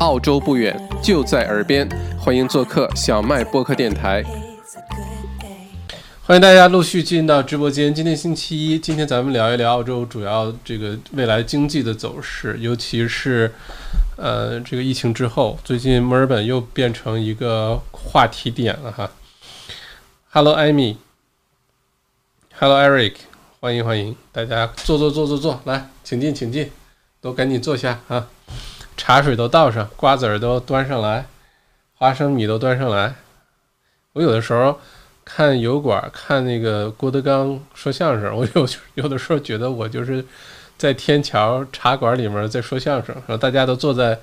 [0.00, 4.22] 澳洲不远，就在耳边，欢迎做客小麦播客电台。
[6.22, 7.92] 欢迎大家陆续进到直播间。
[7.92, 13.52] 今天星期一，今天咱们聊一聊澳洲主要这个未来经济的走势，尤其是
[14.16, 19.10] 呃这个疫情之后，最近墨尔本又变成一个话题点了哈。
[20.30, 20.96] Hello, Amy.
[22.56, 23.14] Hello, Eric.
[23.58, 26.70] 欢迎欢迎，大家坐坐坐坐坐，来，请进请进，
[27.20, 28.28] 都赶紧坐下啊！
[28.98, 31.24] 茶水都倒上，瓜子儿都端上来，
[31.94, 33.14] 花生米都端上来。
[34.12, 34.78] 我有的时候。
[35.30, 40.24] 看油管，看那个郭德纲说相声，我有有的时候觉得我就是
[40.78, 44.18] 在天桥茶馆里面在说相声，然后大家都坐在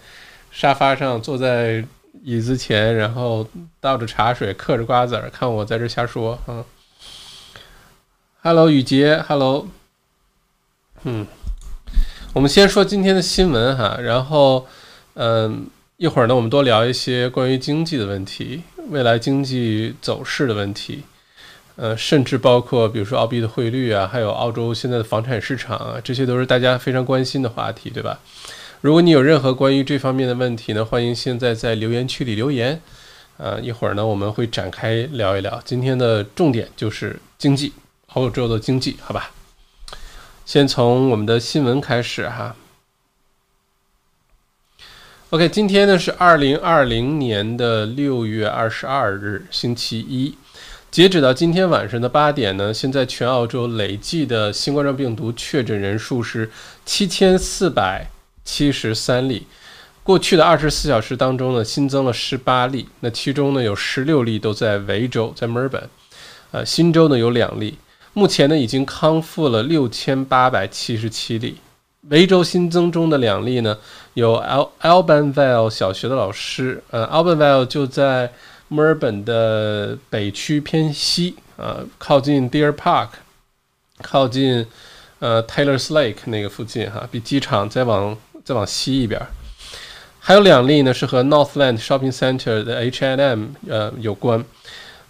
[0.49, 1.85] 沙发上，坐在
[2.23, 3.47] 椅子前，然后
[3.79, 6.65] 倒着茶水，嗑着瓜子儿，看我在这瞎说啊。
[8.41, 9.67] Hello，雨杰，Hello，
[11.03, 11.27] 嗯，
[12.35, 14.67] 我们先说今天的新闻哈，然后
[15.13, 18.61] 嗯，一会儿呢，我们多聊一些关于经济的问题。
[18.89, 21.03] 未来经济走势的问题，
[21.77, 28.19] 呃，甚至包括比如说澳币的汇率啊，还有澳洲现在的房产市场啊，这些都是大家非常关心的话题，对吧？
[28.81, 32.81] 如果你有任何关于这方面的问题呢，欢迎现在在留言区里留言，
[33.37, 35.61] 呃，一会儿呢我们会展开聊一聊。
[35.63, 37.71] 今天的重点就是经济，
[38.07, 39.31] 澳洲的经济，好吧？
[40.45, 42.55] 先从我们的新闻开始哈。
[45.31, 50.37] OK，今天呢是二零二零年的六月二十二日，星期一。
[50.91, 56.51] 截止到今天晚上的八点呢，现在全澳洲累计的新冠状病毒确诊人数是
[56.85, 58.07] 七千四百
[58.43, 59.47] 七十三例。
[60.03, 65.89] 过去的二十四小时当中呢，新增了十八例，那其中呢有十六例都在维州，在墨尔本。
[66.51, 67.79] 呃，新州呢有两例。
[68.15, 71.57] 目前呢已经康复了六千八百七十七例。
[72.09, 73.77] 维州新增中的两例呢，
[74.13, 78.31] 有 Al Albanvale 小学的老师，呃，Albanvale 就在
[78.69, 83.09] 墨尔本的北区偏西，呃，靠近 Deer Park，
[84.01, 84.65] 靠近
[85.19, 88.15] 呃 Taylor's Lake 那个附近哈，比机场再往
[88.45, 89.19] 再往西一边。
[90.19, 94.45] 还有两例呢是和 Northland Shopping Center 的 H&M 呃有关，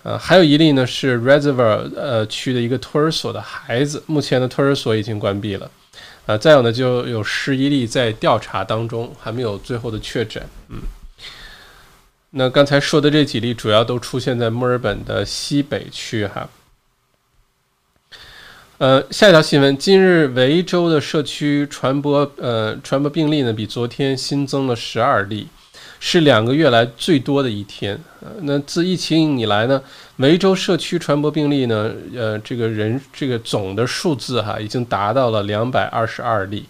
[0.05, 5.71] 呃，还有一例呢是 Reservoir 呃区的一个托儿所的孩子，目前的托儿所已经关闭了。
[6.27, 10.43] 呃，再有呢，就有十一例在调查当中，还没有最后的确诊。
[10.69, 10.77] 嗯，
[12.29, 16.47] 那刚才说的这几例主要都出现在墨尔本的西北区哈。
[18.77, 25.47] 呃，下一条新闻，今日维州的社区传播呃传播病例呢，比昨天新增了十二例。
[25.99, 29.81] 是两个月来最多的一天，呃，那自疫情以来呢，
[30.17, 36.65] 维州社区传播病例呢，呃，这个人这个总的数字哈，已经达到了两百二十二例。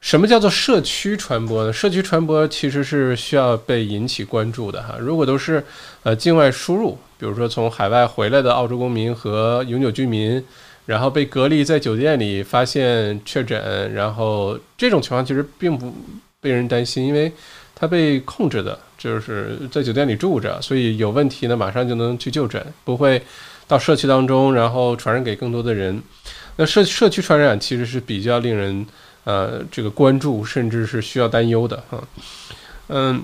[0.00, 1.72] 什么叫做社区传播呢？
[1.72, 4.96] 社区传播其实是需要被引起关注的哈。
[5.00, 5.64] 如果都是
[6.02, 10.42] 呃境外输入，比如说从海外回来的澳洲公民和永久居民，
[10.86, 15.92] 然后被隔离在酒店里发现确诊，然后这种情况其实并不
[16.40, 17.32] 被人担心，因为。
[17.80, 23.22] 他被控制的，就是在酒店里住着，所以有问题呢，马上就能去就诊，不会
[23.68, 26.02] 到社区当中，然后传染给更多的人。
[26.56, 28.84] 那社社区传染其实是比较令人
[29.22, 32.02] 呃这个关注，甚至是需要担忧的哈。
[32.88, 33.22] 嗯，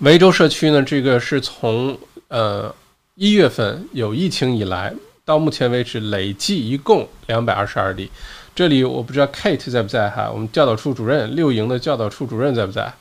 [0.00, 2.74] 维州社区呢，这个是从呃
[3.14, 4.92] 一月份有疫情以来，
[5.24, 8.10] 到目前为止累计一共两百二十二例。
[8.52, 12.92] 这里我不知道 Kate 在不在哈，我们教导处主任六营的教导处主任在不在？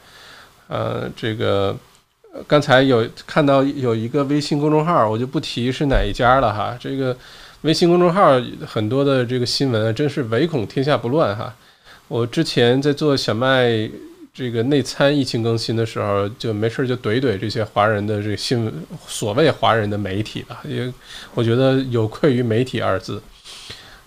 [0.70, 1.76] 呃，这个
[2.48, 6.78] 刚才有看到有一个微信公众号，我就不提是哪一家了哈。
[6.80, 7.18] 这个
[7.62, 11.52] 微信公众号很多的这个新闻，真是唯恐天下不乱哈。
[12.08, 13.90] 我之前在做小麦
[14.32, 18.74] 这个内参疫情更新的时候，就没事就怼怼这些华人的这个新闻，
[19.08, 20.94] 所谓华人的媒体吧，也
[21.34, 23.20] 我觉得有愧于媒体二字，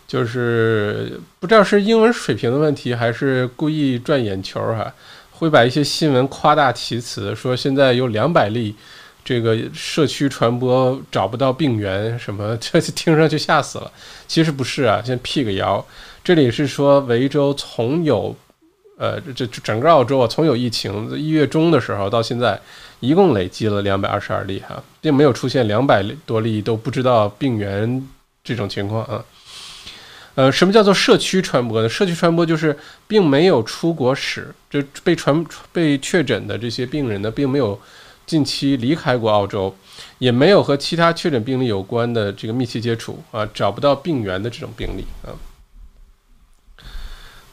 [0.07, 4.95] 就是不知道是英文水平的问题，还是故意赚眼球哈。
[5.43, 8.73] 会把一些新闻夸大其词，说现在有两百例
[9.25, 13.91] 这个社区传播找不到病源，什么 这听上去吓死了。
[14.29, 15.85] 其实不是啊，先辟个谣。
[16.23, 18.33] 这里是说维州从有，
[18.97, 22.57] 呃，这整个澳洲啊，从有疫情一月中的时候到现在，
[23.01, 28.09] 一共累积了两百二十二例哈，并没有出现两百多例都不知道病源
[28.45, 29.25] 这种情况啊。
[30.35, 31.89] 呃，什么叫做社区传播呢？
[31.89, 37.79] 社区传播就是并没有出国史，这被传被确诊的这些病人呢，并没有
[38.25, 39.75] 近期离开过澳洲，
[40.19, 45.37] 也没有和其他确诊病例有关的这个密切接触啊，找不到病源的这种病例啊。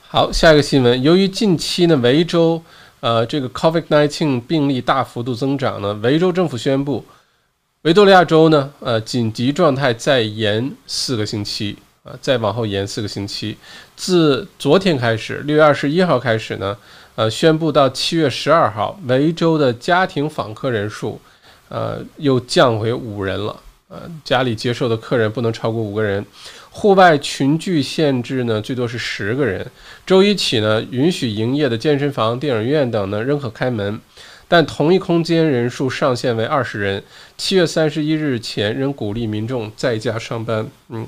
[0.07, 2.63] 好，下一个新闻，由于近期呢，维州
[3.01, 7.05] 呃，这个 COVID-19 病例大幅度增长呢，维州政府宣布，
[7.83, 13.57] 维多利亚州呢，呃，紧急状态再延四个星期，啊，再往后延四个星期。
[13.95, 16.77] 自昨天开始，六月二十一号开始呢，
[17.15, 21.19] 呃，宣布到七月十二号，维州的家庭访客人数，
[21.67, 23.55] 呃，又降为五人了，
[23.89, 26.25] 呃，家里接受的客人不能超过五个人。
[26.71, 29.65] 户外群聚限制呢，最多是十个人。
[30.05, 33.99] 周一起呢，允许营业的健身房、电影院等呢仍可开门，
[34.47, 37.03] 但同一空间人数上限为二十人。
[37.37, 40.65] 七月三十一日前仍鼓励民众在家上班。
[40.89, 41.07] 嗯，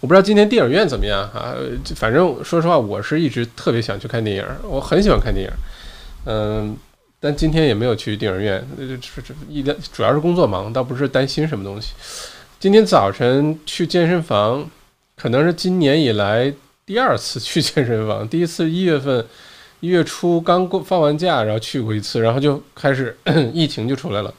[0.00, 1.54] 我不知道今天电影院怎么样啊？
[1.94, 5.52] 反正说实话，我是一直特别想去看电影，我很喜欢看电影。
[6.24, 6.76] 嗯，
[7.20, 11.92] 但今天也没有去电影院，这这一点主要是工作忙，倒不是担心什么东西。
[12.58, 14.68] 今天早晨去健身房。
[15.22, 16.50] 可能是今年以来
[16.86, 19.22] 第二次去健身房，第一次一月份
[19.80, 23.14] 一月初刚过放完假，然后去过一次，然后就开始
[23.52, 24.32] 疫情就出来了。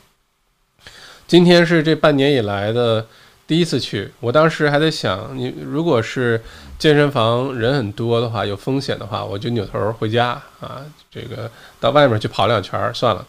[1.27, 3.05] 今天是这半年以来的
[3.51, 6.41] 第一次去，我当时还在想，你如果是
[6.79, 10.81] 健身房人很多的话，有风险的话，我就扭头回家啊，
[11.11, 13.27] 这个到外面去跑两圈算了。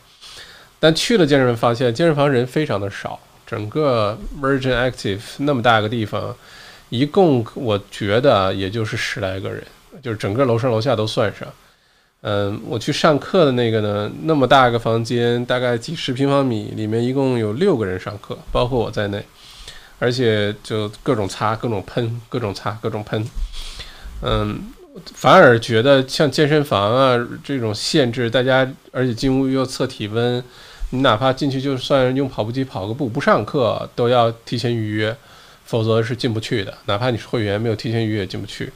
[0.78, 6.32] 但去了健身房，发现健身房人非常的少，整个 Virgin Active 那么大个地方。
[6.90, 9.60] 一共我觉得也就是十来个人，
[10.00, 11.48] 就是整个楼上楼下都算上。
[12.20, 19.24] 嗯，我去上课的那个呢，那么大个房间，大概几十平方米，里面一共有六个人上课，包括我在内，
[20.02, 23.24] 而且就各种擦、各种喷、各种擦、各种喷。
[24.22, 24.72] 嗯，
[25.14, 30.42] 反而觉得像健身房啊这种限制，大家而且进屋又测体温，
[30.90, 35.16] 你哪怕进去就算用跑步机跑个步，不上课都要提前预约。
[35.64, 38.70] 否则是进不去的，哪怕你是会员，没有提前预约也进不去。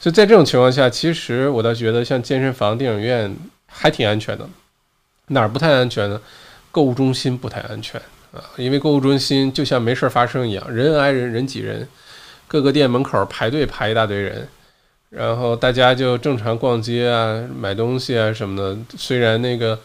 [0.00, 3.36] 所以在这种情况下，其实我倒觉得像健身房、电影院
[3.66, 4.48] 还挺安全的。
[5.28, 6.20] 哪儿不太安全呢？
[6.72, 8.00] 购物中心不太安全
[8.32, 11.86] 啊，因为购物中心就像没事儿发生一样，人挨人人挤人，
[12.46, 14.48] 各个店门口排队排一大堆人，
[15.10, 18.76] 然后大家就正常逛街啊、买东西啊什么的。
[18.96, 19.78] 虽然那个。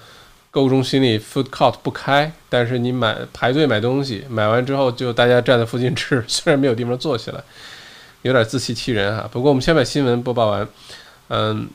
[0.53, 7.43] 购物中心里 food court 不开，但是你买排队买东西，买完之后就大家站在附近吃， 虽然没有地方坐起来，
[8.21, 9.27] 有点自欺欺人哈。
[9.31, 10.67] 不过我们先把新闻播报完，
[11.29, 11.67] 嗯，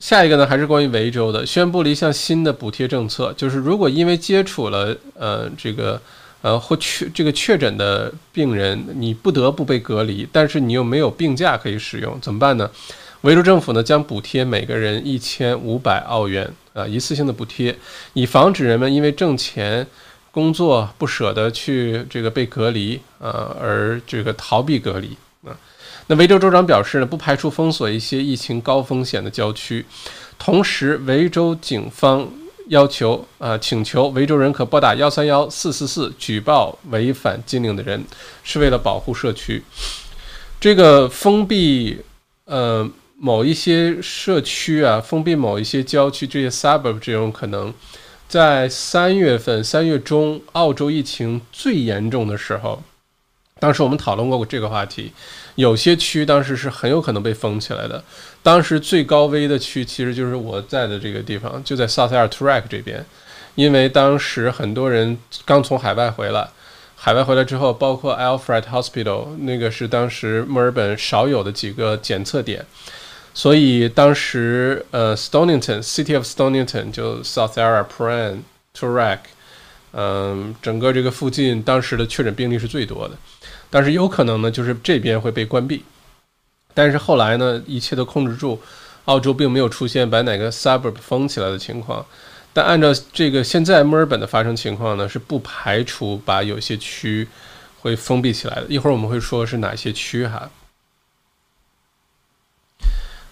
[0.00, 6.00] 下一个呢还是关于维州的，宣布了一项新的补贴政策，就是如果因为接触了呃这个
[6.40, 12.70] 呃或确这个确诊的病人，你不得不被隔离，但是你又没有病假可以使用，怎么办呢？
[13.22, 17.76] 维州政府呢将补贴每个人一千五百澳元啊，一次性的补贴，
[18.12, 19.84] 以防止人们因为挣钱、
[20.30, 25.16] 工作不舍得去这个被隔离啊，而这个逃避隔离。
[26.08, 29.86] 那维州州长表示呢，不排除封锁一些疫情高风险的郊区。
[30.38, 32.28] 同时，维州警方
[32.66, 38.04] 要求啊，请求维州人可拨打幺三幺四四四举报违反禁令的人，
[38.42, 39.62] 是为了保护社区。
[40.58, 42.00] 这个封闭
[42.46, 42.90] 呃。
[43.20, 47.74] 某一些社区啊，封闭某一些郊区，这些 suburb 这种可能，
[48.28, 52.80] 在三月份三月中，澳洲疫情最严重的时候，
[53.58, 55.10] 当时我们讨论过这个话题，
[55.58, 58.02] 有些区当时是很有可能被封起来的。
[58.44, 63.04] 当时最高危的区其实就是我在的这个地方，就在 South Air Track 这边，
[63.56, 66.48] 因为当时很多人刚从海外回来。
[66.94, 72.64] 海外回来之后，包括 Alfred Hospital，那个是当时墨尔本少有的几个检测点。
[73.34, 79.22] 所以当时，呃，Stonington，City of Stonington，就 South a r a p r a n t u r a k
[79.92, 83.16] 嗯，整个这个附近当时的确诊病例是最多的。
[83.70, 85.84] 但是有可能呢，就是这边会被关闭。
[86.74, 88.60] 但是后来呢，一切都控制住，
[89.06, 92.04] 澳洲并没有出现把哪个 suburb 封起来的情况。
[92.52, 97.28] 但按照这个现在墨尔本的发生情况呢，是不排除把有些区
[97.80, 98.66] 会封闭起来的。
[98.68, 100.50] 一会儿我们会说是哪些区哈。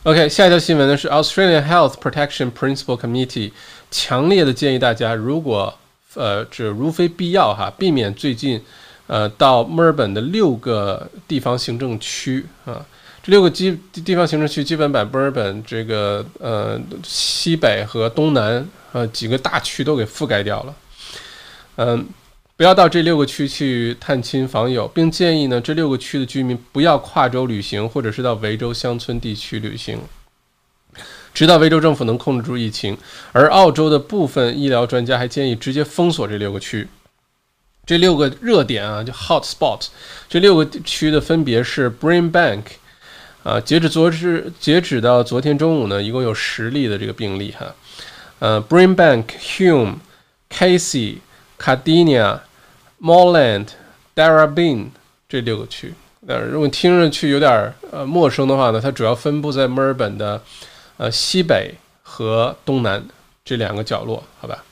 [0.02, 3.50] OK，下一条新闻呢是 Australian Health Protection Principal Committee
[3.90, 5.76] 强烈的建议大家，如果
[6.14, 8.62] 呃这如非必要哈，避免最近
[9.06, 12.84] 呃到墨尔本的六个地方行政区啊，
[13.22, 20.74] 这六个基地方行政区基本把墨尔本这个呃西北和东南呃几个大区都给覆盖掉了，
[21.76, 22.06] 嗯。
[22.58, 29.98] 不要到这六个区去探亲访友，并建议呢，这六个区的居民不要跨州旅行，或者是到维州乡村地区旅行，
[31.34, 32.96] 直到维州政府能控制住疫情。
[33.32, 36.88] 而澳洲的部分医疗专家还建议直接封锁这六个区。
[37.86, 39.86] 这六个热点啊，就 hot spot，
[40.28, 42.64] 这六个区的分别是 Brimbank，
[43.44, 47.72] 啊，截止昨日，截止到昨天中午呢，一共有十例的这个病例哈。
[48.40, 49.94] 呃，Brimbank、Hume、
[50.50, 51.18] Casey、
[51.58, 52.40] Cardinia、
[53.00, 53.68] Moreland、
[54.16, 54.88] Darabin
[55.28, 55.94] 这六个区。
[56.26, 60.42] 呃，如果听上去有点呃陌生的话呢，它主要分布在墨尔本的
[60.96, 63.04] 呃西北和东南
[63.44, 64.64] 这两个角落，好吧？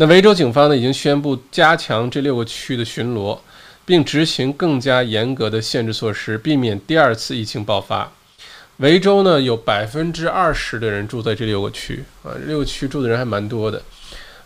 [0.00, 3.38] 那维州警方呢已经宣布加强这六个区的巡逻。
[3.86, 8.12] 并执行更加严格的限制措施，避免第二次疫情爆发。
[8.76, 13.82] 维州呢，有百分之二十的人住在这六个区啊，六个区住的人还蛮多的。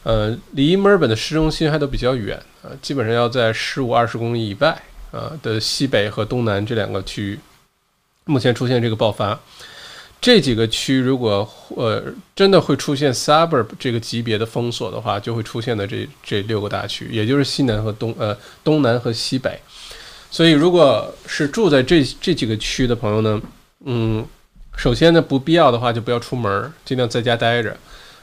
[0.03, 4.81] 呃，离墨尔本的市中心还都比较远啊，基本上要在十五二十公里以外
[5.11, 7.39] 啊的西北和东南这两个区域，
[8.25, 9.39] 目前出现这个爆发。
[10.25, 12.03] 这几个区如果呃
[12.35, 19.61] 真的会出现 suburb 这个级别的封锁的话，就会出现的这这六个大区，也就是西南和东呃东南和西北。
[20.31, 23.39] 所以，如果是住在这这几个区的朋友呢，
[23.85, 24.25] 嗯，
[24.75, 27.77] 首先呢不必要的话就不要出门，尽量在家待着，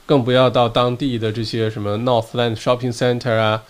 [0.07, 3.61] 更不要到当地的这些什么 Northland Shopping Center 啊，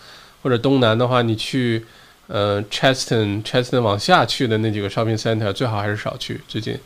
[0.42, 1.84] 或者东南的话，你去
[2.28, 6.78] 呃 Cheston Cheston 往下去的那几个 Shopping Center 最好还是少去，最近。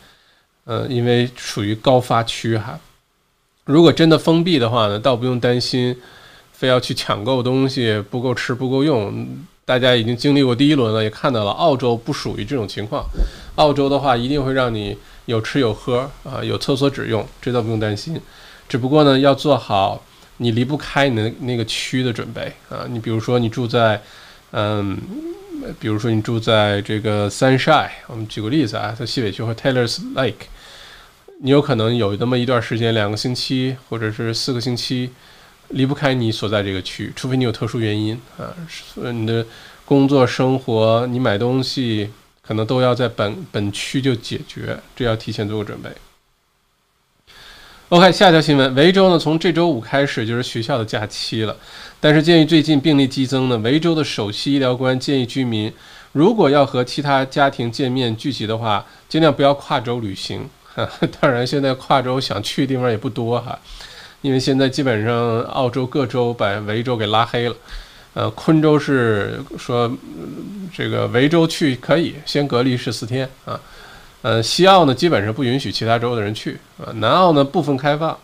[0.69, 2.77] 嗯，因为属于高发区哈，
[3.63, 5.95] 如果真的封闭的话呢，倒不用担心，
[6.51, 9.25] 非要去抢购东西不够吃不够用。
[9.63, 13.05] 大家已经经历过第一轮了，也看到了，澳洲不属于这种情况。
[13.55, 18.19] 澳洲的话，一定会让你有吃有喝啊，有厕所纸用，这倒不用担心。
[18.67, 20.03] 只不过呢，要做好
[20.35, 22.85] 你离不开你的那个区的准备啊。
[22.89, 24.01] 你比如说，你住在，
[24.51, 24.97] 嗯。
[25.79, 30.45] 比如说你住在这个 Sunshine，我们举个例子啊，在西北区或 Taylor's Lake，
[31.39, 35.11] 你有可能有那么一段时间，两个星期或者是四个星期，
[35.69, 38.51] 离不开你所在这个区，除非你有特殊原因啊，
[39.11, 39.45] 你的
[39.85, 42.09] 工作生活、你买东西
[42.41, 45.89] 可能都要在本本区就解决，这要提前做个准备。
[47.89, 51.55] OK，下条新闻，维州呢从这周五开始就是学校的假期了。
[51.99, 55.71] 但是鉴于最近病例激增呢，维州的首席医疗官建议居民，
[56.13, 60.49] 如果要和其他家庭见面聚集的话，尽量不要跨州旅行。
[61.19, 63.57] 当然，现在跨州想去的地方也不多哈，
[64.21, 67.55] 因为现在基本上澳洲各州把维州给拉黑了。
[68.13, 69.91] 呃，昆州是说
[70.75, 73.59] 这个维州去可以先隔离十四天啊。
[74.21, 76.91] 呃，西澳呢基本上不允许其他州的人去啊。
[76.95, 78.17] 南澳呢部分开放。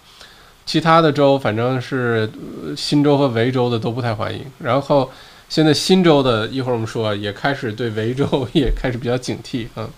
[0.65, 2.29] 其他的州，反正是
[2.77, 4.45] 新州和维州的都不太欢迎。
[4.59, 5.11] 然后
[5.49, 9.89] 现在新州的，一会儿我们说，也开始对维州 也开始比较警惕啊。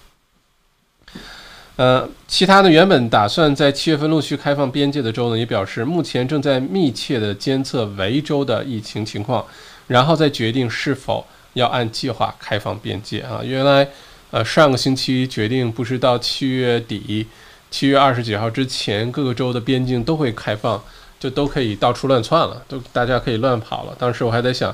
[1.78, 9.46] 呃，其他的原本打算在七月份陆续开放边界的州呢，也表示目前正在密切的监测维州的疫情情况，
[9.88, 13.42] 然后再决定是否要按计划开放边界啊。
[13.44, 13.90] 原来，
[14.32, 17.28] 呃，上个星期决定不是到七月底。
[17.72, 20.82] 七月二十几号之前，各个州的边境都会开放，
[21.20, 23.94] 就都可以到处乱窜了，都大家可以乱跑了。
[24.00, 24.74] 当时我还在想，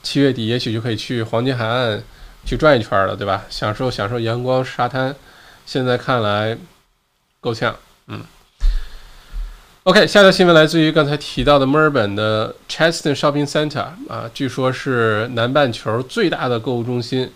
[0.00, 2.00] 七月底也许就可以去黄金海岸
[2.44, 3.44] 去转一圈了，对吧？
[3.50, 5.12] 享受享受阳光沙滩。
[5.66, 6.56] 现在看来
[7.40, 8.22] 够呛，嗯。
[9.82, 17.30] OK，下条新闻来自于刚才提到的墨尔本的 Cheston Shopping Center 啊，据说是南半球最大的购物中心。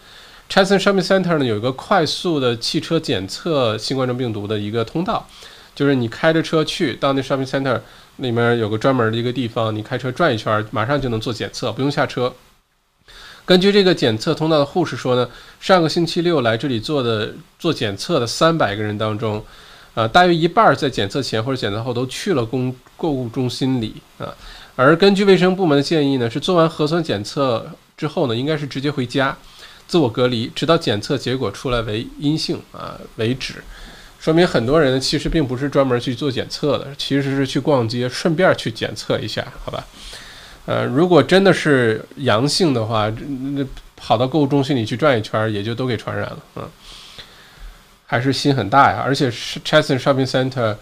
[0.49, 5.29] Cheston Shopping Center 呢有一个快速的汽车检测新冠状病毒的一个通道，
[5.77, 7.81] 就是你开着车去到那 Shopping Center
[8.17, 12.35] 里面有个专门的一个地方，你开车转一圈，马上就能做检测，不用下车。
[13.51, 15.29] 根据这个检测通道的护士说呢，
[15.59, 19.45] 上个星期六来这里做的做检测的三百个人当中，
[19.93, 24.33] 啊，大约一半在检测前或者检测后都去了公购物中心里啊。
[24.77, 29.37] 而根据卫生部门的建议呢，是做完核酸检测之后呢，应该是直接回家。
[29.89, 33.55] 自我隔离，直到检测结果出来为阴性啊为止，
[34.21, 39.85] 说明很多人其实并不是专门去做检测的，其实是去逛街顺便去检测一下，好吧？
[40.67, 43.11] 呃，如果真的是阳性的话，
[43.55, 43.65] 那
[43.97, 46.69] 跑到购物中心里去转一圈，也就都给传染了，嗯，
[48.07, 49.03] 还是心很大呀。
[49.05, 50.77] 而且是 Cheston Shopping Center，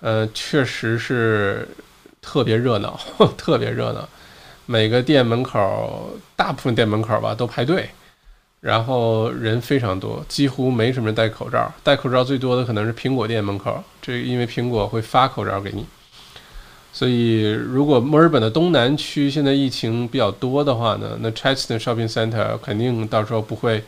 [0.00, 1.68] 呃，确实是
[2.20, 2.98] 特别热闹，
[3.38, 4.08] 特别热闹，
[4.66, 7.88] 每个店门口，大部分店门口吧都排队。
[8.60, 11.68] 然后人非常多，几乎没什么人戴口罩。
[11.82, 15.84] 戴口罩最多的可能是苹果店门口，这因为苹果会发口罩给你。
[16.92, 23.82] 所以，如果墨尔本的东南区现在疫情比较多的话呢，那 Cheston Shopping Center 肯定到时候不会，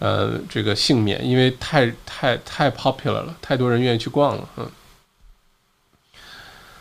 [0.00, 4.48] 呃，这个幸免，因为太太太 popular 了，太多人愿意去逛了。
[4.56, 4.68] 嗯。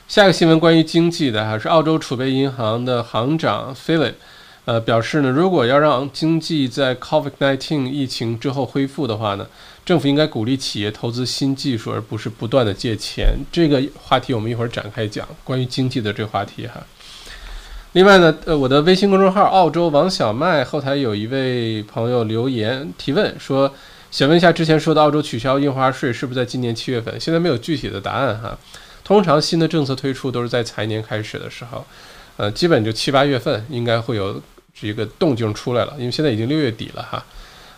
[0.08, 4.16] 下一个新闻关于经济的，还是澳洲储备银行的行长 Philip。
[4.66, 9.46] 呃，表示呢，如果要让经济在 COVID-19 疫情之后恢复的话呢，
[9.86, 13.36] 政府应该鼓励企业投资新技术，而不是不断的借钱。
[13.52, 16.82] 这个话题我们一会儿展开讲，关于经济的这个话题哈。
[17.92, 23.74] 另外呢，呃，我的微信公众号澳洲王小麦后台有一位朋友留言提问说，
[24.10, 27.20] 想问一下之前说的澳洲取消印花税是不是在今年七月份？
[27.20, 28.58] 现在没有具体的答案哈。
[29.04, 31.86] 通常新的政策推出都是在财年开始的时候，
[32.38, 34.42] 呃，基本就七八月份应该会有。
[34.76, 37.24] 这个动静出来了，因为现在已经六月底了哈，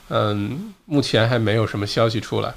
[0.09, 2.53] 嗯，目前还没有什么消息出来。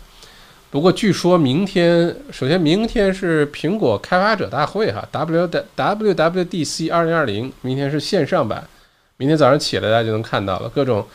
[0.71, 8.67] 不过据说明天，首先明天是苹果开发者大会哈，W W W D C 二零二零，明天是线上版，
[9.17, 11.07] 明天早上起来大家就能看到了，各种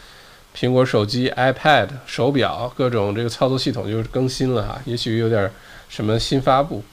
[0.55, 5.51] 苹果手机、iPad、手表，各种这个操作系统就是更新了哈，也许有点
[5.89, 6.83] 什么新发布。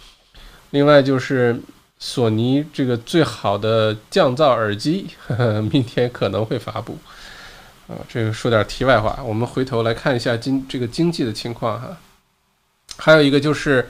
[0.71, 1.61] 另外就是。
[2.03, 6.97] 索尼这个最好的降噪耳机，呵 呵明天可能会发布。
[7.91, 11.99] 啊，这个说点题外话，我们回头来看一下经这个经济的情况哈。
[12.97, 13.89] 还有一个就是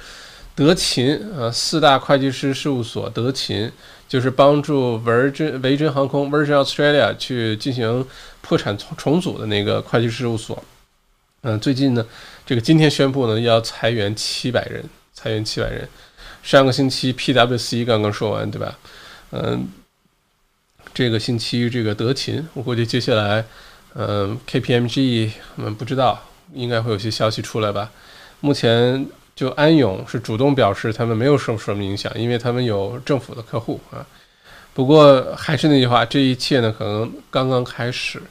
[0.55, 3.71] 德勤啊，四大会计师事务所德勤，
[4.09, 8.07] 就是帮助维珍维珍航空 Virgin Australia 去进行
[8.41, 10.65] 破产重重组的那个会计师事务所。
[11.43, 12.07] 嗯，最近呢，
[12.47, 15.87] 这个今天宣布呢要裁员七百人，裁员七百人。
[16.43, 18.79] 上个星期 PWC 刚刚说完，对吧？
[19.33, 19.69] 嗯，
[20.95, 23.45] 这个星期这个德勤，我估计接下来，
[23.95, 27.91] 嗯，KPMG，我们，不知道，应该会有些消息出来吧。
[28.41, 34.07] 目前就安永是主动表示他们没有受什么影响，因为他们有政府的客户啊。
[34.73, 38.23] 不过还是那句话，这一切呢可能刚刚开始，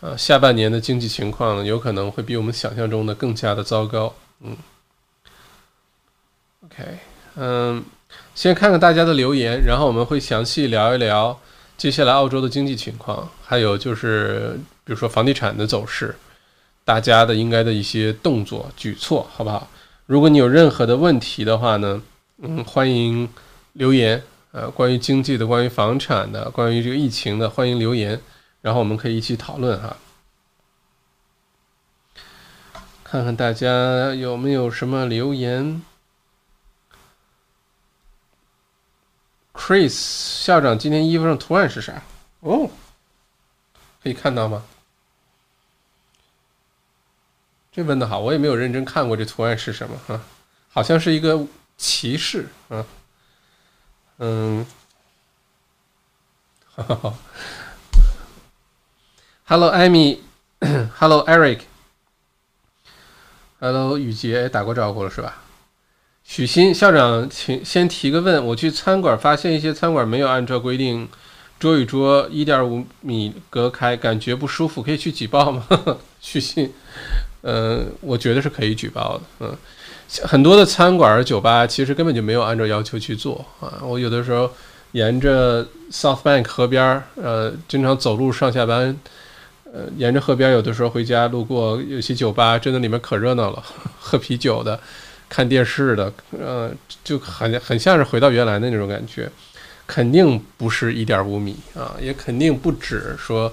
[0.00, 4.14] 呃，下半年的经济情况呢有可能会比我们想象中的更加的糟糕。
[4.42, 4.56] 嗯
[6.66, 6.98] ，OK。
[7.36, 7.82] 嗯，
[8.34, 11.40] 先看看大家的留言，然后我们会详细聊一聊
[11.82, 16.14] 接下来澳洲的经济情况，还有就是比如说房地产的走势，
[16.84, 19.68] 大家的应该的一些动作举措，好不好？
[20.06, 22.00] 如果你有任何的问题的话呢，
[22.40, 23.28] 嗯，欢迎
[23.72, 24.22] 留言，
[24.52, 28.20] 呃，关于经济的、关于房产的、关于这个疫情的，欢迎留言，
[28.60, 29.96] 然后我们可以一起讨论哈。
[33.02, 35.82] 看看大家有没有什么留言。
[39.64, 39.90] Chris
[40.44, 42.02] 校长今天衣服上图案是啥？
[42.40, 42.68] 哦，
[44.02, 44.64] 可以看到吗？
[47.70, 50.20] 这问的好，我也没有认真看过这图案是什么哈，
[50.68, 51.46] 好像是一个
[51.76, 52.84] 骑士啊，
[54.18, 54.66] 嗯，
[56.74, 57.14] 哈 哈
[59.44, 65.41] ，Hello Amy，Hello Eric，Hello 雨杰打过招呼了是吧？
[66.34, 68.42] 许昕校长，请先提个问。
[68.46, 71.06] 我去餐馆发现一些餐馆没有按照规定
[71.60, 75.62] 桌与桌一点五米隔开，感觉不舒服，可以去举报吗？
[76.22, 76.72] 许昕，
[77.42, 79.22] 嗯，我觉得是可以举报的。
[79.40, 79.56] 嗯，
[80.22, 83.82] 很多的餐馆、酒吧其实根本就没有按照要求去做啊。
[83.82, 84.50] 我有的时候
[84.92, 88.96] 沿着 South Bank 河边儿，呃，经常走路上下班，
[89.70, 93.62] 呃，沿着河边有的时候回家路过，有些酒吧真的里面可热闹了，
[94.00, 94.80] 喝啤酒的。
[95.32, 96.70] 看电视的，呃，
[97.02, 99.26] 就很很像是回到原来的那种感觉，
[99.86, 103.50] 肯定不是一点五米啊，也肯定不止说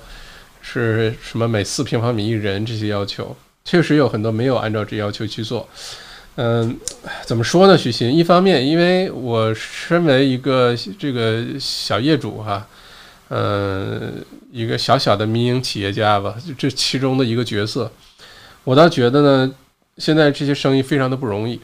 [0.62, 5.66] 是什么每四平方米一人这些要求，确实有很多没有按照这要求去做。
[6.36, 6.78] 嗯，
[7.26, 7.78] 怎么说呢？
[7.78, 12.68] 许昕，一方面，因为我身为一个这个小业主哈，
[13.30, 14.14] 嗯，
[14.52, 17.90] 一个小小的民营企业家吧，这其中的一个角色，
[18.66, 19.52] 我倒觉得呢，
[20.00, 21.62] 现在这些生意非常的不容易。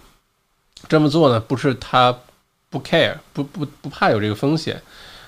[0.87, 2.15] 这么做呢，不是他
[2.69, 4.79] 不 care，不不不怕有这个风险，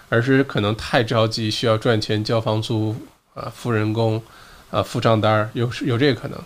[0.09, 2.95] 而是可能太着急，需要赚钱交房租
[3.33, 4.21] 啊，付人工
[4.69, 6.39] 啊，付账单儿，有有这个可能。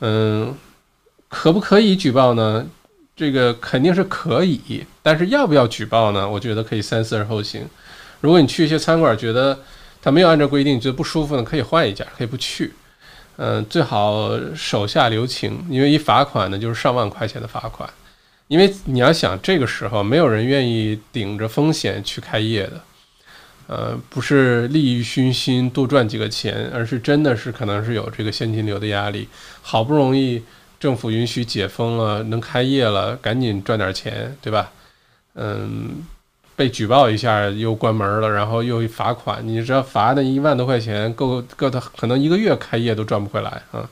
[0.00, 0.54] 嗯，
[1.28, 2.66] 可不可以举报呢？
[3.16, 6.28] 这个肯定是可以，但是要不要举报呢？
[6.28, 7.66] 我觉得可以三思而后行。
[8.20, 9.58] 如果你去一些餐馆，觉得
[10.00, 12.72] 他没有按照规定，觉得不舒服呢，可以换一家，可以不去。
[13.36, 17.88] 嗯，最好手下留情，因为一罚款呢，就是上万块钱的罚款。
[18.48, 22.80] 因为你要想，这个时候没有人愿意顶着风险去开业的，
[23.68, 29.28] 呃，不是利欲熏心多赚几个钱，而是真的是可能是有这个现金流的压力。
[29.62, 30.42] 好不容易
[30.80, 34.72] 政府允许解封了，能开业了，赶紧赚点钱，对吧？
[35.34, 36.02] 嗯，
[36.60, 43.88] 被举报一下又关门了，然后又罚款，你知道罚那一万多块钱，够够他可能一个月开业都赚不回来啊。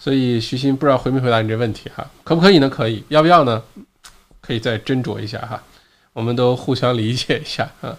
[0.00, 2.10] 所以徐鑫不知道回没回答你这问题哈？
[2.24, 2.70] 可不可以呢？
[2.70, 3.62] 可以，要不要呢？
[4.40, 5.62] 可以再斟酌一下哈。
[6.14, 7.98] 我们都互相理解一下啊。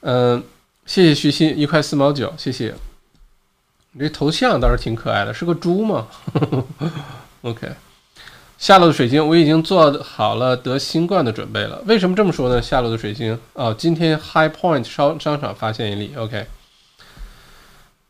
[0.00, 0.42] 嗯，
[0.84, 2.74] 谢谢徐鑫一块四毛九，谢谢。
[3.92, 6.08] 你这头像倒是挺可爱的，是个猪吗？
[7.42, 7.68] OK。
[8.62, 11.82] 下路的水晶，我已经做好了得新冠的准备了。
[11.84, 12.62] 为什么这么说呢？
[12.62, 16.14] 下路的水晶哦，今天 High Point 商商场发现一例。
[16.16, 16.46] OK，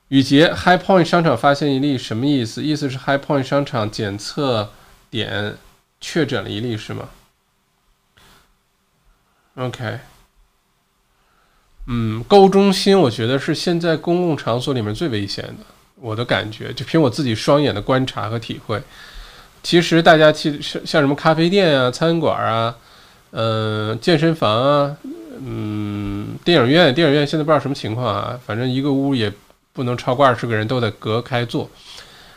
[0.08, 2.62] 雨杰，High Point 商场发现一例什么意思？
[2.62, 4.70] 意思是 High Point 商场检测
[5.08, 5.56] 点
[6.02, 7.08] 确诊了一例是吗
[9.54, 10.00] ？OK，
[11.86, 18.82] 嗯，购物中心我觉得是现在公共场所里面最危险的，我的感觉就凭我自己双眼的观察和体会。
[19.62, 22.74] 其实大家去像像什么咖啡店啊、餐馆啊、
[23.30, 24.96] 嗯、健身房啊、
[25.44, 29.32] 嗯、电影院，电影院现在不知道什么情况啊，反正一个屋也
[29.72, 31.70] 不能超过二十个人，都得隔开坐。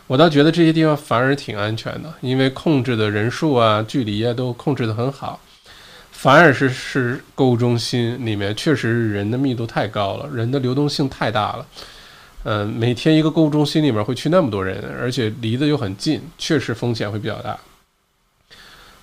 [0.07, 5.39] 我倒觉得这些地方反而挺安全的，因为控制的人数啊、距离啊都控制得很好。
[6.11, 11.65] 反而是是购物中心里面，确实人的密度太高了，人的流动性太大了。
[12.47, 17.57] 嗯，每天一个购物中心里面会去那么多人，而且离得又很近，确实风险会比较大。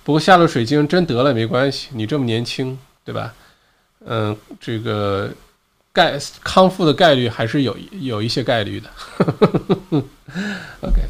[0.05, 3.33] 不过下了水晶真得了也没关系，你这么年轻，对吧？
[4.05, 5.29] 嗯，这个
[5.91, 8.89] 概康复的概率还是有有一些概率的。
[10.79, 11.01] OK，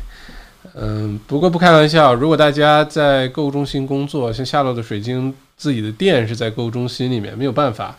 [0.74, 7.96] 嗯，不过不开玩笑，如果大家在购物中心工作，像夏洛的水晶自己的店是在购物中心里面，没有办法。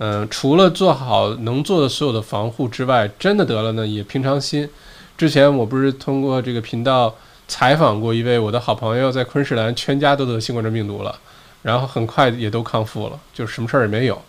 [0.00, 4.68] 嗯，除了做好能做的所有的防护之外，真的得了呢，也平常心。
[5.16, 7.12] 之前我不是通过这个频道
[7.48, 11.18] 采访过一位我的好朋友，在昆士兰全家都得新冠状病毒了，
[11.62, 14.22] 然后很快也都康复了，就什么事儿也没有。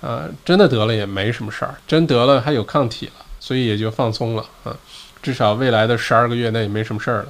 [0.00, 4.74] 呃，真的得了也没什么事儿，真得了还有抗体了，所以也就放松了啊。
[5.22, 7.26] 至少未来的十二个月内也没什么事儿了。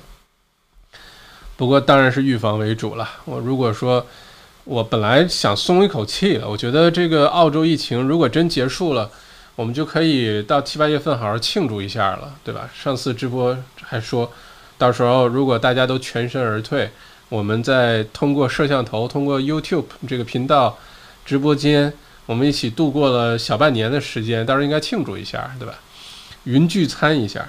[1.56, 3.08] 不过当然是预防为主了。
[3.24, 4.06] 我如果说。
[4.64, 9.10] 我本来想松一口气了，我觉得这个澳洲疫情如果真结束了，
[9.56, 12.70] 我们就可以到七八月份好好庆祝一下了，对吧？
[12.72, 14.30] 上次直播还说，
[14.78, 16.88] 到时候如果大家都全身而退，
[17.28, 20.78] 我们再通过摄像头，通过 YouTube 这个频道
[21.24, 21.92] 直播间，
[22.26, 25.74] 我们一起度过了小半年的时间，到时候应该庆祝一下，对吧？
[26.44, 27.46] 云聚餐一下。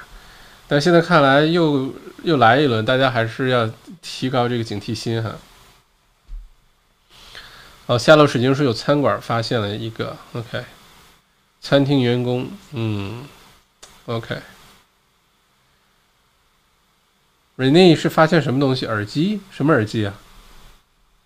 [0.67, 3.69] 但现在看来又又来一轮，大家还是要
[4.01, 5.31] 提高这个警惕心哈。
[7.85, 10.63] 哦，下楼水晶说有餐馆发现了一个，OK，
[11.61, 13.25] 餐厅员工，嗯
[14.05, 14.41] ，OK。
[17.57, 18.85] Rene 是发现什么东西？
[18.85, 19.41] 耳机？
[19.51, 20.13] 什么耳机啊？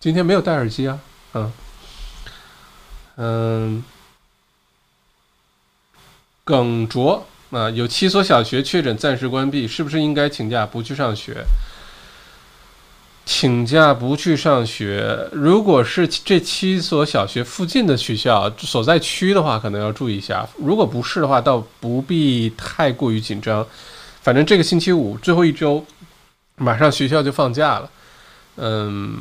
[0.00, 1.00] 今天没有戴耳机啊，
[1.34, 1.52] 嗯，
[3.16, 3.84] 嗯，
[6.44, 11.44] 耿卓啊，有七所小学确诊暂时关闭，是不是应该请假不去上学？
[13.30, 23.64] 请假不去上学，如果是这七所小学附近的学校所在区的话，可能要注意一下；如果不是的话，倒不必太过于紧张。
[24.22, 25.84] 反正这个星期五最后一周，
[26.56, 27.90] 马上学校就放假了。
[28.56, 29.18] 嗯，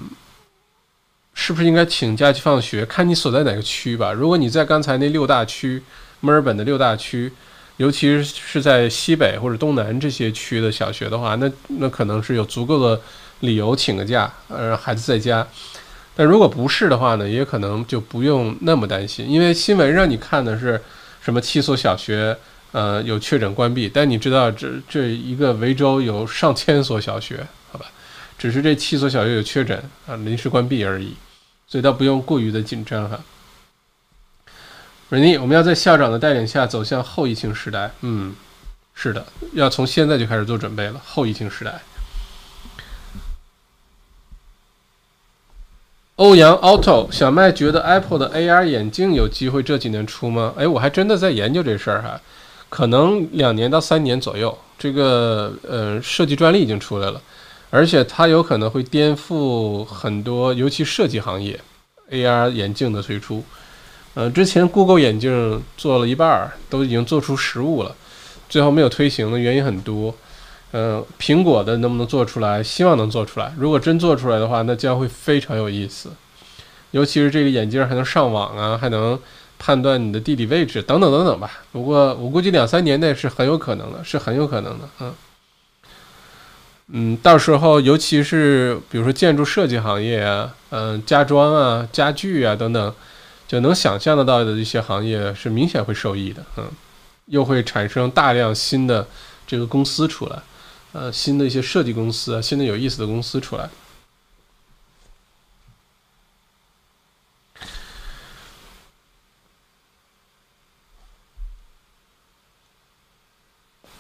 [1.34, 2.86] 是不是应该请假去放学？
[2.86, 4.14] 看你所在哪个区吧。
[4.14, 5.84] 如果你在刚才那六大区，
[6.22, 7.30] 墨尔本的六大区，
[7.76, 13.02] 尤其是在西北或者东南这些区的小学的话，那那可能是有足够的。
[13.42, 15.48] 理由请个假，呃，孩子在家。
[16.16, 20.82] 但如果不是的话呢，也可能就不用那么担心，因为新闻让你看的是
[21.22, 22.36] 什么七所小学，
[22.72, 23.88] 呃，有确诊关闭。
[23.88, 27.86] 但你知道，这这一个维州有上千所小学，好吧？
[28.40, 31.16] 只是这七所小学有确诊啊，临时关闭而已，
[31.68, 33.20] 所以倒不用过于的紧张哈。
[35.10, 37.92] 瑞妮，我们要在校长的带领下走向后疫情时代。
[38.02, 38.36] 嗯，
[38.96, 41.80] 是的，要从现在就开始做准备了，后疫情时代。
[46.18, 50.52] 欧阳 Auto 小麦觉得 Apple 的 AR 眼镜有机会这几年出吗？
[50.58, 52.20] 哎，我还真的在研究这事儿哈，
[52.70, 54.58] 可能两年到三年左右。
[54.80, 57.22] 这个呃设计专利已经出来了，
[57.70, 61.60] 而且它有可能会颠覆很多，尤其设计行业
[62.10, 63.44] AR 眼镜的推出。
[64.16, 67.96] 呃，之前 Google 眼镜做了一半儿，都已经做出实物了，
[68.50, 70.16] 最后没有推行的原因很多。
[70.80, 72.62] 嗯，苹果的能不能做出来？
[72.62, 73.52] 希望能做出来。
[73.58, 76.12] 如果真做出来的话，那将会非常有意思。
[76.92, 79.20] 尤其是这个眼镜还能上网啊，还能
[79.58, 81.50] 判断你的地理位置等等等等吧。
[81.72, 84.90] 不过我估计两三年内是很有可能的，是很有可能的。
[85.00, 85.14] 嗯，
[86.90, 92.94] 嗯，到时候尤其是比如说建筑设计行业啊，嗯，家装啊、家具啊等等，
[93.48, 96.46] 就能想象得到的一些行业是明显会受益的。
[96.58, 96.66] 嗯，
[97.26, 99.08] 又会产生大量新的
[99.48, 100.40] 这个公司出来。
[100.98, 103.70] 呃，新的一些设计公司啊，新的有意思的公司出来。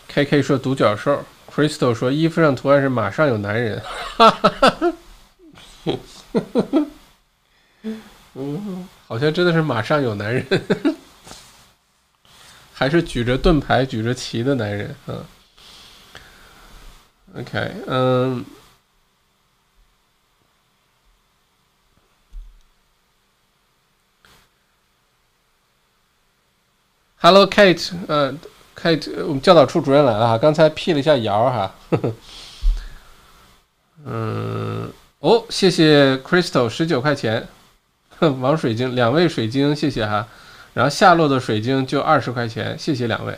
[0.08, 3.80] K K 说独角兽，Crystal 说衣服上图案是马上有男人，
[4.16, 4.94] 哈哈哈哈
[8.34, 10.44] 嗯，好像真的是马上有男人，
[12.74, 15.24] 还是举着盾牌、举着旗的男人啊
[17.40, 18.46] ？OK，嗯。
[27.20, 28.32] Hello Kate，呃
[28.76, 31.76] ，Kate，我们教导处主任来了哈，刚才辟了一下谣哈，
[34.06, 37.48] 嗯，哦，谢谢 Crystal 十九块钱，
[38.20, 40.28] 王水晶两位水晶谢谢哈，
[40.76, 43.38] 然后下落的水晶就二十块钱，谢谢两位，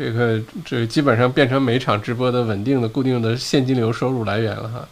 [0.00, 4.88] 这个这基本上变成每场直播的稳定的固定的现金流收入来源了哈，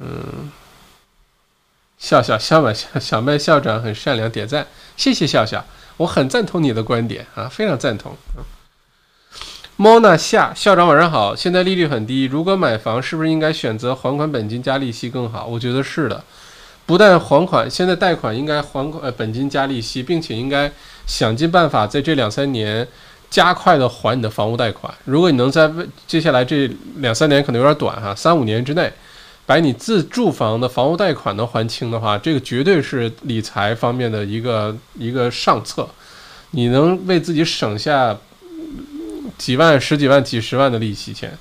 [0.00, 0.50] 嗯。
[1.98, 4.66] 笑笑笑吧，小 小麦校长很善良，点赞，
[4.96, 5.62] 谢谢笑笑，
[5.98, 8.16] 我很赞同你的观点啊，非常赞同。
[9.76, 15.44] 莫娜夏校长晚上好，现在利率很低，如果买房是不是应该选择还款本金加利息更好？
[15.46, 16.24] 我觉得是的，
[16.86, 20.72] 不但还款，现在贷款应该还款呃本金加利息，并且应该
[21.06, 22.86] 想尽办法在这两三年
[23.30, 24.92] 加快的还你的房屋贷款。
[25.04, 25.70] 如果你能在
[26.06, 28.92] 接下来这两三年可能有点短哈，三五年之内。
[29.44, 35.86] 把你自住房的房屋贷款能还清的话，这个绝对是理财方面的一个一个上策。
[36.52, 38.16] 你能为自己省下
[39.36, 41.36] 几万、十几万、几十万的利息钱，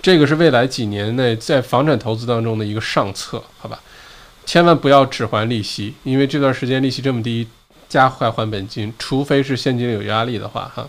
[0.00, 3.78] 这个是未来几年内在房产投资当中的一个上策，好吧？
[4.46, 7.46] 千万不要只还利息，因为这段时间利息这么低，
[7.92, 10.88] 加快还本金，除非是现金有压力的话，哈。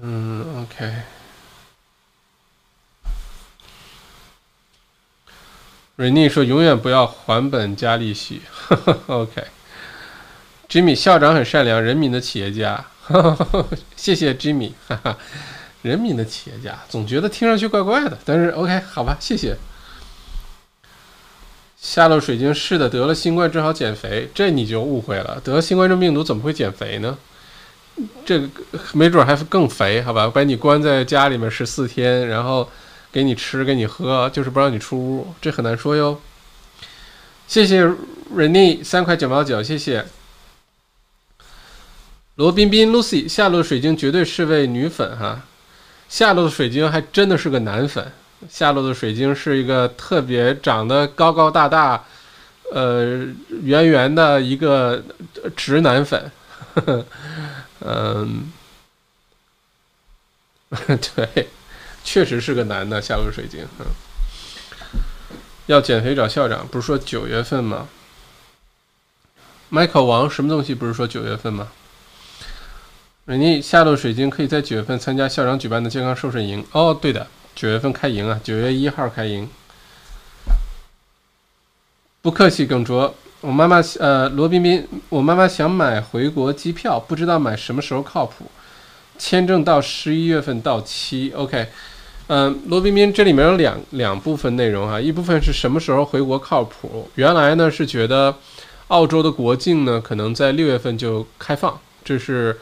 [0.00, 0.90] 嗯，OK。
[5.96, 8.40] 瑞妮说：“永远不要还本加利息。
[9.06, 12.86] ”OK，Jimmy 校长很善良，人民的企业家。
[13.96, 15.18] 谢谢 Jimmy，哈哈，
[15.82, 19.54] 人民的企业家，总觉得听上去怪怪的，但是 OK，好吧，谢谢。
[21.86, 25.40] 下落水晶是的，得了新冠正好减肥，这你就误会了。
[25.44, 27.16] 得了新冠状病毒怎么会减肥呢？
[28.24, 28.48] 这个
[28.92, 30.26] 没准还更肥，好吧？
[30.28, 32.68] 把你关在家里面十四天，然后。
[33.12, 36.20] 给你吃，给你喝，就是不让你出屋，这很难说哟。
[37.48, 37.82] 谢谢
[38.34, 40.04] Rene 三块九毛九，谢谢
[42.34, 45.46] 罗彬彬 Lucy 下落水晶绝对是位女粉哈，
[46.10, 48.12] 下落的水晶还真的是个男粉，
[48.48, 52.04] 下落的水晶是一个特别长得高高大大，
[52.72, 53.26] 呃
[53.62, 55.02] 圆圆的一个
[55.56, 56.30] 直男粉，
[57.80, 58.52] 嗯，
[61.14, 61.48] 对。
[62.08, 63.66] 确实是个男的，下落水晶。
[63.80, 63.86] 嗯，
[65.66, 67.88] 要减肥找校长，不是说九月份吗
[69.72, 70.72] ？Michael 王什么东西？
[70.72, 71.66] 不是说九月份吗？
[73.24, 76.64] 人家下落水晶可以在九月份参加校长举办的健康瘦身营。
[76.70, 79.48] 哦，对的，九月份开营啊，九月一号开营。
[82.20, 83.14] 不客气，耿卓。
[83.40, 88.44] 我妈妈呃，罗彬彬，我妈妈想买回国机票，不知道买什么时候靠谱。
[89.16, 91.68] 签证到十一月份到期，OK。
[92.26, 97.08] 嗯，罗彬彬，这里面有两两部分内容哈，一部分是什么时候回国靠谱？
[97.14, 98.36] 原来呢是觉得
[98.88, 102.58] 澳洲的国境呢可能在六月份就开放，这是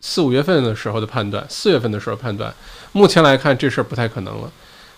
[0.00, 2.52] 四五月份的时候的判断，四月份的时候判断。
[2.92, 4.50] 目前来看这事儿不太可能了。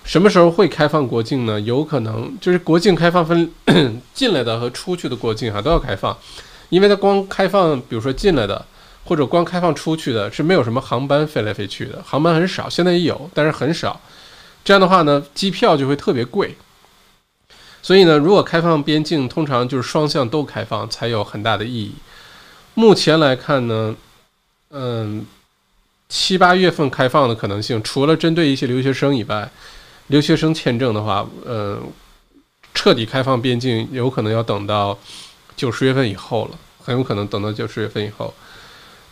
[0.04, 1.60] 什么时候会开放国境呢？
[1.60, 3.52] 有可能就是国境开放分
[4.14, 6.16] 进来的和出去的国境哈都要开放，
[6.70, 8.64] 因为它光开放，比如说进来的。
[9.04, 14.00] 或者光开放出去的是没有什么航班飞来飞去的，航班很少，现在也有，但是很少。
[14.64, 16.56] 这样的话呢，机票就会特别贵。
[17.82, 21.96] 所以呢，如果开放边境，通常就是双向都开放才有很大的意义。
[22.74, 23.96] 目前来看呢，
[24.74, 25.26] 嗯，
[26.08, 29.50] 七八月份开放的可能性，除了针对一些留学生以外，
[30.06, 31.78] 留学生签证的话，呃，
[32.72, 34.98] 彻底开放边境有可能要等到
[35.54, 38.32] 九十月份以后了，很有可能等到九十月份以后。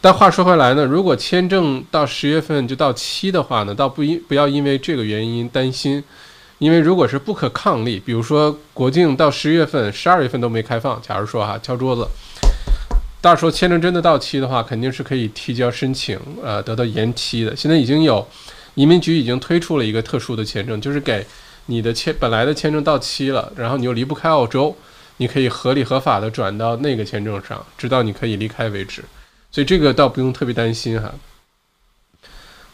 [0.01, 6.03] 但话说回来呢，如果签证到十月份就到期的话呢，倒不因不要因为这个原因担心，
[6.57, 12.09] 因为如果是不可抗力，比如说国境到十月份、十二月份都没开放，假如说哈敲桌子，
[13.21, 17.55] 到时候签证真的到期的话，肯定是可以提交申请，呃，得到延期的。
[17.55, 18.27] 现在已经有
[18.75, 21.27] 移民局已经推出了一个特殊的签证，就是给
[21.67, 24.75] 你的签本来的签证到期了，然后你又离不开澳洲，
[25.19, 29.05] 你可以合理合法的转到那个签证上，直到你可以离开为止。
[29.51, 31.13] 所以这个倒不用特别担心哈。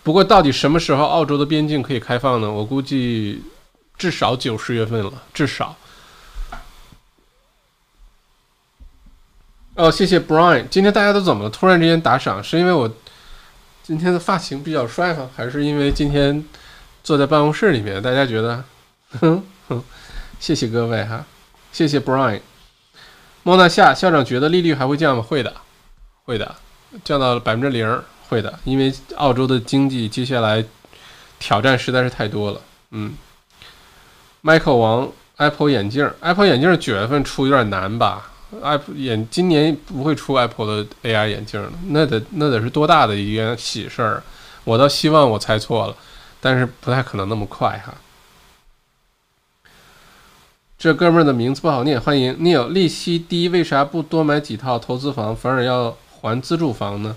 [0.05, 2.49] 不过到底什么时候澳洲的边境可以开放呢？
[2.49, 3.43] 我估计
[3.99, 5.77] 至少九十月份了，至少。
[9.77, 10.67] 哦，谢谢 Brian。
[10.71, 11.51] 今天大家都怎么了？
[11.51, 12.91] 突然之间打赏，是因为我
[13.83, 15.29] 今天的发型比较帅吗？
[15.37, 16.43] 还是因为今天
[17.05, 18.65] 坐在办公室里面，大家觉得？
[19.21, 19.85] 哼哼，
[20.41, 21.27] 谢谢各位哈，
[21.73, 22.41] 谢谢 Brian。
[23.43, 25.23] 莫纳夏校长觉得利率还会降吗？
[25.23, 25.53] 会的，
[26.25, 26.57] 会的，
[27.05, 30.65] 降到了百分之零，会的，因为澳洲的经济接下来
[31.39, 32.61] 挑战实在是太多了。
[32.93, 33.15] 嗯
[34.43, 44.23] ，Michael 王，Apple 眼镜，Apple 眼镜九月份出有点难吧？Apple 眼今年不会出 Apple 的 AR 眼镜了，那得那得是多大的一件喜事儿？
[44.65, 45.97] 我倒希望我猜错了，
[46.41, 47.95] 但是不太可能那么快哈。
[50.79, 52.69] 这哥们儿的名字不好念，欢迎 Neil。
[52.69, 57.17] 利息低，为啥不多买几套投资房，反而要还自住房呢？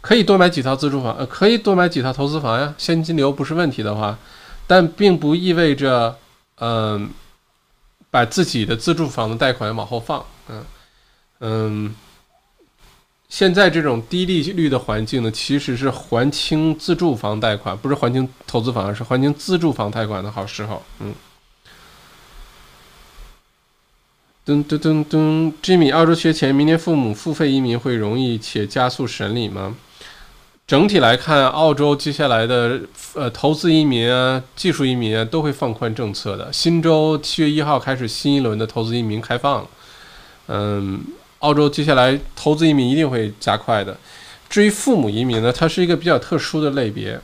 [0.00, 4.18] 可以多买几套自住房，呃，可以多买几套投资房呀，现金流不是问题的话，
[4.66, 6.16] 但并不意味着，
[6.60, 7.10] 嗯。
[8.10, 10.64] 把自己的自住房的贷款往后放，嗯
[11.40, 11.94] 嗯，
[13.28, 21.14] 现在这种低利率的环境呢，其实是还清自住房贷款，不是还清投资房，是还清自住房贷款的好时候，嗯。
[24.46, 29.76] 噔噔噔噔，Jimmy，澳洲缺钱，明年父母付费移民会容易且加速审理吗？
[30.68, 32.78] 整体来看，澳洲接下来的
[33.14, 36.52] 呃投资移民啊、技术移民啊都会放宽政策的。
[36.52, 39.68] 新州七月一号开始新一轮的投资移民开放了，
[40.48, 41.00] 嗯，
[41.38, 43.96] 澳洲接下来投资移民一定会加快的。
[44.50, 47.18] 至于父母移民呢，它是一个比较特殊的类别，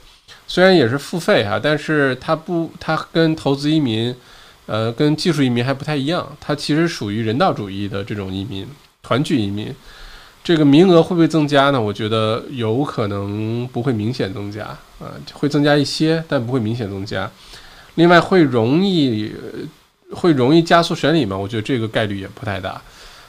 [0.47, 4.17] 虽然也是付费哈，但是它不，它跟投资移民，
[4.65, 8.67] 呃，跟技术移民还不太一样，它其实属于人道主义的这种移民，
[9.03, 9.71] 团聚移民。
[10.45, 11.81] 这个名额会不会增加呢？
[11.81, 14.67] 我觉得有可能不会明显增加
[14.99, 17.29] 啊，会增加一些，但不会明显增加。
[17.95, 19.35] 另外，会容易
[20.11, 21.35] 会容易加速审理吗？
[21.35, 22.79] 我觉得这个概率也不太大。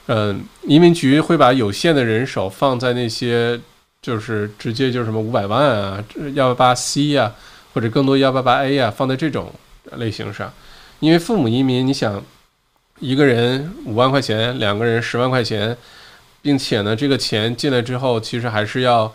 [0.07, 3.57] 嗯，移民局会把有限的人手放在那些
[4.01, 7.31] 就是直接就是什么五百万啊、幺八八 C 呀，
[7.73, 9.53] 或者更多幺八八 A 呀，放在这种
[9.95, 10.51] 类型上。
[10.99, 12.21] 因为父母移民，你想
[12.99, 15.77] 一个人五万块钱，两个人十万块钱。
[16.45, 19.11] 并且呢，这个钱进来之后，其实还是要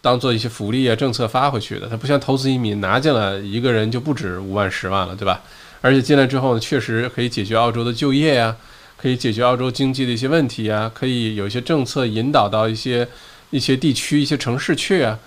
[0.00, 1.86] 当做一些福利啊政策发回去的。
[1.86, 5.42] 它不像投资移民拿进来一个人就不止五万十万了，对吧？
[5.82, 8.56] 而且进来之后呢，确实可以解决澳洲的就业呀，
[8.96, 13.06] 可以解决澳洲经济的一些问题啊，可以有一些政策引导到一些
[13.50, 15.18] 一些地区、一些城市去啊。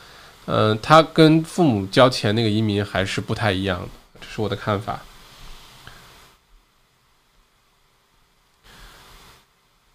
[0.48, 3.88] 嗯，他跟父母交钱那个移民还是不太一样的，
[4.20, 5.00] 这是我的看法。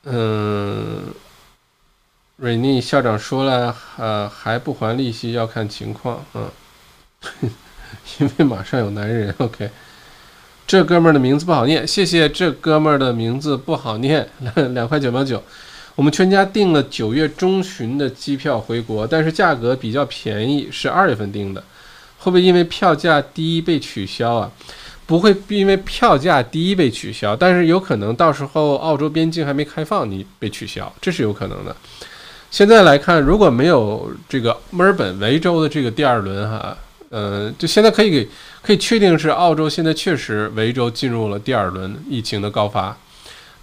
[0.05, 1.13] 嗯。
[2.41, 6.49] 瑞尼校长说了，呃，还不还利息要看情况，嗯，
[8.19, 9.35] 因为马上有男人。
[9.37, 9.69] OK，
[10.67, 14.27] 这哥们儿的名字不好念，谢谢这哥们儿的名字不好念，
[14.73, 15.43] 两块九毛九。
[15.95, 21.63] 我们全家订了九月中旬的机票回国，但是价格比较便宜，是二月份订的，
[22.21, 24.51] 会不会因为票价低被取消啊？
[25.05, 31.77] 不会因为票价低被取消，但是有可能到时候澳洲边境还没开放，你被取消，这是有可能的。
[32.51, 36.77] 现在来看，如果没有这个墨尔本维州的这个第二轮哈，
[37.11, 38.29] 嗯，就现在可以给
[38.61, 42.97] 可以确定是澳洲现在确实维州进入了第二轮疫情的高发，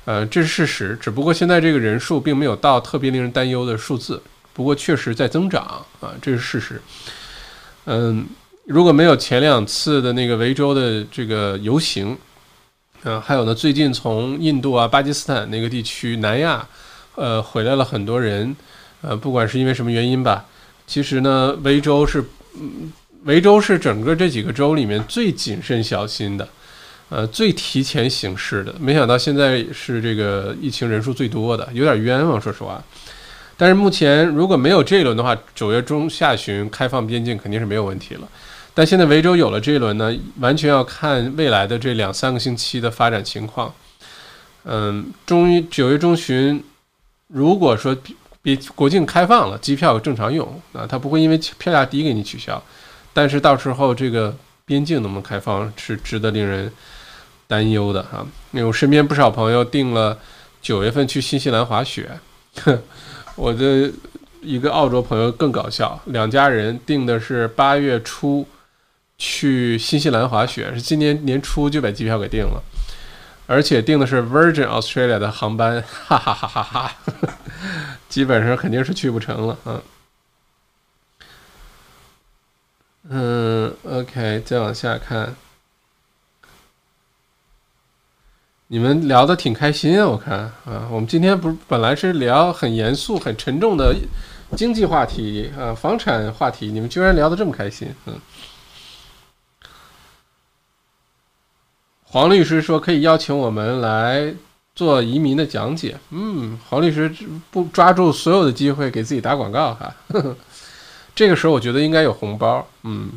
[0.06, 0.98] 呃，这是事实。
[1.02, 4.22] 只不过现在这个人数并没有到特别令人担忧的数字，
[4.54, 5.64] 不过确实在增长
[6.00, 6.82] 啊，这是事实。
[7.86, 8.26] 嗯，
[8.66, 12.18] 如果没有前两次的那个维州的这个游行，
[13.04, 16.66] 嗯，还有呢，最近从印度啊、巴基斯坦那个地区、南亚，
[17.18, 18.56] 呃，回来了很多人。
[19.02, 20.46] 呃，不管是因为什么原因吧，
[20.88, 22.24] 其实呢，维州是，
[23.26, 26.48] 维州是整个这几个州里面最谨慎小心的，
[27.10, 28.74] 呃，最提前行事的。
[28.80, 32.84] 没想到现在是这个疫情人数最多的，有点冤枉，说实话。
[33.56, 38.28] 但是目前如果没有这一轮的话，九月中下旬开放边境肯定是没有问题了。
[38.74, 43.74] 但现在维州有了这一轮呢，完全要看未来的这两三个星期的发展情况。
[44.66, 46.64] 嗯，终于九月中旬，
[47.28, 47.96] 如果说。
[48.40, 52.64] 比国境开放了，机票正常用啊，它不会因为票价低给你取消。
[53.12, 56.72] 但是到时候这个边境能不能开放是值得令人
[57.46, 58.26] 担忧的啊。
[58.52, 60.18] 因为我身边不少朋友订了
[60.62, 62.10] 九月份去新西兰滑雪，
[63.36, 63.92] 我的
[64.42, 68.48] 一个澳洲朋友更搞笑，两家人订的是八月初
[69.18, 72.64] 去新西兰滑雪，是今年年初就把机票给订了。
[73.48, 76.96] 而且订的是 Virgin Australia 的航班，哈哈哈哈哈，
[78.10, 79.82] 基本上肯定是去不成了，嗯，
[83.10, 85.34] 嗯，OK，再往下看，
[88.68, 93.96] 你们聊的挺开心啊，我看啊，我们今天不是本来是聊很严肃、很沉重的
[94.58, 98.20] 经济话题啊，房产话题，你们居然聊得这么开心，嗯。
[102.18, 104.34] 黄律师说可以邀请我们来
[104.74, 107.08] 做移民的讲解，嗯，黄律师
[107.52, 109.96] 不抓住所有的机会给自己打广告哈，
[111.14, 113.12] 这个时候我觉得应该有红包，嗯，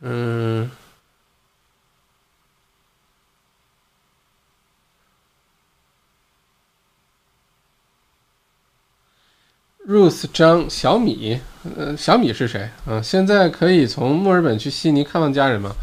[0.00, 0.70] 嗯。
[9.88, 11.40] Ruth 张小米，
[11.76, 12.68] 呃，小米是谁？
[12.86, 15.74] 嗯，现在可以从墨尔本去悉尼看望家人吗？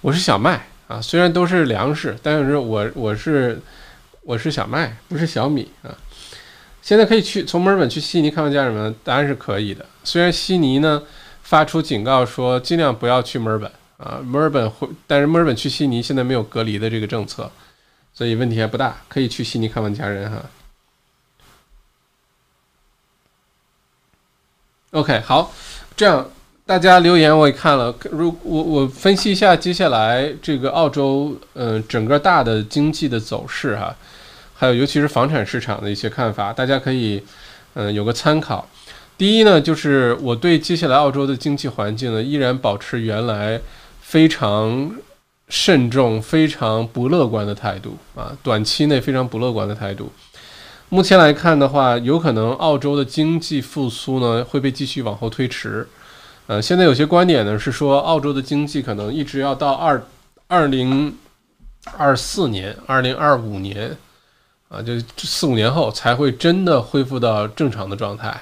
[0.00, 3.60] 我是小麦啊，虽然都是粮食，但是我我是
[4.22, 5.94] 我是小麦，不是小米啊。
[6.82, 8.92] 现在可以去从墨尔本去悉尼看望家人吗？
[9.04, 9.86] 答案是可以的。
[10.02, 11.02] 虽然悉尼呢
[11.42, 17.48] 发出警告说尽量不要去墨尔本啊，墨尔本会，但是墨尔本去悉尼现在没有隔离的这个政策，
[18.12, 20.42] 所以问题还不大，可以去悉尼看望家人哈。
[24.92, 25.52] OK，好，
[25.94, 26.26] 这样
[26.64, 33.94] 大家留言我也看了，如我我分析一下接下来这个澳洲嗯整个大的经济的走势哈，
[34.54, 37.22] 还有尤其是房产市场的一些看法，大家可以
[37.74, 38.66] 嗯有个参考。
[39.18, 43.60] 第一呢，就是我对接下来澳洲的经济环境呢依然保持原来
[44.00, 44.90] 非常
[45.48, 50.10] 慎重、非常不乐观的态度啊，短期内非常不乐观的态度。
[50.90, 55.86] 目前来看的话，有可能澳洲的经济复苏呢会被继续往后推迟。
[56.46, 60.02] 呃，现在有些观点呢是说，澳洲的经济可能一直要到二
[60.46, 61.14] 二零
[61.98, 63.94] 二四年、二零二五年
[64.70, 68.40] 啊，就四五年后才会真的恢复到正常的状态。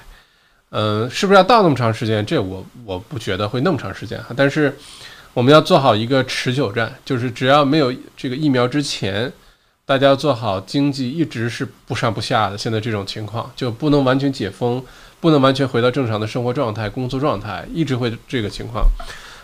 [0.71, 2.25] 嗯，是不是要到那么长时间？
[2.25, 4.29] 这我我不觉得会那么长时间哈。
[4.37, 4.73] 但是
[5.35, 9.33] 我们要做好一个持久战，就是只要没有这个疫苗之前。
[9.87, 14.85] 大家要做好经济一直是不上不下的，现在这种情况就不能完全解封，
[15.21, 18.85] 不能完全回到正常的生活状态、工作状态，一直会这个情况。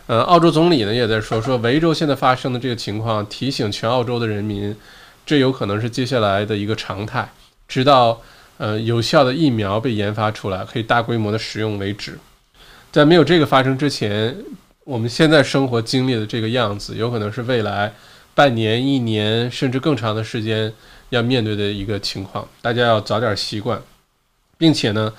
[0.09, 4.75] 呃，澳洲总理呢也在说，说维州现在发生的这个情况，提醒全澳洲的人民，
[5.25, 7.31] 这有可能是接下来的一个常态，
[7.69, 8.21] 直到
[8.59, 12.19] 呃有效的疫苗被研发出来，可以大规模的使用为止。
[12.91, 14.37] 在没有这个发生之前，
[14.83, 17.95] 我们现在生活经历的这个样子，有可能是未来。
[18.35, 20.73] 半年、一年，甚至更长的时间
[21.11, 23.79] 要面对的一个情况，大家要早点习惯，
[24.57, 25.13] 并且呢，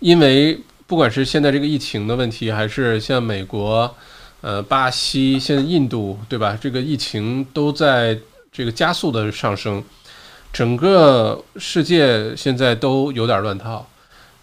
[0.00, 3.94] 因为不管是现在这个疫情的问题，还是像美国、
[4.42, 6.58] 呃巴西、现在印度，对吧？
[6.60, 8.18] 这个疫情都在
[8.52, 9.82] 这个加速的上升，
[10.52, 13.88] 整个世界现在都有点乱套。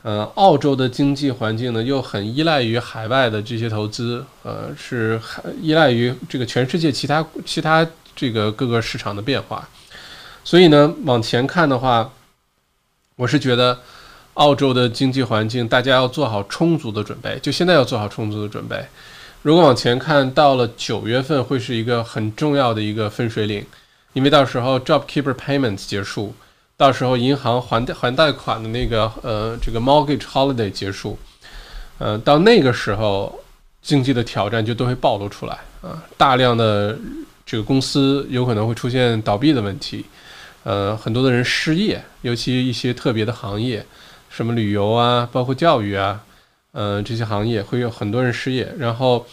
[0.01, 5.21] 呃，澳洲的经济环境呢，又很依赖于海外的这些投资，呃，是
[5.61, 7.87] 依赖于这个全世界其他其他。
[8.15, 9.67] 这个各个市场的变化，
[10.43, 12.09] 所以呢，往前看的话，
[13.17, 13.77] 我是觉得
[14.35, 18.85] 澳洲的经济环境，大家要做好充足的准备，就现在要做好充足的准备。
[19.41, 23.65] 如果往前看，到了九月份会是一个很重要的一个分水岭，
[24.13, 26.33] 因为到时候 JobKeeper Payments 结束，
[26.77, 31.19] 到时候银行还还贷款的那个呃这个 Mortgage Holiday 结束，
[31.97, 33.39] 呃，到那个时候，
[33.81, 36.97] 经济的挑战就都会暴露出来啊，大量的。
[37.45, 40.03] 这个公司有可能会出现倒闭的问题，
[40.63, 43.85] 呃，很多的人失业，尤其一些特别的行业，
[44.29, 46.21] 什么旅游啊，包括教育啊，
[46.71, 49.25] 呃，这些行业会有很多人失业，然后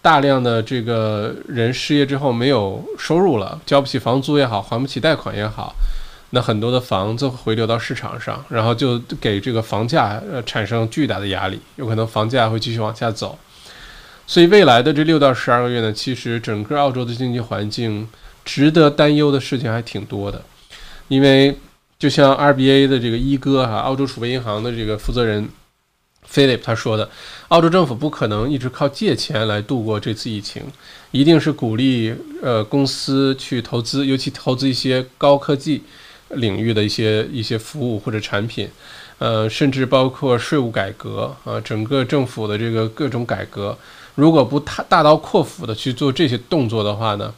[0.00, 5.74] 大量的这个人失业之后没有收入了，交不起房租也好，还不起贷款也好，
[6.30, 13.36] 那很多的房子回流到市场上，然后就给这个房价呃产生巨大的压力，有可能房价会继续往下走。
[14.26, 18.08] 所以未来的这六到十二个月呢，其实整个澳洲的经济环境
[18.44, 20.42] 值得担忧的事情还挺多的，
[21.06, 21.56] 因为
[21.96, 25.48] 就像 RBA 的这个一哥哈，澳洲储备银行的这个负责人
[26.28, 27.08] Philip 他说的，
[27.48, 30.64] 澳洲政府不可能一直靠借钱来度过这次疫情，
[31.12, 32.12] 一定是鼓励
[32.42, 35.84] 呃公司去投资，尤其投资一些高科技
[36.30, 38.68] 领域的一些一些服务或者产品，
[39.18, 43.78] 呃，甚至包括税务改革啊，整个政府的这个各种改革。
[44.16, 47.32] 如果不大大刀阔斧的去做这些动作的话呢，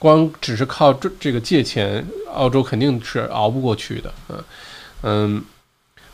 [0.00, 2.04] 光只是靠这这个借钱，
[2.34, 4.12] 澳洲肯定是熬不过去的。
[4.28, 4.44] 嗯
[5.02, 5.44] 嗯，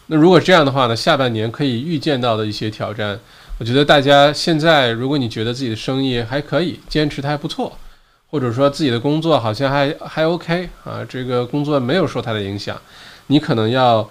[0.08, 3.18] 那如果这样的话呢，下半年可以预见到的一些挑战，
[3.58, 7.78] 我觉得大家现在，如果你觉得自己的生意还可以，坚持的还不错，
[8.30, 12.78] 或者说自己的工作好像还还 OK 啊，这个工作没有受它的影响，
[13.28, 14.06] 你可能要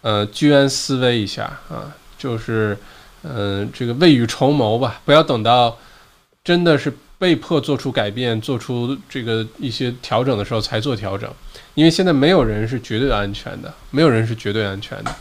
[0.00, 2.76] 呃居安思危一下啊，就是。
[3.22, 5.76] 嗯，这个未雨绸缪吧，不要等到
[6.44, 11.30] 真的是被迫做出改变、做出这个一些调整的时候才做调整，
[11.74, 15.14] 因为现在没有人是绝对安全的，没有人是绝对安全的。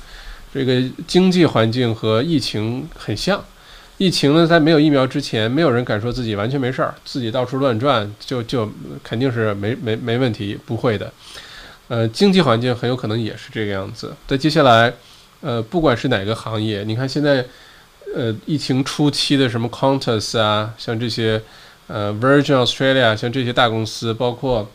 [0.54, 3.42] 这个经济环境和疫情很像，
[3.98, 8.70] 疫情呢，在没有疫苗之前，没有人敢说自己完全没事儿，自己到处乱转就就
[9.04, 11.14] 肯定是没没没问题，不会的。
[11.88, 14.14] 呃，经济环境很有可能也是这个样子。
[14.28, 14.92] 在接下来，
[15.42, 17.46] 呃，不管是哪个行业，你看现在，
[18.16, 21.42] 呃，疫情初期的什么 Qantas 啊，像这些。
[21.88, 24.66] 呃，Virgin Australia 像这些大公司，包括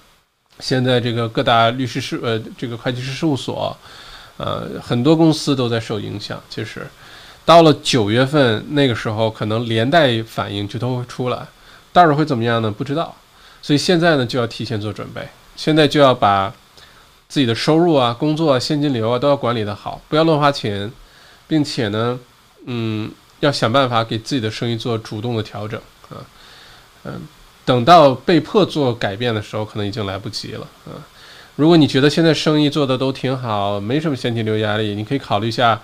[0.61, 3.75] 现在这个各大律师事呃这个会计师事务所，
[4.37, 6.39] 呃，很多公司都在受影响。
[6.51, 6.87] 其实
[7.47, 11.39] 到了九月份那个时候，可能连带反应就都会出来，
[11.91, 12.71] 到时候会怎么样呢？
[12.71, 13.17] 不知道。
[13.63, 15.27] 所以现在呢，就要提前做准备，
[15.57, 16.53] 现在就要把
[17.29, 20.93] 自己的收入啊、工作啊、现金流啊都要管理得好，不要乱花钱，
[21.49, 22.21] 并且呢，
[22.67, 23.11] 嗯，
[23.41, 26.25] 要想办法给自己的生意做主动的调整啊。
[27.05, 27.21] 嗯，
[27.65, 30.67] 等到被迫做改变的时候，可能已经来不及了。
[30.87, 30.99] 啊，
[31.57, 35.81] 如果你觉得现在生意做的都挺好，没什么现金流压力，你可以考虑一下，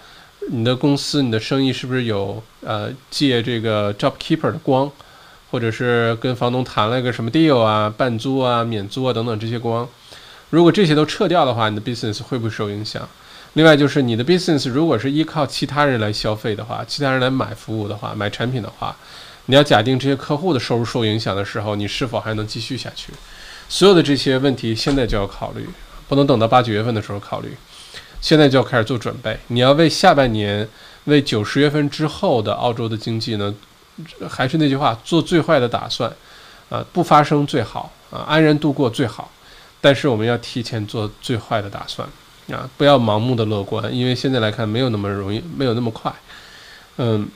[0.50, 4.90] 你的公司、你的生意是不是有呃借这个 Job Keeper 的光，
[5.50, 9.88] 或者是跟房东谈了一个什么 deal 啊，半租啊、免租啊等等这些光。
[10.50, 13.08] 如果这些都撤掉的话，你的 business 会不会受影响？
[13.54, 18.96] 另外就是你的 business 如果是依靠其他人来消费的话，其他人来买服务的话，买产品的话。
[19.46, 23.12] 你要假定这些客户的收入受影响的时候，你是否还能继续下去？
[23.68, 25.68] 所有的这些问题现在就要考虑，
[26.08, 27.56] 不能等到八九月份的时候考虑，
[28.20, 29.36] 现在就要开始做准备。
[29.48, 30.68] 你要为下半年、
[31.06, 33.52] 为九十月份之后的澳洲的经济呢，
[34.28, 36.10] 还是那句话，做最坏的打算，
[36.70, 39.30] 啊，不发生最好，啊，安然度过最好。
[39.80, 42.08] 但是我们要提前做最坏的打算，
[42.52, 46.12] 啊，不要盲目的乐观，因为现在来看没有那么容易，没有那么快，
[46.98, 47.28] 嗯。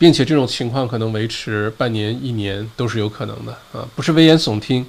[0.00, 4.84] 并且这种情况可能维持半年、一年都是有可能的啊，不是危言耸听。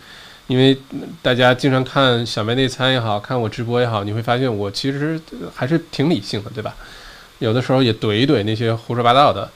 [0.47, 0.75] 因为
[1.21, 5.21] 大家经常看小麦内参也好看我直播也好，你会发现我其实
[5.53, 6.75] 还是挺理性的，对吧？
[7.37, 9.47] 有的时候也怼一怼那些胡说八道的。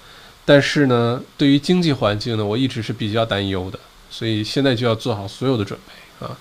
[0.45, 3.79] 但是呢，对于经济环境呢，我一直是比较担忧的。
[4.11, 6.37] 所以现在就要做好所有的准备啊，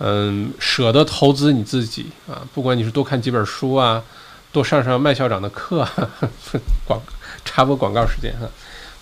[0.00, 4.02] 嗯，舍得投资你自己啊，不管你是多看几本书啊，
[4.50, 6.10] 多上上麦校长的课啊，
[6.84, 7.00] 广。
[7.42, 8.46] 插播广告时间哈，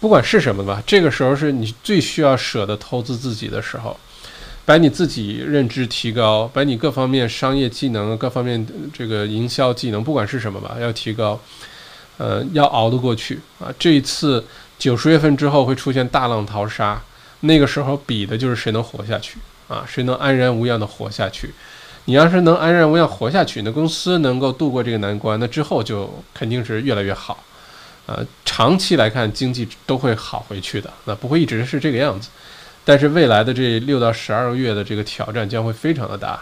[0.01, 3.99] 不管是什么吧，这个时候是你最需要舍得投资自己的时候，
[4.65, 11.41] 把你自己认知提高，把你各方面商业技能、各方面这个营销技能，不管是什么吧，要提高，
[12.19, 13.73] 呃，要熬得过去啊。
[13.77, 14.45] 这一次
[14.79, 17.03] 九十月份之后会出现大浪淘沙，
[17.41, 19.39] 那个时候比的就是谁能活下去
[19.69, 21.55] 啊，谁能安然无恙的活下去。
[22.07, 27.45] 你要是能安然无恙活下去，那公司能够度过这个难关，那之后就肯定是越来越好。
[28.07, 32.31] 呃，长期来看，经济都会好回去的，那不会一直是这个样子。
[32.83, 36.41] 但是未来的这六到十二个月的这个挑战将会非常的大，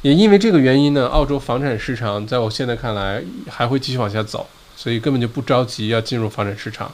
[0.00, 6.90] 也因为这个原因呢，澳洲房产市场在我现在看来还会继续往下走，所以根本就不着急要进入房产市场。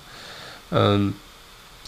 [0.73, 1.15] 嗯，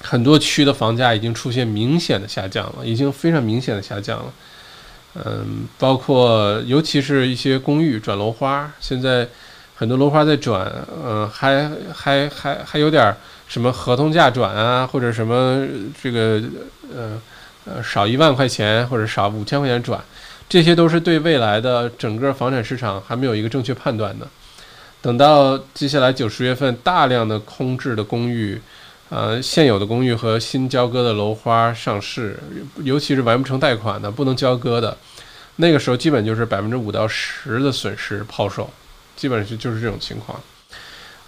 [0.00, 4.32] 很多区的房价已经出现明显的下降了，已经非常明显的下降了。
[5.24, 9.28] 嗯，包括尤其是一些公寓转楼花，现在。
[9.74, 10.70] 很多楼花在转，
[11.04, 13.12] 嗯，还还还还有点
[13.48, 15.66] 什么合同价转啊，或者什么
[16.00, 16.40] 这个，
[16.94, 17.20] 呃
[17.64, 20.00] 呃，少一万块钱或者少五千块钱转，
[20.48, 24.28] 这些都是对未来的整个房产市场还没有一个正确判断的。
[25.00, 28.60] 等到接下来九十月份，大量的空置的公寓，
[29.14, 32.38] 呃，现有的公寓和新交割的楼花上市，
[32.82, 34.96] 尤其是完不成贷款的、不能交割的，
[35.56, 38.70] 那个时候基本就是百分之五到十的损失抛售。
[39.14, 40.40] 基本上就就是这种情况，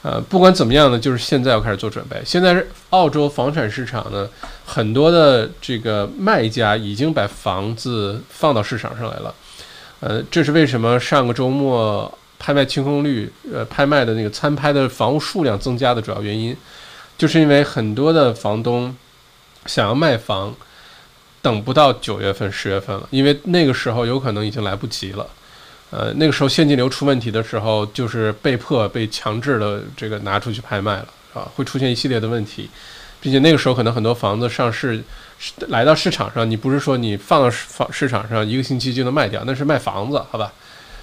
[0.01, 2.20] 呃，不管怎么样呢，就是现在要开始做准备。
[2.24, 4.26] 现在是澳洲房产市场呢，
[4.64, 9.35] 很多的这个卖家已经把房子放到市场上来了，
[10.01, 16.57] 呃，这是为什么上个周末拍卖清空率，呃，拍卖的那个参拍的房屋数量增加的主要原因，
[17.17, 18.95] 就是因为很多的房东
[19.67, 20.55] 想要卖房，
[21.41, 25.27] 等不到九月份、十月份了，因为那个时候有可能已经来不及了。
[25.91, 32.69] 呃，那个时候现金流出问题的时候，就是被迫被强制的这个拿出去拍卖了，啊，会出现一系列的问题，
[33.21, 35.01] 并且那个时候可能很多房子上市
[35.69, 40.53] 来到市场上，你不是说你放到房市场上一个星期就能卖掉，那是卖房子，好吧？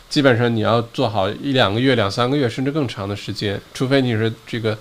[0.09, 4.77] 基本上你要做好一两个月、两三个月甚至更长的时间，除非你是这个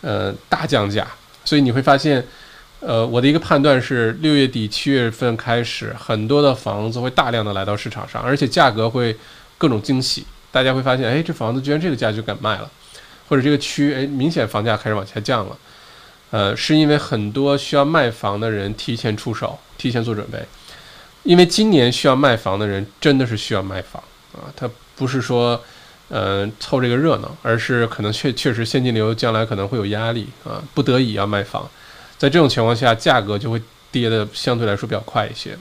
[0.00, 1.06] 呃大降价。
[1.44, 2.26] 所以你会发现，
[2.80, 9.16] 呃，我的一个判断是，六月底七月份开始，很多的房子会大量的来到市场上，而且价格会。
[9.60, 12.70] 各种惊喜，大家会发现，哎，这房子居然这个价就敢卖了，
[13.28, 15.58] 或者这个区，哎，明显房价开始往下降了，
[16.30, 20.42] 呃，是因为很多需要卖房的人提前出手，提前做准备。
[21.24, 25.62] 因为今年需要卖房的人真的是需要卖房啊，他不是说，
[26.10, 31.66] 呃，凑这个热闹，而是可能确确实现金流将来可能会有压力啊，不得已要卖房。
[32.18, 35.56] 在这种情况下，价格就会跌的相对来说比较快一些。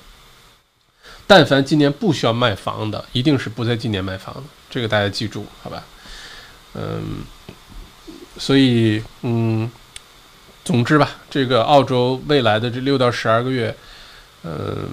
[1.25, 5.83] 但凡今年不需要卖房的，一定是不在今年卖房的，这个大家记住，好吧？
[6.73, 7.23] 嗯，
[8.37, 9.71] 所以，嗯。
[10.65, 13.75] 总之吧，这个澳洲未来的这六到十二个月，
[14.43, 14.87] 嗯，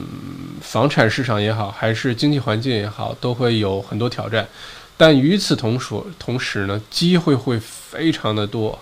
[0.62, 4.48] 房产市场也好，还是经济环境也好，都会有很多挑战。
[4.96, 8.78] 但与此同时，同时呢，机会会非常的多。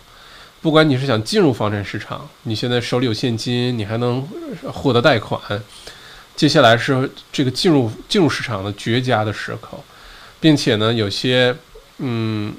[0.62, 4.26] 不管你是想进入房产市场，你现在手里有现金，你还能
[4.72, 5.40] 获得贷款。
[6.36, 9.78] 接下来是这个进入进入市场的绝佳的时刻，
[10.40, 11.54] 并且呢，有些
[11.98, 12.54] 嗯，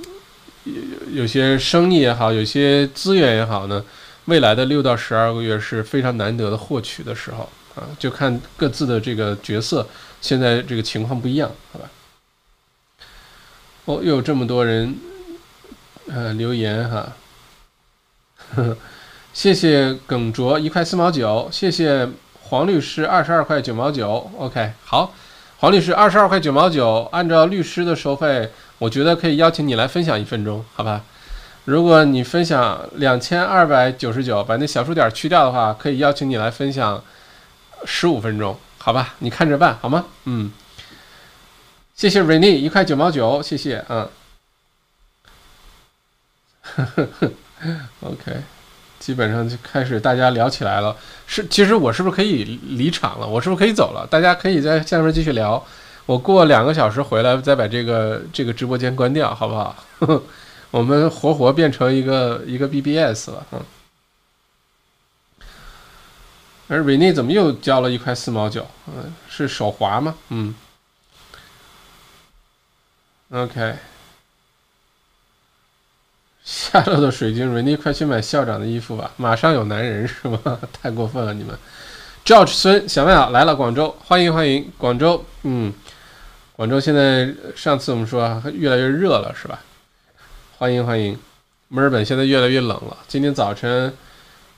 [0.66, 3.84] 有有些生意也好，有些资源也好呢。
[4.26, 9.88] 未来的六到十二个月是非常难得的获取的时候啊，就看各自的这个角色，
[10.22, 11.89] 现在这个情况不一样，好吧？
[13.86, 14.96] 哦，又有这么多人，
[16.08, 17.14] 呃，留言哈，
[19.34, 22.10] 谢谢耿卓一块四毛九，谢谢
[22.44, 25.14] 黄律师二十二块九毛九，OK，好，
[25.58, 31.04] 黄律师二十二块九毛九，按照律师的收费，我觉得可以邀请你来分享一分钟，好吧？
[31.66, 37.04] 如果你分享两千二百九十九，把那小数点去掉的话，可以邀请你来分享
[37.86, 39.16] 十五分钟，好吧？
[39.20, 40.06] 你看着办，好吗？
[40.26, 40.52] 嗯，
[41.96, 44.10] 谢谢 RENY 一块九毛九，谢谢，嗯，，
[48.02, 48.36] OK，
[49.00, 50.93] 基本上就开始大家聊起来了。
[51.26, 53.26] 是，其实我是不是可以离场了？
[53.26, 54.06] 我是不是可以走了？
[54.12, 55.66] 大家可以在下面继续聊。
[56.06, 59.74] 我过两个小时回来再把这个这个直播间关掉，好不好？
[60.72, 63.62] 我们活活变成一个一个 BBS 了，嗯。
[66.68, 68.68] 而瑞内怎么又交了一块四毛九？
[68.88, 70.16] 嗯，是手滑吗？
[70.28, 70.54] 嗯。
[73.32, 73.76] OK。
[76.44, 79.10] 下落的水晶，瑞妮快去买校长的衣服吧！
[79.18, 80.60] 马上有男人是吗？
[80.72, 81.58] 太过分了，你们。
[82.24, 85.74] George 孙小麦啊来了，广州，欢迎欢迎，广州，嗯，
[86.56, 89.60] 广州现在上次我们说越来越热了，是吧？
[90.60, 91.18] 欢迎欢迎，
[91.70, 92.98] 墨尔本现在越来越冷了。
[93.08, 93.92] 今天早晨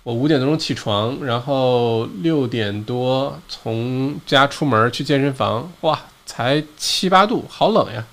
[0.03, 8.05] 我五点多钟起床，然后六点多从家出门去健身房，哇，才七八度，好冷呀！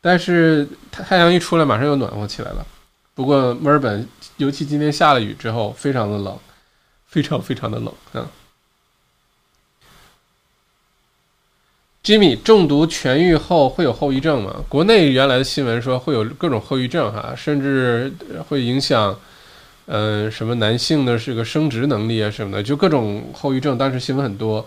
[0.00, 2.64] 但是太太阳一出来，马上又暖和起来了。
[3.14, 6.38] 不过墨尔本，尤其今天下了雨之后，非常的冷，
[7.06, 8.30] 非常非常的冷啊。
[12.04, 14.62] Jimmy 中毒痊愈后会有后遗症吗？
[14.68, 18.12] 国内原来的新闻说会有各种后遗症，哈，甚至
[18.48, 19.18] 会影响，
[19.86, 23.76] 嗯，什么男性的这个生殖能力啊什么的，就各种后遗症。
[23.76, 24.64] 当时新闻很多。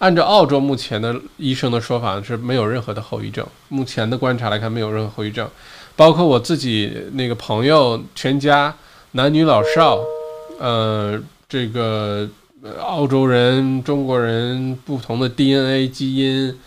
[0.00, 5.48] 按照澳洲目前的医生的说法是没有任何的后遗症，目前的观察来看没有任何后遗症。
[5.94, 8.74] 包括我自己那个朋友全家
[9.12, 10.00] 男女老少，
[10.58, 12.28] 呃，这个
[12.80, 16.58] 澳洲人、中国人不同的 DNA 基因。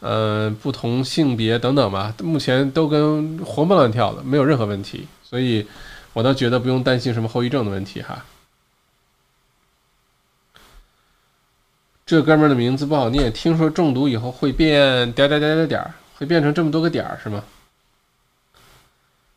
[0.00, 5.66] 呃，不同性别等等吧，目前都跟活蹦乱跳的，没有任何问题，所以
[6.12, 8.24] 我倒觉得不用担心什么后遗症的问题哈。
[12.08, 17.44] 这哥们儿的名字不好念，听说中毒以后会变点点点点点儿，会变成这么多个点儿是吗？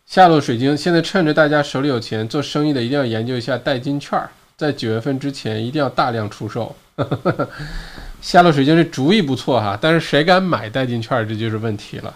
[0.05, 4.17] 下落水晶，现在趁着大家手里有钱，做生意的一定要研究一下代金券，
[4.55, 6.73] 在九月份之前一定要大量出售。
[8.21, 12.15] 下落水晶这主意不错哈，但是谁敢买代金券，这就是问题了。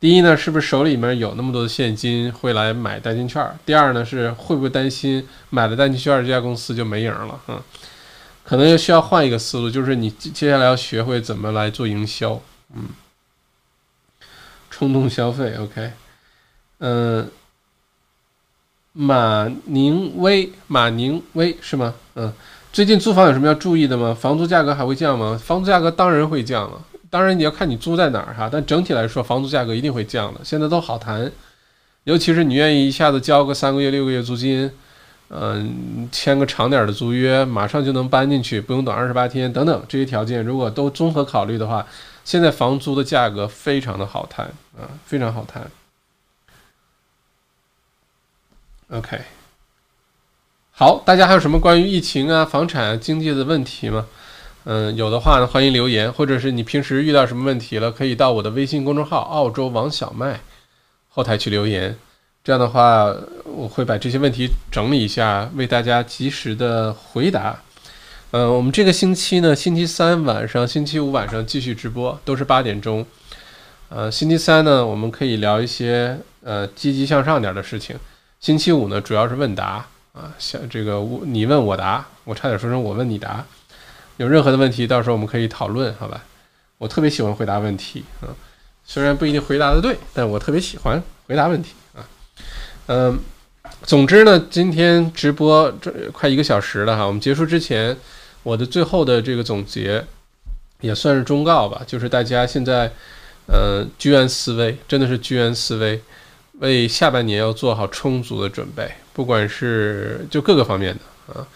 [0.00, 3.46] 第一呢，是不是手里面有那么多的现金会来买代金券？
[3.66, 7.38] 第二呢，是会不会担心买了代金券这家公司就没影了？
[7.48, 7.60] 嗯，
[8.52, 12.38] 可能又需要换一个思路，就是你接下来要学会怎么来做营销。
[12.74, 12.90] 嗯，
[14.68, 15.90] 冲动消费，OK，
[16.80, 17.30] 嗯，
[18.92, 21.94] 马宁威，马宁威是吗？
[22.14, 22.30] 嗯。
[22.74, 24.14] 最近租房有什么要注意的吗？
[24.14, 25.40] 房租价格还会降吗？
[25.42, 26.78] 房租价格当然会降了，
[27.08, 30.40] 当然你要看你租在哪儿哈，但整体来说，房租价格一定会降的。
[30.44, 31.32] 现在都好谈，
[32.04, 34.70] 尤其是你愿意一下子交个三个月、六个月租金，
[35.34, 41.86] 嗯，签个长点的租约，马上就能搬进去，不用等二十八天等等这些条件，如果都综合考虑的话，
[42.22, 44.44] 现在房租的价格非常的好谈
[44.78, 45.70] 啊，非常好谈。
[48.90, 49.22] OK。
[50.70, 54.06] 好，大家还有什么关于疫情啊、房产经济的问题吗？
[54.64, 60.40] 嗯，有的话呢，欢迎留言，或者是你平时遇到什么问题了，可以到我的微信公众号“澳洲王小麦”
[61.08, 61.98] 后台去留言。
[62.44, 63.14] 这样的话，
[63.44, 67.56] 我会把这些问题整理一下，为大家及时的回答。
[68.32, 73.06] 嗯，我们这个星期呢，星期三晚上、星期五晚上继续直播，都是八点钟。
[73.90, 77.96] 呃，星期三呢，我们可以聊一些呃积极向上点的事情。
[78.40, 83.44] 星期五呢，主要是问答啊，像这个我你问我答，我差点说成我问你答。
[84.16, 86.24] 有任何的问题，到时候我们可以讨论，好吧？
[86.78, 88.34] 我特别喜欢回答问题啊，
[88.84, 92.02] 虽然不一定回答的对，但我特别喜欢回答问题啊。
[92.86, 93.18] 嗯，
[93.82, 97.96] 总之呢，今天直播这快一个小时了哈，我们结束之前。
[98.44, 100.04] 我的最后的这个总结，
[100.80, 102.90] 也算是忠告吧，就是大家现在，
[103.46, 106.02] 呃，居安思危，真的是居安思危，
[106.54, 111.46] 为下半年要做好充足的准备，不管是就各个方面的啊，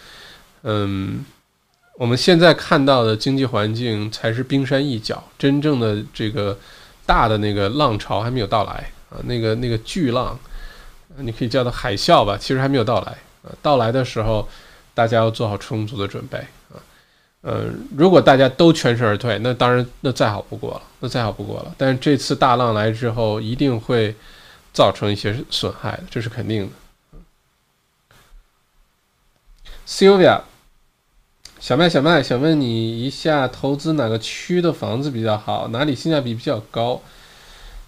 [0.63, 1.25] 嗯，
[1.95, 6.57] 我们现在看到的经济环境才是冰山一角，真正的这个
[7.05, 10.39] 大的那个浪潮还没有到来啊，那个那个巨浪，
[11.19, 13.11] 你可以叫它海啸吧，其实还没有到来
[13.43, 14.47] 啊，到来的时候，
[14.93, 16.37] 大家要做好充足的准备。
[16.37, 16.77] 啊。
[17.41, 17.65] 呃，
[17.95, 21.73] 如果大家都全身而退，那当然那再好不过了，那再好不过了。
[21.77, 24.15] 但是这次大浪来之后，一定会
[24.73, 26.71] 造成一些损害的，这是肯定的。
[29.87, 30.41] Sylvia，
[31.59, 35.69] 小麦小麦想问你一下，投资哪个区的房子比较好？
[35.69, 37.01] 哪里性价比比较高？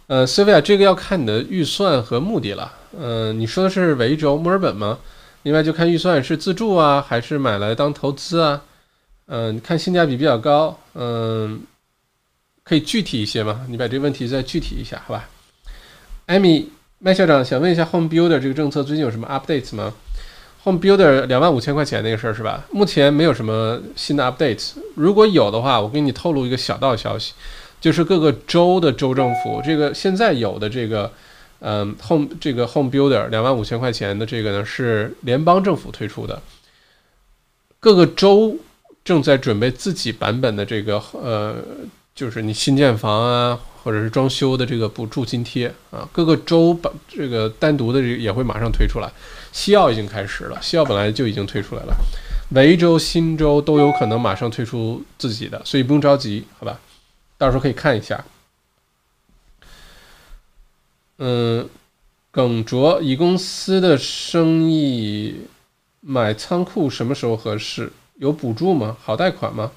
[0.08, 2.72] 呃，Sylvia，这个要看你的预算和目的了。
[2.98, 5.00] 嗯，你说的是维州墨尔本吗？
[5.44, 8.62] 另外就看预算是自住啊，还是买来当投资啊？
[9.28, 11.62] 嗯，看性价比比较高，嗯，
[12.64, 13.66] 可以具体一些吗？
[13.70, 15.30] 你把这个问题再具体一下，好吧？
[16.26, 19.94] 艾米麦校长想问一下，Home Builder 这个政策最近有什么 updates 吗
[20.64, 22.66] ？Home Builder 两万五千块钱那个事儿是吧？
[22.72, 27.34] 目前没有什么新的 updates，如果有的话，我给你透露一个小道消息，
[27.80, 31.10] 就是各个州的州政府这个现在有的这个，
[31.62, 36.42] 嗯，Home 这个 Home Builder 两万五千块钱的这个呢是联邦政府推出的，
[37.80, 38.58] 各个州。
[39.02, 41.56] 正在准备自己版本的这个呃，
[42.14, 49.10] 就是你新建房啊，或者是装修的这个补助津贴啊，各个州把这个单独的这个也会马上推出来。
[49.52, 51.96] 西澳已经开始了，西澳本来就已经推出来了，
[52.52, 56.80] 维州、新州都有可能马上推出自己的，所以不用着急，好吧？
[57.38, 58.24] 到时候可以看一下。
[61.20, 61.68] 嗯，
[62.32, 65.36] 耿卓，以公司的生意
[66.00, 67.92] 买仓库什么时候合适？
[68.16, 68.96] 有补助吗？
[69.04, 69.72] 好贷款吗？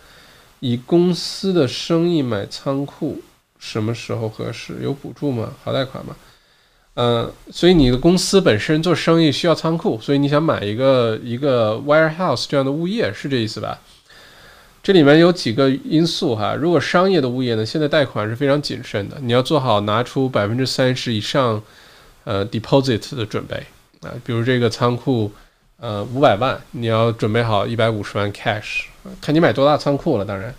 [0.61, 3.20] 以公司的生意买仓库，
[3.59, 4.78] 什么时候合适？
[4.80, 5.53] 有补助吗？
[5.64, 6.16] 好贷款吗？
[6.95, 13.80] 嗯，所以你的公司本身做生意需要仓库，所以你想买一个一个 warehouse 这样的物业，是这意思吧？
[14.83, 16.55] 这里面有几个因素哈。
[16.55, 21.62] 如果商业的物业呢，现在贷款是非常谨慎的，你要做好拿出百分之三十以上
[22.24, 23.57] 呃 deposit 的准备
[24.01, 25.33] 啊，比如这个仓库。
[25.78, 28.83] 呃，五百万，你要准备好一百五十万 cash，
[29.20, 30.24] 看你买多大仓库了。
[30.24, 30.55] 当然，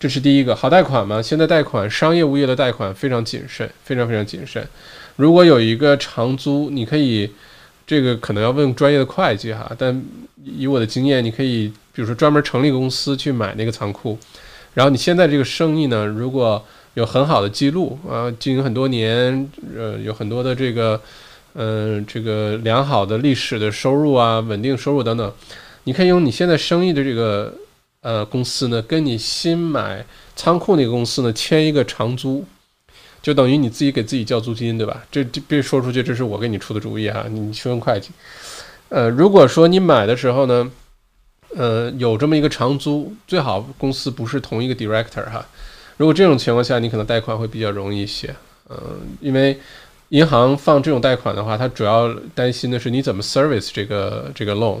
[0.00, 0.56] 这是第一个。
[0.56, 1.20] 好贷款吗？
[1.20, 4.66] 现在贷款，商业物业的贷款非常谨慎，非常非常谨慎。
[5.16, 7.30] 如果有一个长租，你可以，
[7.86, 9.70] 这个可能要问专业的会计哈。
[9.76, 10.02] 但
[10.42, 14.16] 以我的经验，你可以，比如说专门成立公司去买那个仓库。
[14.74, 21.00] 然后你现在这个生意呢，如果有很好的记录啊，经营很多年，呃，有很多的这个。
[21.54, 25.32] 嗯，这个良好的历史的收入啊，稳定收入等等，
[25.84, 27.52] 你可以用你现在生意的这个
[28.00, 30.04] 呃公司呢，跟你新买
[30.36, 32.44] 仓库那个公司呢签一个长租，
[33.20, 35.02] 就等于你自己给自己交租金，对吧？
[35.10, 38.10] 这这别说出去，这是我给你出的主意哈，你去问会计。
[38.90, 40.70] 呃，如果说你买的时候呢，
[41.56, 45.44] 呃，有这么一个长租，最好公司不是同一个 director 哈。
[45.96, 48.34] 如果这种情况下，你可能贷款会比较容易一些，
[48.68, 48.76] 嗯，
[49.20, 49.58] 因为。
[50.10, 54.80] 银行放这种贷款的话，它主要担心的是你怎么 service 这个这个 loan，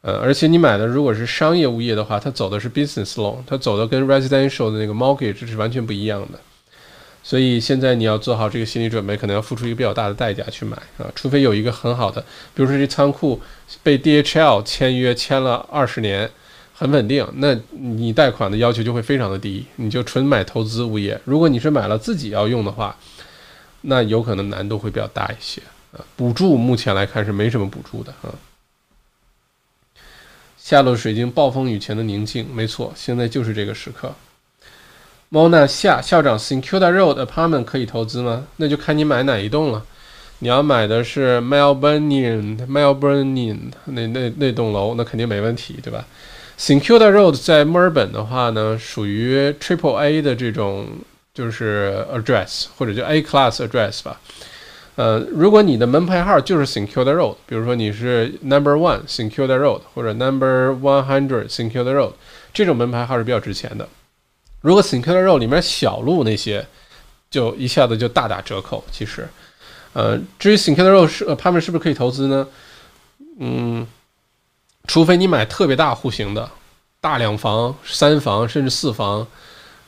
[0.00, 6.40] 呃，而且你买的如果是商业物业的话，它走的是 business loan，它走的跟 residential 的那个 mortgage 是完全不一样的。
[7.28, 12.22] 所以现在你要做好这个心理准备，可能要付出一个比较大的代价去买啊，除非有一个很好的，
[12.54, 13.38] 比如说这仓库
[13.82, 16.30] 被 DHL 签约签了二十年，
[16.72, 21.20] 很稳定，那你贷款的要求就会非常的低，你就纯买投资物业。
[21.26, 22.96] 如果你是买了自己要用的话，
[23.82, 25.60] 那有可能难度会比较大一些
[25.92, 26.00] 啊。
[26.16, 28.32] 补助目前来看是没什么补助的啊。
[30.56, 34.14] 下落水晶暴风雨前的宁静，没错，现在就是这个时刻。
[35.30, 38.46] Mona 夏校长，Secunda Road Apartment 可以投资吗？
[38.56, 39.84] 那就看你买哪一栋了。
[40.40, 46.06] 你要买的是 Melbourneian Melbourneian 那那那栋楼，那肯定没问题，对吧
[46.58, 50.86] ？Secunda Road 在墨尔本的话呢，属于 Triple A 的这种。
[51.34, 54.20] 就是 address 或者叫 A class address 吧，
[54.96, 62.14] 呃，如果你的门牌号就是 Secure Road，比如说你是 Number One Secure Road 或者 Number One Hundred Secure the Road，
[62.52, 63.88] 这种门牌号是比较值钱的。
[64.60, 66.66] 如果 Secure the Road 里面小路那些，
[67.30, 68.84] 就一下子就大打折扣。
[68.90, 69.28] 其实，
[69.92, 72.46] 呃，至于 Secure the Road 是呃他们是不是可以投资呢？
[73.38, 73.86] 嗯，
[74.86, 76.50] 除非你买特别大户型的，
[77.00, 79.26] 大两房、三房甚至四房。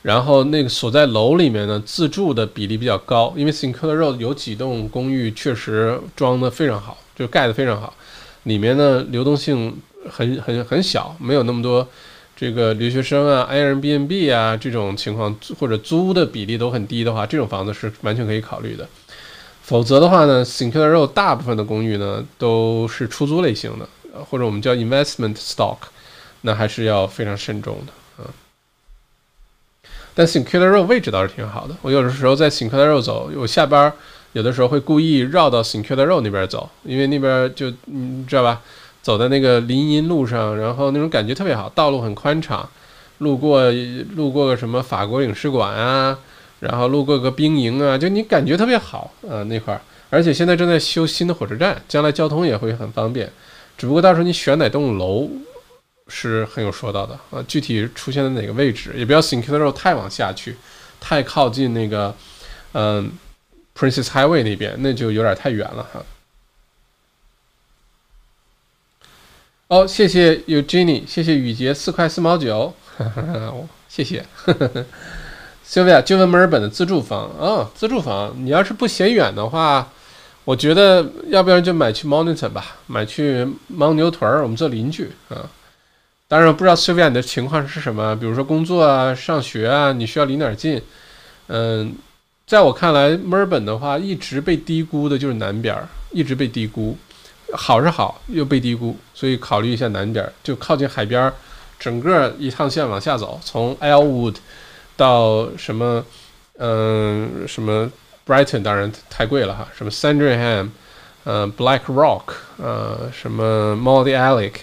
[0.03, 7.93] 然后那个所在楼里面呢，自住的比例比较高，因为 Secure Road 有几栋公寓确实装的非常好，就盖的非常好，
[8.45, 11.87] 里面呢流动性很很很小，没有那么多
[12.41, 18.89] 这个留学生啊、Airbnb 啊这种情况，或者租的比例都很低的话，这种房子是完全可以考虑的。
[19.61, 23.87] 否则的话呢，Secure Road 大部分的公寓呢都是出租类型的，
[24.27, 25.77] 或者我们叫 Investment Stock，
[26.41, 28.25] 那还是要非常慎重的。
[30.15, 31.77] 但 Secure Road 位置倒是挺好的。
[31.83, 33.93] 我有的时候在 Secure Road 走，我下班
[34.33, 38.63] 有的时候会故意绕到 Secure Road 那边走，因为那边就你知道吧，
[39.01, 42.67] 走在那个林荫路上，然后那种感觉特别好，道路很宽敞。
[43.19, 43.71] 路过
[44.15, 46.17] 路过个什么法国领事馆啊，
[46.59, 49.81] 然后路过个兵营啊，就你感觉特别好啊那块儿。
[50.09, 53.31] 而且现在正在修新的火车站，将来交通也会很方便。
[53.77, 55.29] 只不过到时候你选哪栋楼。
[56.13, 60.57] 是很有说到的啊，具体出现在哪个位置，也不要 Secure Road 太往下去，
[60.99, 62.13] 太靠近那个
[62.73, 63.09] 嗯
[63.77, 66.03] Princess Highway 那边，那就有点太远了哈。
[69.71, 72.73] 哦，谢谢 Eugenie，谢谢雨杰四块四毛九，
[73.87, 74.21] 谢谢。
[75.65, 79.87] Sylvia 就问墨尔本的自住房啊，自住房，你要是不嫌远的话，
[80.43, 85.49] 我觉得要不然就买去 Mountain 吧，买去牦牛屯儿，我们做邻居啊。
[86.27, 90.81] 当然不知道 Sylvia 你的情况是什么，比如说工作啊、上学啊，你需要离哪儿近？
[91.47, 91.95] 嗯，
[92.45, 96.97] 在我看来，墨尔本的话一直被低估的就是南边儿，一直被低估。
[97.53, 101.31] 好是好，又被低估，所以考虑一下南边，就靠近海边，
[101.79, 104.35] 整个一趟线往下走，从 Elwood
[104.95, 106.03] 到什么，
[106.57, 107.91] 嗯，什么
[108.25, 110.69] Brighton，当然太贵了哈，什么 Sandringham，
[111.25, 114.61] 嗯，Black Rock，呃，什么 m o l d y a l e c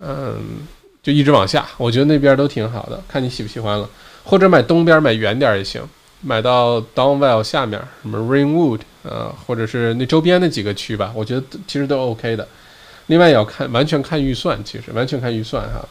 [0.00, 0.66] 嗯。
[1.02, 3.90] 就一直往下，我觉得那边都挺好的，看你喜不喜欢了。
[4.22, 5.82] 或者买东边，买远点也行，
[6.20, 12.46] 买到 Downwell 下面，什么 Ringwood 呃，或者是那周边的几个区吧，我觉得其实都 OK 的。
[13.06, 15.88] 另外也要看，完全看预算，其实完全看预算哈。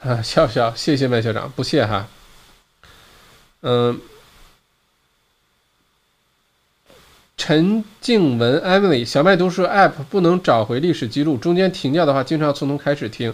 [0.00, 2.08] 啊，笑笑，谢谢麦校长，不谢哈。
[3.62, 4.00] 嗯。
[7.38, 13.32] 陈静文，Emily，小麦读书 App 不能找回历史记录，中间停掉的话，经常要从头开始听。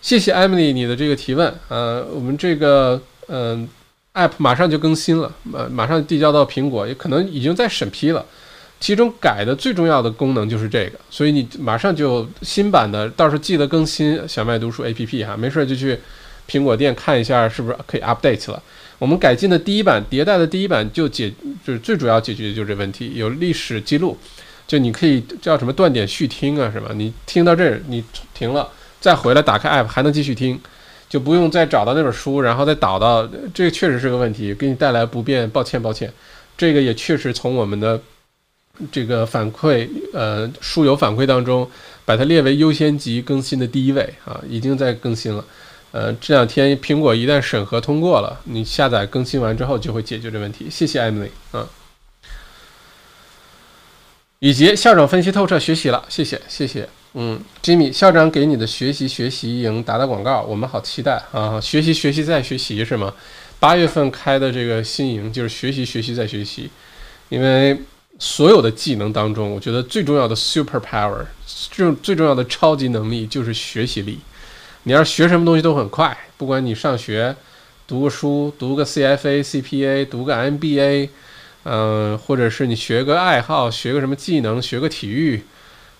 [0.00, 3.68] 谢谢 Emily 你的这个提问，呃，我们这个嗯
[4.14, 8.24] App 马上就更新了，马马上递交到苹果，也可能已经在审批了。
[8.78, 15.98] 其中改的最重要的功能就是这个，所以你马上就新版的，到时候记得更新小麦读书 APP 哈，没事就去
[16.50, 18.62] 苹果店看一下是不是可以 update 了。
[18.98, 21.32] 我们改进的第一版迭代的第一版就解
[21.64, 24.18] 就是最主要解决的就是这问题，有历史记录，
[24.66, 28.04] 就你可以叫什么断点续听啊什么，你听到这儿你
[28.34, 28.68] 停了，
[29.00, 30.60] 再回来打开 app 还能继续听，
[31.12, 36.10] 就不用再找到那本书，然后再导到，这个确实是个问题，给你带来不便，抱歉抱歉，
[36.56, 38.00] 这个也确实从我们的
[38.90, 41.70] 这个反馈呃书友反馈当中
[42.06, 45.44] 把它列为优先级更新的第一位啊，已经在更新了。
[45.90, 50.68] 呃，这两天苹果一旦审核通过了，你下载更新完之后就会解决这问题。
[50.70, 51.68] 谢谢 Emily 啊，
[54.42, 56.88] 以及校长分析透彻，学习了，谢谢谢谢。
[57.14, 61.60] 嗯，Jimmy 校长给你的学习学习营打打广告，我们好期待啊！
[61.60, 63.14] 学习学习再学习是吗？
[63.60, 66.68] 八月份开的这个新营就是学习学习再学习，
[67.28, 67.80] 因为
[68.18, 74.18] 所有的技能当中，我觉得最重要的 super power，最最重要的超级能力就是学习力。
[74.82, 77.36] 你要学什么东西都很快，不管你上学
[77.86, 81.10] 读个书，读个 CFA、CPA，读个 MBA，
[81.64, 85.42] 嗯，或者是你学个爱好，学个什么技能，学个体育，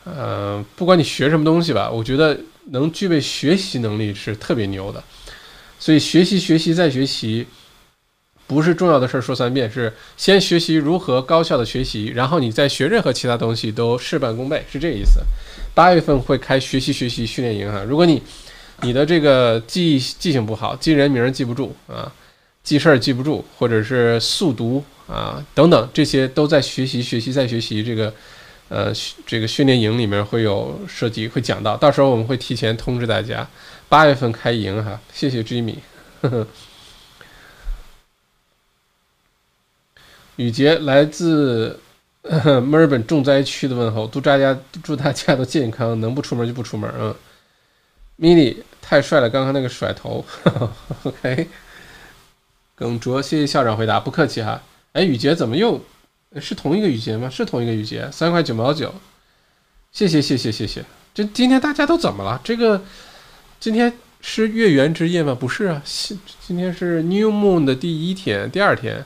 [0.04, 2.38] 嗯，不管你学什么东西吧，我觉得
[2.70, 5.02] 能具备学习能力是特别牛的。
[5.78, 7.46] 所以学习、学习再学习，
[8.46, 15.20] 不是重要的事儿说三遍，是先学习如何高效的学习，然后你再学任何其他东西都事半功倍，是这意思。
[15.74, 18.22] 八月份会开学习学习训练营哈，如果你。
[18.84, 22.10] 你的这个记记性不好，记人名记不住啊，
[22.62, 28.14] 记事儿记不住，或者是速读啊等等，这些都在学习学习再学习这个
[28.68, 28.92] 呃
[29.26, 33.48] 这个训练营里面会有涉及会讲到，到时候我们会提前通知大家，
[33.88, 35.76] 八月份开营哈，谢谢 Jimmy。
[40.36, 41.78] 雨杰来自
[42.22, 47.14] 墨尔本重灾区的问候，祝大家祝大家都健康，能不出门就不出门啊。
[48.18, 50.24] mini 太帅了，刚刚那个甩头
[51.02, 51.48] ，OK。
[52.83, 54.61] 耿卓，谢谢校长回答，不客气哈。
[54.93, 55.80] 哎，雨杰怎么又
[56.41, 57.30] 是同一个雨杰吗？
[57.30, 58.93] 是同一个雨杰，三块九毛九，
[59.93, 60.85] 谢谢谢谢谢谢。
[61.14, 62.41] 这今天大家都怎么了？
[62.43, 62.83] 这个
[63.61, 65.35] 今天是月圆之夜吗？
[65.39, 69.05] 不是啊，今今天是 New Moon 的第一天，第二天。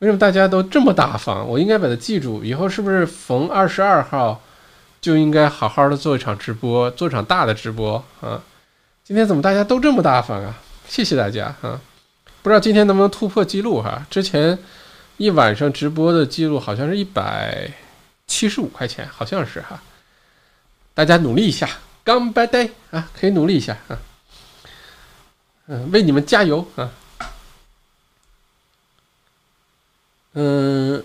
[0.00, 1.46] 为什么大家都这么大方？
[1.48, 4.42] 我应该把它记住，以后是不是逢二十二号
[5.00, 8.42] 就应该好好的做一场直播，做一场大的直播啊？
[9.04, 10.54] 今天怎么大家都这么大方啊？
[10.88, 11.80] 谢谢大家啊！
[12.48, 14.06] 不知道今天能不能突破记录哈？
[14.08, 14.58] 之前
[15.18, 17.70] 一晚上直播的记录好像是一百
[18.26, 19.82] 七十五块钱，好像是哈。
[20.94, 21.68] 大家努力一下，
[22.02, 24.00] 干拜 day 啊，可以努力一下啊。
[25.66, 26.90] 嗯，为你们加油啊！
[30.32, 31.04] 嗯，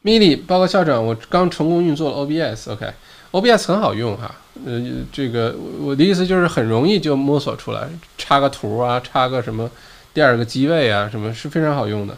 [0.00, 2.94] 米莉报告校长，我刚成功运作了 OBS，OK
[3.32, 4.32] OBS 很好用哈。
[4.64, 4.80] 呃，
[5.12, 9.68] 这个我的意思就是很容易就摸索出来，插个图啊，插个什么
[10.14, 12.16] 第二个机位啊，什么是非常好用的。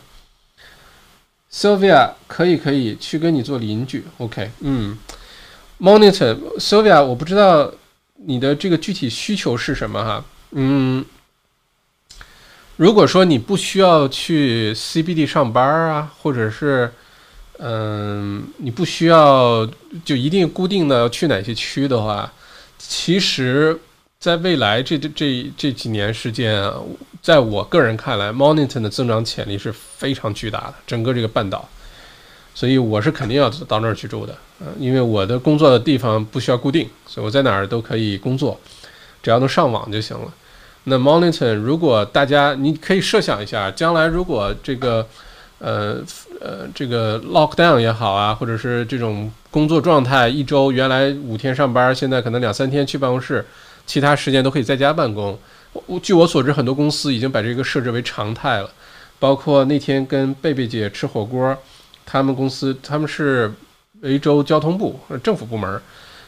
[1.51, 4.99] Sylvia 可以可以去跟你做邻居，OK，嗯
[5.81, 7.73] ，Monitor Sylvia，我不知道
[8.27, 11.05] 你的这个具体需求是什么哈，嗯。
[12.77, 16.93] 如果说你不需要去 CBD 上班啊，或者是，
[17.59, 19.69] 嗯，你不需要
[20.05, 22.31] 就一定固定的要去哪些区的话，
[22.79, 23.79] 其实，
[24.19, 26.75] 在未来这这这这几年时间啊，
[27.23, 31.69] 在我个人看来，Monitor 的增长潜力是非常巨大的，整个这个半岛，
[32.55, 38.61] 所以我是肯定要到那儿去住的，嗯，因为我的工作的地方不需要固定，所以我在哪儿都可以工作，
[39.23, 40.35] 只要能上网就行了。
[40.85, 45.07] 那 Monitor，如果大家你可以设想一下，将来如果这个，
[45.59, 45.97] 呃
[46.45, 53.43] 呃，这个 lockdown 也好啊，或者是这种工作状态，一周原来五天上班，现在可能两三天去办公室，
[53.87, 55.39] 其他时间都可以在家办公。
[55.87, 58.71] 我据我所知，很多公司已经把这个设置为常态了。
[59.19, 61.57] 包括那天跟贝贝姐吃火锅，
[62.05, 63.51] 他们公司他们是
[64.03, 65.81] 维州交通部政府部门，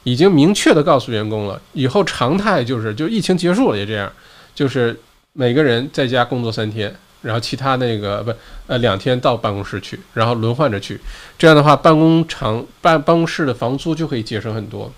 [0.05, 4.11] 已经明确的告诉员工了，以后常态就是就疫情结束了也这样。
[4.55, 4.99] 就是
[5.35, 6.97] 每个人在家工作三天，
[7.27, 8.33] 然后其他那个不
[8.69, 11.01] 呃两天到办公室去，然后轮换着去。
[11.37, 14.93] 这样的话，办公场办办公室的房租就可以节省很多。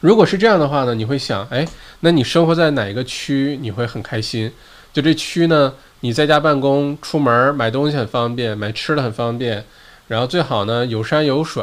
[0.00, 1.68] 如果是这样的话呢，你会想，哎，
[2.00, 4.50] 那你生活在哪个区你会很开心？
[4.92, 9.62] 就这区呢，你在家办公，出门买东西很方便，买吃的很方便，
[10.06, 11.62] 然后最好呢有山有水，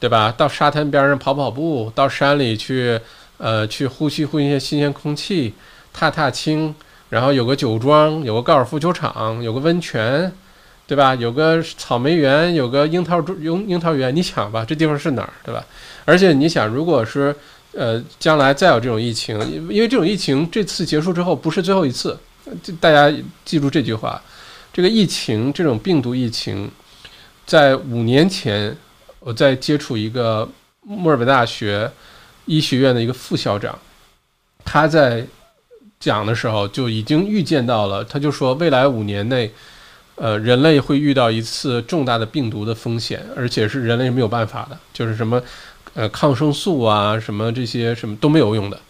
[0.00, 0.34] 对吧？
[0.36, 2.98] 到沙滩边上跑跑步，到山里去，
[3.38, 5.54] 呃，去呼吸呼吸一些新鲜空气。
[5.92, 6.72] 踏踏青，
[7.10, 10.32] 然后有个酒庄，有个高尔夫球场，有个温泉，
[10.86, 11.12] 对吧？
[11.16, 15.64] 有个草莓园，有个樱桃樱樱桃园，你想吧，这地方是哪儿，对吧？
[16.04, 17.34] 而且你想，如果是
[17.72, 19.36] 呃将来再有这种疫情，
[19.68, 22.16] 因为这种疫情这次结束之后不是最后一次，
[22.80, 23.12] 大家
[23.44, 24.22] 记住这句话：
[24.72, 26.70] 这个疫情这种病毒疫情，
[27.44, 28.76] 在五年前
[29.18, 30.48] 我在接触一个
[30.82, 31.90] 墨尔本大学
[32.46, 33.76] 医学院的一个副校长，
[34.64, 35.26] 他在。
[36.00, 39.50] 讲的时候就已经预见到了，他就说未来五年内，
[40.14, 45.42] 呃，人类会遇到一次重大的病毒的风险，而且是人类没有办法的，就是什么，
[45.92, 48.80] 呃，抗生素啊，什么这些什么都没有用的，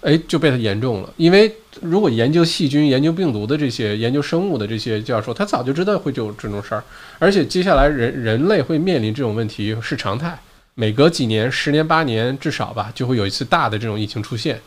[0.00, 1.14] 哎，就被他言中了。
[1.16, 6.82] 因为如果研究细菌、研究病毒的这些研究生物的这些教授，他早就知道会有这种事儿，
[7.20, 10.36] 而且接下来人人类会面临这种问题是常态，
[10.74, 14.60] 每隔几年、十年、八年至少吧，就会有一次大的这种疫情出现。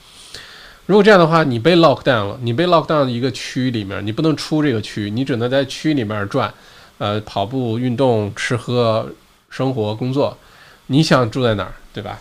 [0.86, 6.54] 如果这样的话，你被 lock down 了，你被 lock down 一个区里面，你不能出这个区，你只能在区里面转，
[6.98, 9.10] 呃，跑步、运动、吃喝、
[9.50, 10.38] 生活、工作，
[10.88, 12.20] 你想住在哪儿，对吧？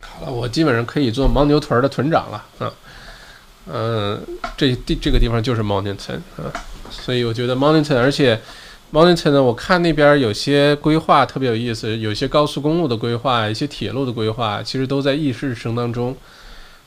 [0.00, 2.72] 好了，我基本上可以做牦牛屯的屯长了啊，
[3.66, 4.20] 嗯，
[4.56, 5.96] 这地这个地方就是 Mountain
[6.36, 6.46] 啊，
[6.88, 8.40] 所以我觉得 Mountain，而且
[8.92, 16.16] Mountain 呢，我看那边有些规划特别有意思，有些高速公路的规划，一些铁路的规划，其实都在议事程当中。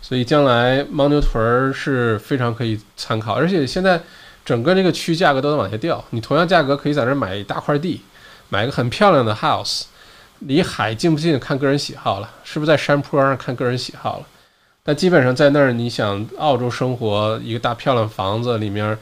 [0.07, 3.99] 所以将来牦牛屯儿是非常可以参考，而且现在
[4.45, 6.05] 整个这个区价格都在往下掉。
[6.11, 7.99] 你同样价格可以在这儿买一大块地，
[8.49, 9.85] 买一个很漂亮的 house，
[10.41, 14.27] 离海近不近看个人喜好了，是不是在山坡上看个人喜好了？
[14.83, 18.95] 但基本上在那儿，你想澳洲生活，一个大漂亮房子里面，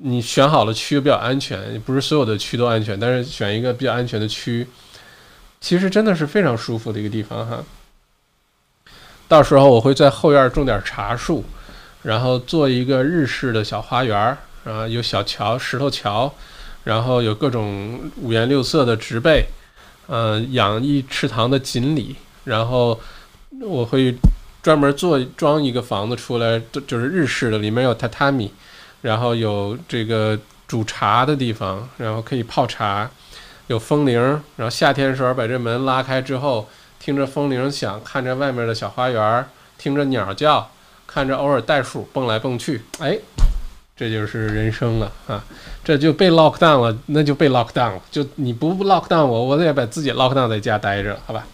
[0.00, 4.66] 你选好了区比较安全，不是所有的区都安全，但是选一个比较安全的区，
[5.60, 7.62] 其实真的是非常舒服的一个地方哈。
[9.28, 11.44] 到时候我会在后院种点茶树，
[12.02, 16.32] 然后做一个日式的小花园儿，啊，有小桥、石头桥，
[16.84, 19.44] 然后有各种五颜六色的植被，
[20.06, 22.98] 呃，养一池塘的锦鲤，然后
[23.60, 24.16] 我会
[24.62, 28.50] 专门做装一个房子出来，就就是日式的，里面有榻榻米，
[29.02, 33.10] 然后有这个煮茶的地方，然后可以泡茶，
[33.66, 34.18] 有风铃，
[34.56, 36.66] 然后夏天的时候把这门拉开之后，
[37.08, 39.46] 听着风铃响，看着外面的小花园，
[39.78, 40.70] 听着鸟叫。
[41.06, 43.18] 看着偶尔袋鼠蹦来蹦去，哎，
[43.96, 45.42] 这就是人生了啊！
[45.82, 48.02] 这就被 lock down 了，那就被 lock down 了。
[48.10, 51.46] 就你不 lock down 我，我也把自己 lock down 在家待着，好吧？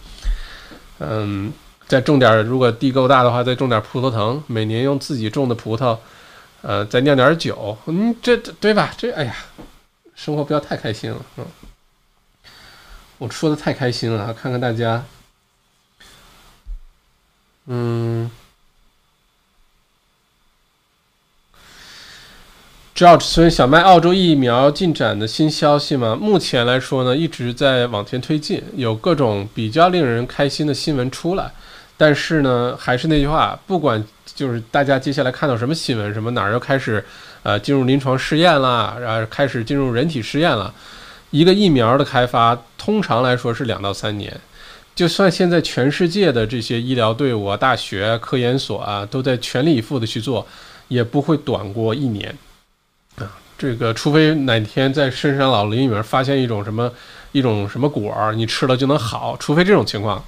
[0.98, 1.52] 嗯，
[1.86, 5.96] 再种点，如果地够大的话，再种点葡萄藤，每年用自己种的葡萄，
[6.62, 7.78] 呃，再酿点酒。
[7.86, 8.92] 嗯，这对吧？
[8.96, 9.36] 这哎呀，
[10.16, 11.46] 生活不要太开心了，嗯。
[13.18, 15.05] 我说的太开心了，看看大家，
[17.66, 18.30] 嗯。
[22.94, 26.14] George 孙小麦澳洲疫苗进展的新消息吗？
[26.14, 31.50] 目前来说呢，一直在往前推进，有各种比较令人开心的新闻出来。
[31.96, 37.04] 但是呢，还是那句话，不管就是大家接下来看到什么新闻，什么哪儿又开始
[37.42, 40.72] 呃进入临床试验啦，然后开始进入人体试验了，
[41.30, 44.40] 一个疫苗的开发通常来说是两到三年。
[44.95, 50.47] 就算现在全世界的这些医疗队伍啊、大学、科研所啊都在全力以赴的去做，
[50.88, 52.36] 也不会短过一年
[53.16, 53.30] 啊。
[53.57, 56.92] 这个，除非哪天在深山老林里面发现一种什么
[57.32, 60.22] 一种什么果儿，你吃了就能好，除非这种情况，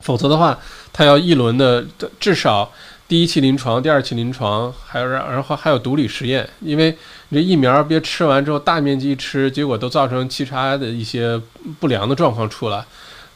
[0.00, 0.58] 否则的话，
[0.92, 1.84] 它要一轮的
[2.18, 2.70] 至少
[3.06, 6.90] 第一期临床、第二期临床，还有然后还有毒理实验，因为
[7.30, 11.40] 你这疫苗别吃完之后大面积吃，结果都造成其他的一些
[11.78, 12.84] 不良的状况出来，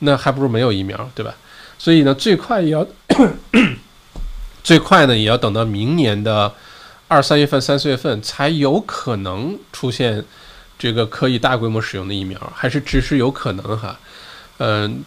[0.04, 1.34] 那还不如没有疫苗，对吧？
[1.78, 2.86] 所以呢，最快也要
[4.62, 6.54] 最快呢也要等到明年的。
[7.08, 10.24] 二三月份、三四月份才有可能出现
[10.78, 14.00] 这个可以大规模使用的疫苗，还是只是有可能哈？
[14.56, 15.04] 嗯，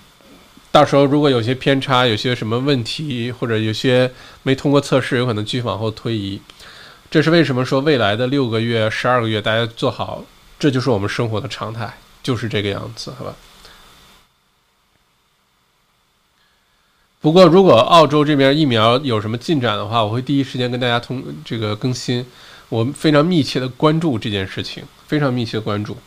[0.71, 4.11] 到时候如果有些偏差、有些什么问题，或者有些
[4.43, 6.39] 没通过测试，有可能继续往后推移。
[7.09, 10.23] 这是为什么说未来的六个月、十二个月，大家做好，
[10.59, 11.91] 这就是我们生活的常态，
[12.21, 13.33] 就是这个样子，好吧？
[17.25, 22.23] 不过，如果澳洲这边疫苗有什么进展的话，我会第一时间跟大家通这个更新。
[22.69, 25.97] 我非常密切的关注这件事情，非常密切的关注，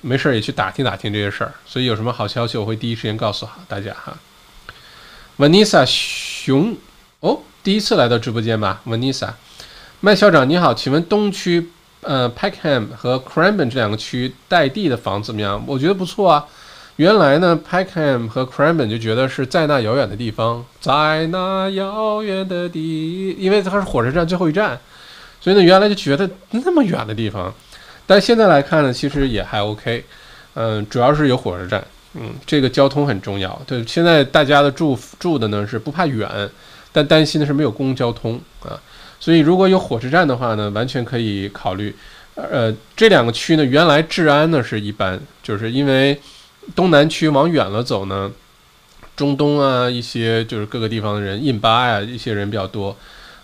[0.00, 1.54] 没事儿也去打听打听这些事儿。
[1.64, 4.18] 所以有什么好消息，我会第一时间告诉大家哈。
[5.38, 6.76] Vanessa 熊
[7.20, 9.30] 哦，第一次来到直播间吧，Vanessa。
[10.00, 11.70] 麦校长你好，请问东区
[12.00, 15.62] 呃 Peckham 和 Cranbourne 这两个区带地的房子怎么样？
[15.68, 16.44] 我觉得不错啊。
[16.96, 24.78] 原来呢，Peckham 和 Cranbourne 就觉得是在那遥远的地方，在那遥远的地，因为它是火车站最后一站，
[25.40, 27.52] 所以呢，原来就觉得那么远的地方。
[28.06, 30.04] 但现在来看呢，其实也还 OK，
[30.54, 31.84] 嗯，主要是有火车站，
[32.14, 33.60] 嗯，这个交通很重要。
[33.66, 36.48] 对，现在大家的住住的呢是不怕远，
[36.92, 38.78] 但担心的是没有公共交通啊。
[39.18, 41.92] 所以如果有火车站的话呢，完全可以考虑。
[42.36, 46.16] 呃，这两个区呢，原来治安呢是一般，就是因为。
[46.74, 48.30] 东南区往远了走呢，
[49.16, 52.96] 中东啊，一些就是各个地方的人，印巴呀，一些人比较多，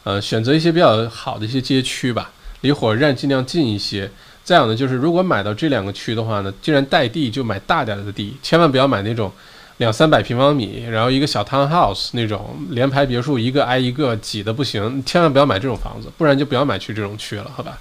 [0.04, 2.30] 呃，选择一些比较好的一些街区吧，
[2.62, 4.10] 离火车站尽量近一些。
[4.42, 9.30] 再有呢，就是如果买到这两个区的话呢，既然带地，就买大点的地，千万不要买那种
[9.76, 17.78] 两三百平方米，然后一个小 townhouse 那种连排别墅，一个挨一个挤的不行，千万不要买这种房子，不然就不要买去这种区了，好吧？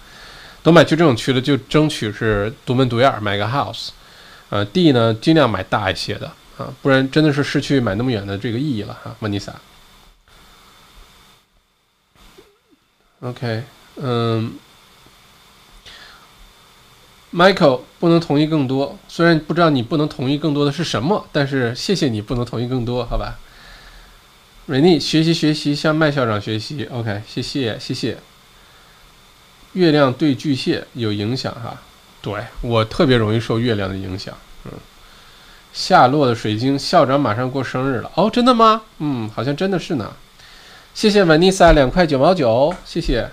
[0.61, 3.90] 都买去这种区了，就争取是独门独院买个 house。
[4.50, 6.28] 呃，地呢尽量买大一些的
[6.58, 9.16] 啊，不然真的是失去买那么远的这个意义了哈。
[9.20, 9.54] 曼尼萨
[13.22, 13.64] ，OK，
[13.98, 14.54] 嗯
[17.32, 23.38] ，Michael 不能同意更多，虽然不知道你不能同意更多的是什么，但是谢谢你不能同意更多，好吧
[24.68, 28.18] ？Rene 学习学习，向麦校长学习，OK，谢谢谢谢。
[29.74, 31.82] 月亮对巨蟹有影响哈。
[32.22, 34.72] 对我特别容易受月亮的影响，嗯，
[35.72, 38.82] 下落的水晶校长马上过生日了哦，真的吗？
[38.98, 40.14] 嗯，好像真的是呢。
[40.94, 43.30] 谢谢 Vanessa 两块九毛九，谢谢。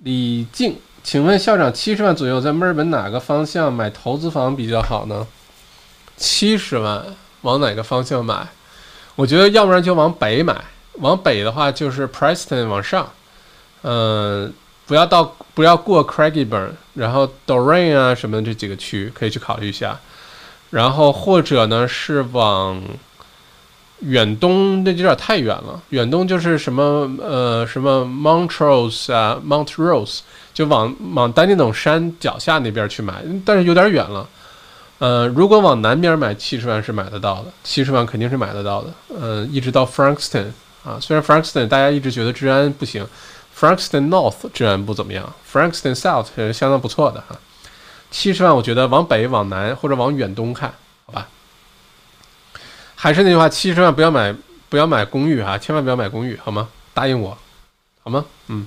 [0.00, 5.26] 李静，请问校长七十万左右在墨尔本哪个方向买投资房比较好呢？
[6.18, 7.02] 七十万
[7.40, 8.46] 往哪个方向买？
[9.16, 10.64] 我觉得要不然就往北买，
[10.96, 13.10] 往北的话就是 Preston 往上，
[13.80, 14.52] 嗯。
[14.90, 19.96] 不要到，不要过 Craigieburn，然后 Doreen 啊什么的这几个区可以去考虑一下，
[20.70, 22.82] 然后或者呢是往
[24.00, 30.22] 远东那有点太远了，远东就是什么呃什么 Montrose 啊，Mount Rose，
[30.52, 34.28] 就往往丹尼等山脚下那边去买，但是有点远了。
[34.98, 38.92] 呃，如果往南边买，七十万是买得到的，七十万肯定是买得到的。
[39.20, 40.46] 嗯，一直到 Frankston
[40.84, 43.06] 啊，虽然 Frankston 大家一直觉得治安不行
[43.60, 47.38] ，Frankston North 治安不怎么样，Frankston South 是相当不错的哈。
[48.10, 50.72] 七十万，我觉得往北、往南或者往远东看，
[51.04, 51.28] 好吧。
[52.96, 54.34] 还是那句话，七十万不要买，
[54.68, 56.68] 不要买公寓哈，千万不要买公寓，好吗？
[56.94, 57.36] 答应我，
[58.02, 58.24] 好吗？
[58.48, 58.66] 嗯。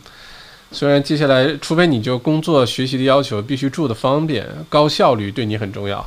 [0.71, 6.03] 虽然接下来，除非你就工作学习的要求必须住的方便、高效率对你很重要，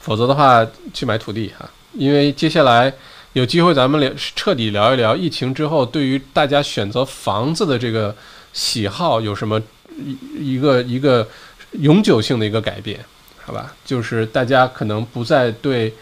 [0.00, 1.66] 否则的话去买土地哈。
[1.94, 2.92] 因为接下来
[3.34, 8.14] 有机会咱们聊彻底聊一聊疫情之后对于大家选择房子的这个
[8.52, 9.60] 喜好有什么
[9.98, 11.26] 一一个一个
[11.72, 13.04] 永久性的一个改变，
[13.44, 13.74] 好吧？
[13.84, 15.92] 就是大家可能不再对。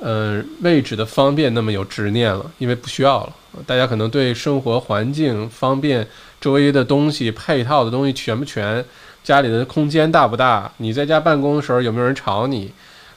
[0.00, 3.32] 嗯，位置的方便那么有执念了，因为不需要了。
[3.66, 6.06] 大家可能对生活环境方便、
[6.40, 8.84] 周围的东西配套的东西全不全，
[9.24, 12.70] 家里的空间大不大，你在家办公的时候有没有人吵你？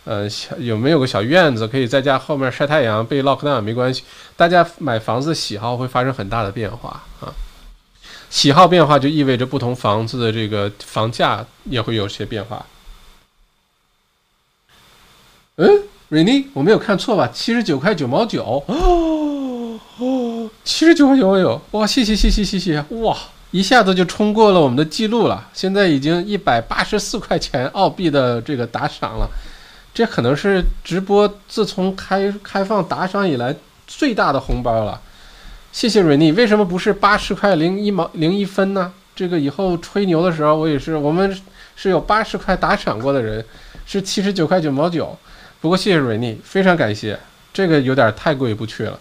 [0.03, 3.05] 呃，有没有个小院子可以在家后面晒太阳？
[3.05, 4.03] 被 lock down 没关系。
[4.35, 7.33] 大家买房子喜好会发生很大的变化啊，
[8.29, 12.65] 喜好变化就意味着不同房子的这个房价也会有些变化。
[15.55, 15.83] 嗯。
[16.11, 17.25] 瑞妮，我没有看错吧？
[17.33, 19.79] 七十九块九毛九哦，
[20.61, 21.87] 七十九块九毛九，哇！
[21.87, 23.17] 谢谢谢谢谢谢，哇！
[23.51, 29.29] 一下子就冲过了我们的记录了，现在已经一百八十四块钱澳币的这个打赏了，
[29.93, 33.55] 这可能是直播自从开开放打赏以来
[33.85, 34.99] 最大的红包了。
[35.71, 38.93] 谢谢瑞妮，为什么不是八十块零一毛零一分呢？
[39.15, 41.37] 这个以后吹牛的时候，我也是，我们
[41.75, 43.43] 是有八十块打赏过的人，
[43.85, 45.17] 是七十九块九毛九。
[45.59, 47.19] 不过谢谢瑞妮，非常感谢，
[47.53, 48.99] 这个有点太过意不去了，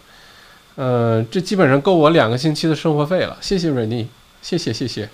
[0.76, 3.36] 嗯，这基本上够我两个星期的生活费了。
[3.40, 4.08] 谢谢瑞妮，
[4.42, 5.08] 谢谢谢谢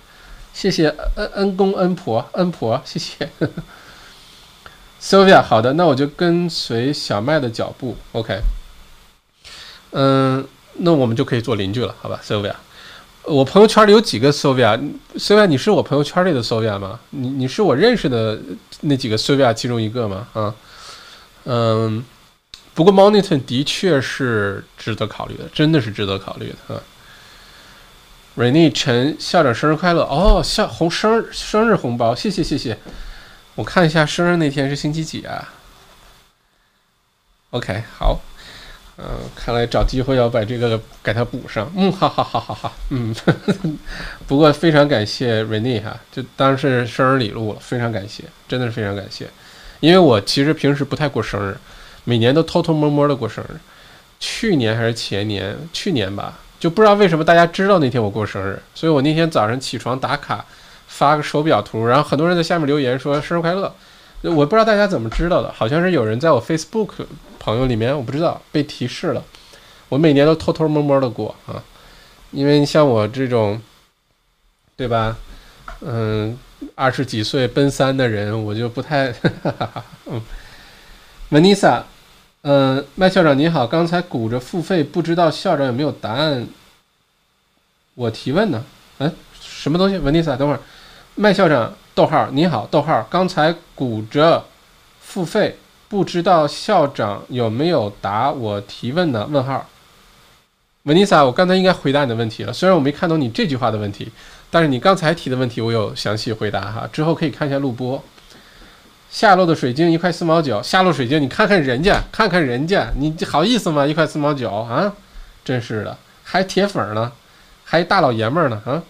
[0.53, 3.29] 谢谢恩恩公恩婆恩婆，谢谢。
[5.01, 8.39] Sylvia，好的，那我就跟随小麦的脚步，OK。
[9.91, 10.45] 嗯，
[10.77, 12.53] 那我们就可以做邻居了，好吧，Sylvia。
[13.23, 16.99] 我朋友圈里有几个 Sylvia，Sylvia，你是我朋友圈里的 Sylvia 吗？
[17.09, 18.39] 你你是我认识的
[18.81, 20.27] 那几个 Sylvia 其中一个吗？
[20.33, 20.55] 啊？
[21.45, 22.03] 嗯，
[22.73, 26.81] 不过 Monitor 的确是值得考虑的，真的是值得考虑的啊。
[28.37, 32.77] Rainy 陈校长生日快乐哦，校红生日生日红包，谢谢谢谢。
[33.57, 35.51] 我看一下生日那天是星期几啊
[37.49, 38.19] ？OK，好，
[38.97, 39.03] 嗯，
[39.35, 41.67] 看来找机会要把这个给他补上。
[41.75, 43.15] 嗯，好好好好好，嗯，
[44.27, 49.27] 不过非常感谢 Rene 哈，就当是生日礼物了，非常感谢，真的是非常感谢。
[49.79, 51.57] 因为我其实平时不太过生日，
[52.03, 53.57] 每年都偷偷摸摸的过生日。
[54.19, 60.45] 去年还是前年，去年吧，就不知道为什么大家知道那天我过生日，所以我那天早上起床打卡，
[60.97, 63.71] 发个手表图，然后很多人在下面留言说生日快乐。
[64.23, 67.05] 我不知道大家怎么知道的，好像是有人在我 Facebook
[67.37, 69.23] 朋友里面，我不知道被提示了。
[69.89, 71.61] 我每年都偷偷摸摸的过啊，
[72.31, 73.61] 因为像我这种，
[74.75, 75.15] 对吧？
[75.81, 76.37] 嗯。
[76.73, 79.13] 二十几岁奔三的人，我就不太，
[80.07, 80.19] 嗯，
[81.29, 81.85] 文妮莎，
[82.41, 86.47] 嗯，麦校长你好，刚才鼓着付费，不知道校长有没有答案？
[87.93, 88.63] 我提问呢？
[88.97, 89.99] 嗯，什么东西？
[89.99, 90.59] 文妮莎，等会儿，
[91.19, 94.45] 麦校长，逗号，你好，逗号，刚才鼓着
[94.99, 95.57] 付费，
[95.89, 99.27] 不知道校长有没有答我提问呢？
[99.31, 99.67] 问号，
[100.83, 104.11] 文妮莎，我刚才应该回答你的问题了，虽然我没看懂你这句话的问题。
[104.51, 108.01] 但是你刚才提的问题，我有详细回答哈，之后可以看一下录播。
[109.09, 113.87] 下落的水晶一块四毛九，下落水晶，你看看人家，看看人家，你好意思吗？
[113.87, 114.93] 一块四毛九啊，
[115.43, 117.11] 真是的，还铁粉呢，
[117.63, 118.83] 还大老爷们儿呢啊！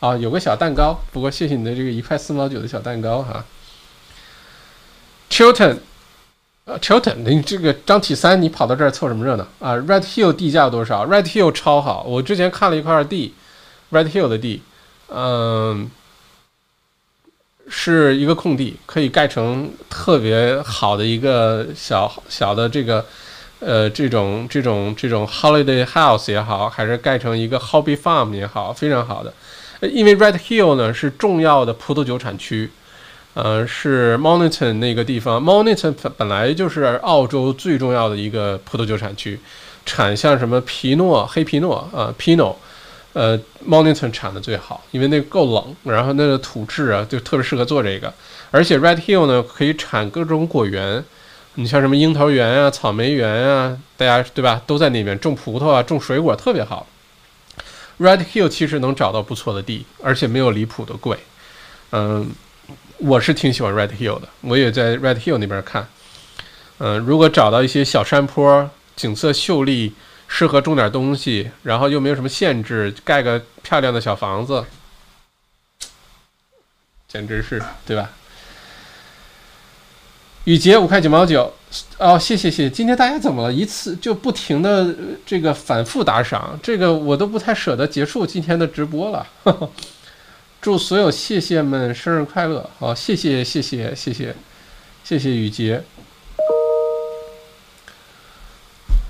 [0.00, 3.44] 啊，有个小蛋糕，不过谢谢你的这个一块四毛九的小蛋糕哈。
[5.30, 5.78] Chilton，
[6.66, 13.34] 呃，Chilton，你这个张体三，你跑到这儿凑什么热闹啊？Red Hill 地价多少？Red Hill 超好，我之前看了一块地。
[13.92, 14.62] Red Hill 的地，
[15.08, 15.88] 嗯，
[17.68, 23.06] 是一个空地，可以盖成特别好的一个小小的这个，
[23.60, 29.32] 呃，这种这种这种 Holiday House 也好，还是盖成一个 Hobby Farm 也好，非常好的。
[29.80, 32.70] 因为 Red Hill 呢是重要的葡萄酒产区，
[33.34, 39.38] 呃，是 Moniton 那个地方，Moniton 本来就是澳洲最重要的一个葡萄酒产区，
[39.84, 42.56] 产像什么皮诺、黑皮诺啊，Pinot。
[43.12, 48.12] 呃，Monitor 产的最好，因为那够冷，然后那个土质啊，就特别适合做这个。
[48.50, 51.02] 而且 Red Hill 呢，可以产各种果园，
[51.54, 54.60] 你像什么樱桃园啊、草莓园啊，大家对吧？
[54.66, 56.86] 都在那边种葡萄啊、种水果特别好。
[57.98, 61.18] Red Hill 其实能找到不错的地，而且没有离谱的贵。
[61.92, 62.30] 嗯，
[62.98, 65.88] 我是挺喜欢 Red Hill 的，我也在 Red Hill 那边看。
[66.78, 69.94] 嗯，如果找到一些小山坡，景色秀丽，
[70.28, 74.64] 适合种点东西，然后又没有什么限制，盖个漂亮的小房子，
[77.08, 78.10] 简直是对吧？
[80.46, 81.52] 雨杰五块九毛九，
[81.98, 82.70] 哦，谢谢谢谢。
[82.70, 83.52] 今天大家怎么了？
[83.52, 84.94] 一次就不停的
[85.26, 89.26] 这个反复打赏，这个我都不太舍得结束今天的直播了。
[90.62, 92.70] 祝所有谢谢们生日快乐！
[92.78, 94.36] 好，谢谢谢谢谢谢
[95.02, 95.82] 谢谢雨杰。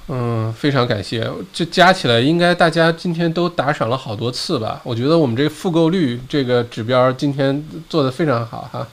[0.09, 1.31] 嗯，非常感谢。
[1.53, 4.81] 这加起来应该大家今天都打赏了好多次吧？
[4.85, 8.89] 我觉得我们这个复购率这个指标今天做的非常好哈。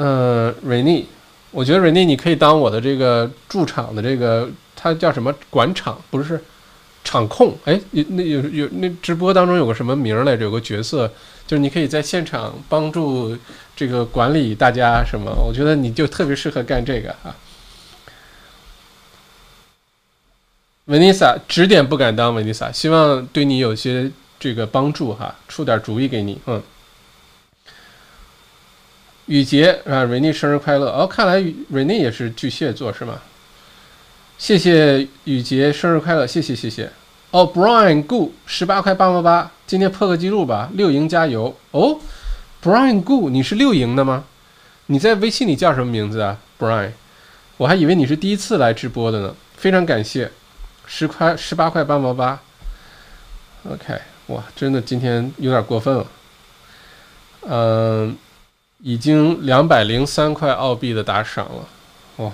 [0.00, 1.08] 嗯，瑞妮，
[1.50, 6.00] 我觉得瑞妮你可以当我的这个驻场的这个，他叫什么管场？
[6.08, 6.40] 不是
[7.02, 7.58] 场控？
[7.64, 10.44] 哎，那有有那直播当中有个什么名来着？
[10.44, 11.10] 有个角色，
[11.48, 13.36] 就是你可以在现场帮助
[13.74, 15.32] 这个管理大家什么？
[15.44, 17.34] 我觉得你就特别适合干这个啊。
[20.84, 24.08] 维尼莎指点不敢当，维尼莎希望对你有些
[24.38, 26.62] 这个帮助哈，出点主意给你，嗯。
[29.28, 30.86] 雨杰啊，瑞妮生日快乐！
[30.90, 31.38] 哦，看来
[31.68, 33.20] 瑞妮也是巨蟹座是吗？
[34.38, 36.90] 谢谢雨杰生日快乐，谢谢谢谢。
[37.30, 41.54] 哦，Brian Gu 十八块八毛八，今天破个记录吧，六营加油！
[41.72, 42.00] 哦
[42.62, 44.24] ，Brian Gu 你是六营的吗？
[44.86, 46.92] 你在微信里叫什么名字啊，Brian？
[47.58, 50.30] 我还以为你是第一次来直播的呢，非常感谢，
[50.86, 52.40] 十块十八块八毛八。
[53.68, 56.06] OK，哇，真的今天有点过分了，
[57.42, 58.16] 嗯。
[58.82, 61.68] 已经两百零三块澳币的打赏了，
[62.24, 62.32] 哇！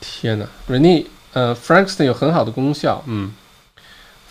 [0.00, 3.34] 天呐 r e n e 呃，Frankston 有很好的功效，嗯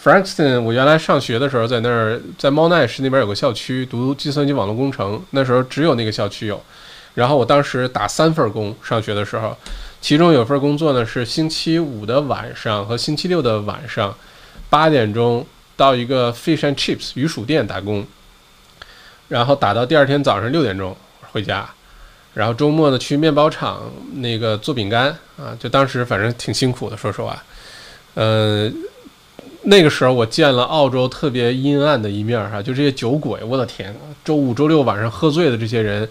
[0.03, 6.59] ，Frankston，我原来上学的时候在那儿，在猫奈市那边有个校区读计算机网络工程，那时候只有那个校区有。
[7.13, 9.55] 然后我当时打三份工，上学的时候，
[10.01, 14.15] 其中有份工作呢是星期五的晚上和星期六的晚上
[14.69, 15.45] 八点钟
[15.75, 18.03] 到一个 Fish and Chips 鱼薯店打工。
[19.27, 20.95] 然后打到第二天早上六点钟
[21.31, 21.67] 回家，
[22.33, 23.81] 然后周末呢去面包厂
[24.15, 27.43] 那个做饼干啊，就当时反正挺辛苦的，说实话。
[28.13, 28.71] 呃，
[29.63, 33.93] 那个时候我见了澳洲特别阴暗的一面哈，就这些酒鬼，我的天，
[34.23, 36.07] 周五周六晚上喝醉的这些人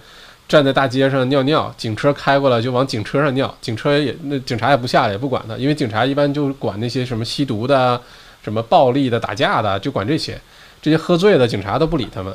[0.47, 8.01] 站在大街上尿尿，警车开过来就往警车上尿，警车也那警察也不下来也不管他，因为警察一般就管那些什么吸毒的、
[8.45, 10.39] 什么暴力的、打架的，就管这些，
[10.81, 12.33] 这些喝醉的警察都不理他们。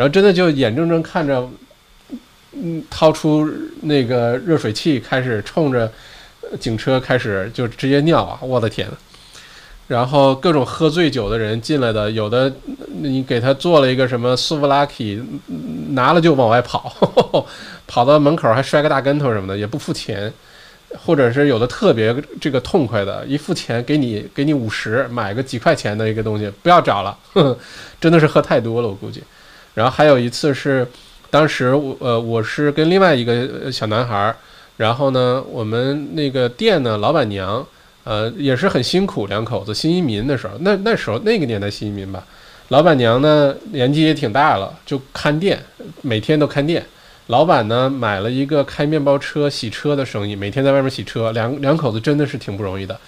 [0.00, 1.46] 然后真的就眼睁睁看着，
[2.52, 3.46] 嗯，掏出
[3.82, 5.92] 那个热水器开始冲着
[6.58, 8.38] 警车开始就直接尿啊！
[8.40, 8.94] 我的天呐！
[9.88, 12.50] 然后各种喝醉酒的人进来的，有的
[12.88, 15.22] 你给他做了一个什么苏弗拉 y
[15.90, 16.90] 拿了就往外跑，
[17.86, 20.32] 跑到门口还摔个大跟头什么的，也不付钱，
[20.96, 27.14] 或者是有的特别这个痛快的，一付钱给你给你五十，买个几块钱的一个东西，不要找了，
[28.00, 29.22] 真的是喝太多了，我估计。
[29.74, 30.86] 然后还有一次是，
[31.30, 34.34] 当时我呃我是跟另外一个小男孩，
[34.76, 37.64] 然后呢我们那个店呢老板娘
[38.04, 42.24] 呃也是很辛苦，两口子新移民的时候，那那时候那个年代新移民吧，
[42.68, 45.62] 老板娘呢年纪也挺大了，就看店，
[46.02, 46.84] 每天都看店。
[47.28, 52.98] 老板呢买了一个开面包车洗车的生意，每天在外面洗车，两两口子真的是挺不容易的。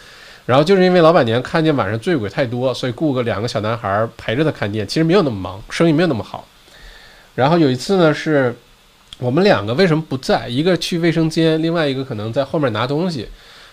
[0.46, 6.46] 然后就是因为老板娘看见晚上醉鬼太多，所以雇个两个小男孩陪着他看店，其实没有那么忙，生意没有那么好。
[7.34, 8.54] 然后有一次呢，是
[9.18, 10.48] 我们两个为什么不在？
[10.48, 13.28] 一个去卫生间，另外一个可能在后面拿东西。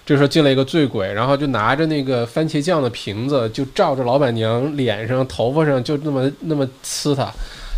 [0.06, 7.31] 这时候进来一个醉鬼，然后就拿着那个番茄酱的瓶子，就照着老板娘脸上、头发上，就那么那么呲他，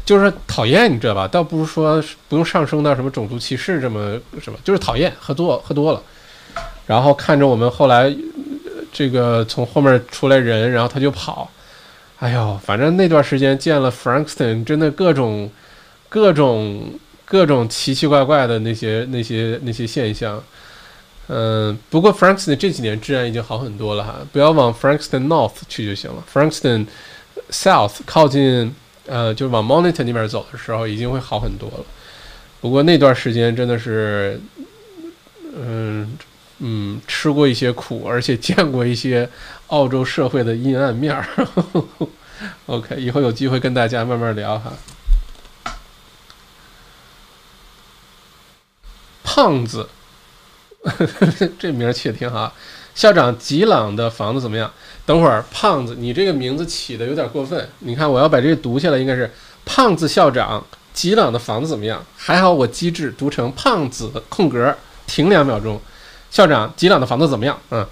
[0.06, 1.28] 就是讨厌，你知道吧？
[1.28, 6.02] 倒不是说不用上升到什么种族歧视这么什么，就是讨厌，喝多喝多了。
[6.86, 8.16] 然后看着我们后来
[8.94, 11.50] 这个从后面出来人，然后他就跑。
[12.20, 15.52] 哎呦，反正那段时间见了 Frankston，真的各种。
[16.12, 16.92] 各种
[17.24, 20.44] 各种奇奇怪怪的那些那些那些现象，
[21.30, 26.86] 嗯，不过 Frankston 这几年治安已经好很多了哈，不要往 Frankston North 去就行了，Frankston
[27.50, 28.76] South 靠近
[29.08, 31.86] 呃，就是往 Monitor 那边走的时候，已经会好很多了。
[32.60, 34.38] 不过那段时间真的是，
[35.56, 36.18] 嗯
[36.60, 39.30] 嗯，吃过一些苦，而且见过一些
[39.68, 41.26] 澳洲社会的阴暗面儿。
[42.68, 44.74] OK，以后有机会跟大家慢慢聊哈。
[49.24, 49.88] 胖子，
[51.60, 52.54] 这名儿起的挺好。
[52.94, 54.72] 校长吉朗的房子怎么样？
[55.06, 57.70] 等会儿，胖子，你这个名字起的有点过分。
[57.80, 59.32] 你看，我要把这个读下来，应该是
[59.66, 62.04] 胖子校长吉朗的房子怎么样？
[62.18, 64.76] 还好我机智，读成胖子空格
[65.08, 65.80] 停两秒钟。
[66.30, 67.58] 校长吉朗的房子怎么样？
[67.72, 67.86] 嗯。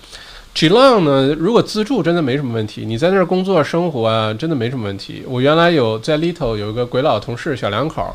[0.54, 1.34] 吉朗呢？
[1.40, 5.24] 如果自住真的没什么问题，你在那儿工作生活啊，真的没什么问题。
[5.26, 8.14] 我原来有在 Little 有一个鬼佬同事，小两口，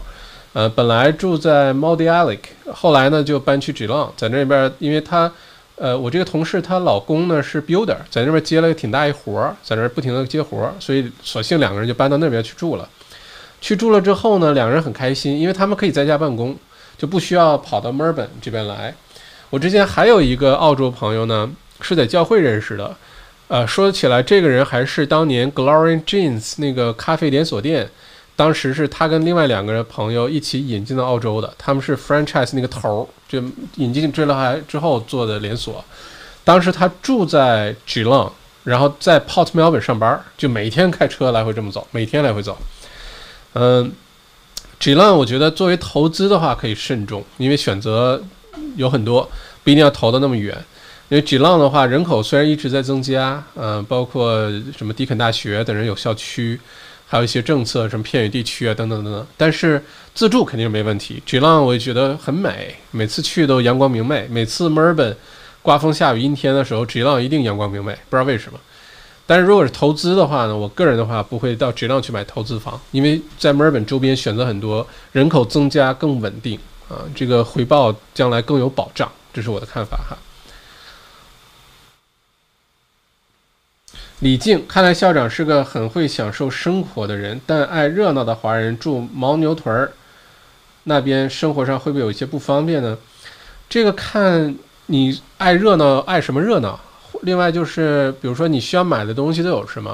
[0.54, 5.30] 呃，本来住在 m o d i a l i c 后来呢就搬去吉朗，在那边，因为他，
[5.76, 12.88] 呃，我这个同事她老公呢是 builder，在那边接了挺大一活儿，在那儿不停的接活儿，所以索性两个人就搬到那边去住了。
[13.60, 16.56] 去住了之后呢，两个人很开心，因为他们可以在家办公，
[16.96, 18.94] 就不需要跑到墨尔本这边来。
[19.50, 21.50] 我之前还有一个澳洲朋友呢。
[21.80, 22.96] 是在教会认识的，
[23.48, 27.86] 呃，说起来，这个人还是当年 Glory Jeans 那个咖啡连锁店，
[28.36, 33.42] 当时是他跟另外两个人朋友一起引进到澳洲的，他们是 franchise 那个头儿，就
[33.76, 35.84] 引进追了还之后做的连锁。
[36.42, 38.30] 当时他住在 Geelong，
[38.64, 42.58] 然后在 Port Melbourne 上班，就每天开车来回这么走，每天来回走。
[43.52, 43.92] 嗯
[44.80, 48.22] ，Geelong 我觉得作为投资的话可以慎重，因为选择
[48.76, 49.30] 有很多，
[49.62, 50.56] 不一定要投的那么远。
[51.10, 56.58] 因为吉浪的话，人口虽然一直在增加，嗯，包括什么迪肯大学等人有校区，
[57.06, 59.82] 还有一些政策，什么偏远地区啊，等等等等，但是
[60.14, 61.22] 自住肯定是没问题。
[61.24, 64.26] 吉浪我也觉得很美，每次去都阳光明媚。
[64.28, 65.16] 每次墨尔本
[65.62, 68.58] 刮风下雨阴天的时候，吉浪一定阳光明媚，不知道为什么。
[69.26, 76.58] 但是如果是投资的话呢，我个人的话不会到吉浪去买投资房，因为在墨尔本周边选择很多，人口增加更稳定
[76.88, 80.16] 啊，这个回报将来更有保障，这是我的看法哈。
[84.20, 89.92] 李静，看来校长是个很会享受生活的人，但爱热闹的华人住牦牛屯儿
[90.84, 92.96] 那边，生活上会不会有一些不方便呢？
[93.68, 94.54] 这个看
[94.86, 96.78] 你爱热闹爱什么热闹。
[97.22, 99.90] 另外就是，比如说你需要买的东西都有什么？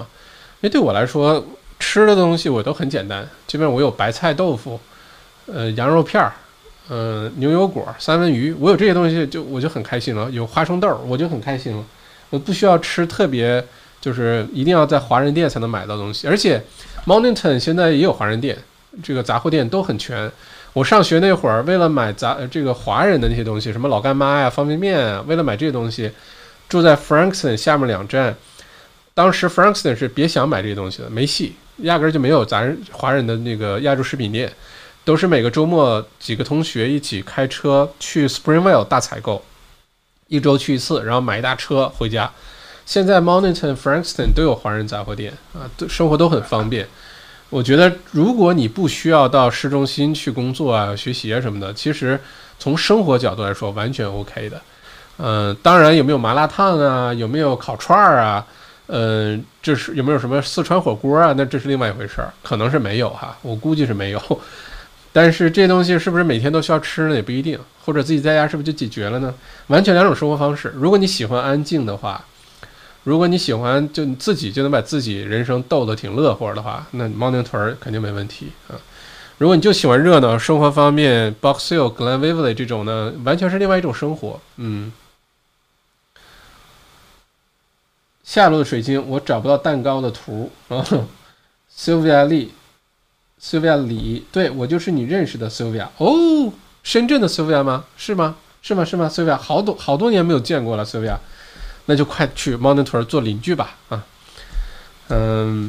[0.60, 1.44] 因为对我来说，
[1.78, 4.78] 吃的东西我都很简单，这边我有白菜豆腐，
[5.46, 6.32] 呃，羊肉片儿，
[6.90, 10.30] 嗯，牛油果、三文鱼，我有这些东西就我就很开心了。
[10.30, 11.82] 有花生豆，我就很开心了。
[12.28, 13.64] 我不需要吃特别。
[14.00, 16.62] 就是一定要在华人店才能买到东西，而且
[17.04, 18.56] m o n t o n 现在也有华人店，
[19.02, 20.30] 这个杂货店都很全。
[20.72, 26.10] 我上学那会儿，为了买杂这个华人的那些东西，什么老干妈呀、方便面啊，为了买这些东西，
[26.68, 28.36] 住在 Frankston 下面两站。
[29.12, 34.50] 当时 Frankston 是别想买这些东西的，没戏，压根儿就没有咱华人的那个亚洲食品店，
[35.04, 39.44] 都是每个周末几个同学一起开车去 Springvale 大采购，
[40.28, 42.30] 一周去一次，然后买一大车回家。
[42.90, 46.84] 现在 Monnton、Frankston 都有华人杂货店啊，都生活都很方便。
[47.48, 52.18] 我觉得，如果你不需要到市中心去工作啊、学习啊什么的，其实
[52.58, 54.60] 从生活角度来说，完全 OK 的。
[55.18, 58.44] 嗯，当然有没有麻辣烫啊，有没有烤串儿啊，
[58.88, 61.32] 嗯，这是有没有什么四川火锅啊？
[61.36, 64.40] 那这是另外一回事儿，可能是没有哈，我估计是没有。
[65.14, 67.14] 但是这东西是不是每天都需要吃呢？
[67.14, 67.56] 也不一定。
[67.84, 69.32] 或者自己在家是不是就解决了呢？
[69.68, 70.72] 完全两种生活方式。
[70.74, 72.20] 如果你喜欢安静的话。
[73.10, 78.78] 如果你喜欢，就你自己就能把自己人生逗得挺乐呵的话，那猫宁屯儿肯定没问题啊。
[79.38, 84.40] 如果你就喜欢热闹，生活方面，Box Hill、Glenville 这种呢，完全是另外一种生活。
[84.58, 84.92] 嗯。
[88.22, 90.86] 下路的水晶，我找不到蛋糕的图啊。
[91.76, 96.52] Sylvia Lee，Sylvia 李，对我就是你认识的 Sylvia 哦，
[96.84, 97.86] 深圳的 Sylvia 吗？
[97.96, 98.36] 是吗？
[98.62, 98.84] 是吗？
[98.84, 101.18] 是吗？Sylvia，好多好多年没有见过了，Sylvia。
[101.90, 104.00] 那就快去猫牛屯做邻居吧啊，
[105.08, 105.68] 嗯，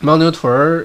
[0.00, 0.84] 猫牛屯儿，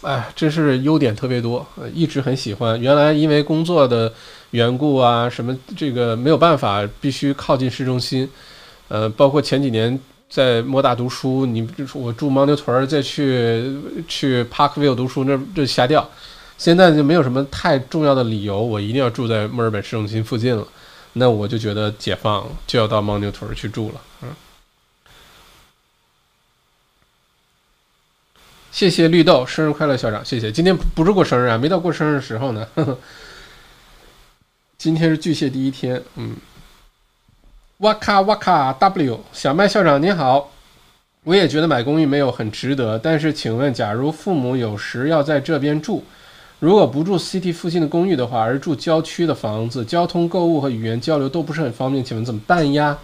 [0.00, 2.80] 哎，真是优点特别多，一直很喜欢。
[2.80, 4.10] 原来因为工作的
[4.52, 8.26] 缘故啊，什么这个没有办法，必须靠近市中心。
[8.88, 10.00] 呃，包括前几年
[10.30, 13.76] 在莫大读书，你我住猫牛屯儿，再去
[14.08, 16.08] 去 Parkville 读书，那这瞎掉。
[16.56, 20.66] 现在就没有什么太重要的理由，我一定要住在墨尔本市中心附近了。
[21.18, 24.28] 那我就觉得解放就要到牦牛屯去住了，嗯。
[28.70, 30.52] 谢谢绿豆，生日快乐，校长，谢谢。
[30.52, 32.68] 今天不是过生日啊，没到过生日时候呢。
[32.74, 32.98] 呵 呵
[34.76, 36.36] 今天是巨蟹第一天，嗯。
[37.78, 40.52] 哇卡哇卡 W 小麦校长您好，
[41.24, 46.04] 我也觉得买公寓没有很值得，但是请问，假如父母有时要在这边住？
[46.58, 52.98] 如果不住 CT 附近的公寓的话，而住郊区的房子，交通、购物和语言交流都不是很方便，请问怎么办呀？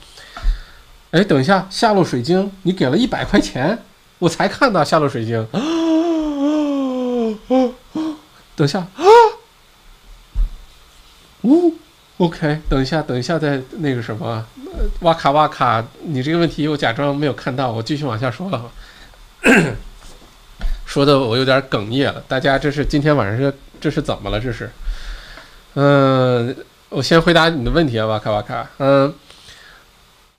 [1.10, 3.78] 哎，等一下，下落水晶，你给了一百块钱，
[4.18, 5.46] 我才看到下落水晶。
[8.56, 9.04] 等一下啊，
[11.42, 11.74] 呜
[12.16, 14.46] ，OK，等一下，等一下，再那个什么，
[15.00, 18.70] 哇卡哇卡，你这个问题我假装没有看到，我继续往下说了，
[20.92, 22.22] 说的我有点哽咽了。
[22.28, 24.38] 大家这是今天晚上这这是怎么了？
[24.38, 24.68] 这是，
[25.72, 26.54] 嗯，
[26.90, 29.10] 我先回答你的问题啊，哇卡哇卡，嗯，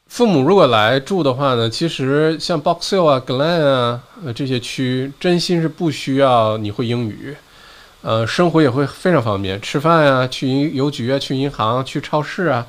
[0.05, 3.99] 父母如果来住的话呢，其实像 Box Hill 啊、Glen 啊
[4.35, 7.35] 这些区，真心是不需要你会英语。
[8.03, 12.63] 呃，生活也会非常方便，吃饭啊，去邮邮局啊，去银行，去超市啊，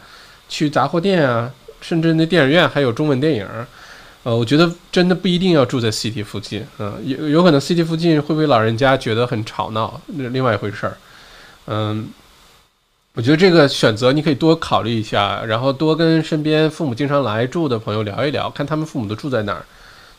[0.48, 1.50] 去杂货店啊，
[1.82, 3.46] 甚至那电影院还有中文电影。
[4.24, 10.96] 呃，我觉得真的不一定要住在 city 附近，嗯，有有可能 city 附近会不会老人家觉得很吵闹，那另外一回事儿。
[11.66, 12.08] 嗯，
[13.14, 19.62] 我觉得这个选择你可以多考虑一下，然后多跟身边父母经常来住的朋友聊一聊，看他们父母都住在哪儿，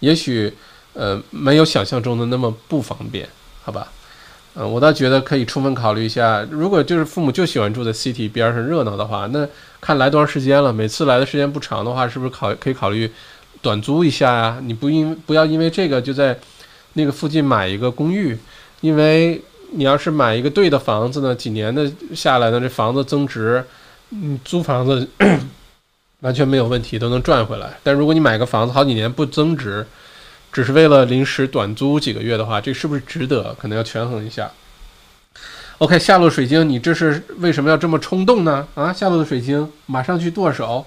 [0.02, 0.54] 也许
[0.94, 3.28] 呃没有想象中的那么不方便，
[3.64, 3.92] 好吧？
[4.58, 6.46] 嗯，我倒觉得可以充分考虑一下。
[6.50, 9.46] 如果就是父母就喜欢住在 city 边上热闹的话，那
[9.82, 10.72] 看来多长时间了。
[10.72, 13.12] 每次来的时间不长的话，是不是考可以考虑
[13.66, 14.62] 短租一下呀？
[14.64, 16.38] 你不因不要因为这个就在
[16.94, 18.38] 那个附近买一个公寓，
[18.82, 23.66] 因为你要是买一个对的房子呢，几年的下来呢，这房子增值，
[24.10, 25.10] 你，租房子
[26.22, 27.76] 完全没有问题，都能赚回来。
[27.82, 29.84] 但如果你买个房子好几年不增值，
[30.54, 33.56] 只是为了临时短租几个月的话，这是不是值得？
[33.60, 34.52] 可能要权衡一下。
[35.80, 38.68] OK，下落水晶，你这是为什么要这么冲动呢？
[38.76, 40.86] 啊，下落的水晶，马上去剁手。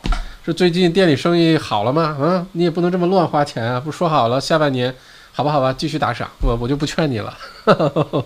[0.49, 2.17] 是最近店里生意好了吗？
[2.19, 3.79] 啊，你也不能这么乱花钱啊！
[3.79, 4.95] 不说好了，下半年，
[5.31, 7.37] 好吧，好吧，继续打赏，我我就不劝你了。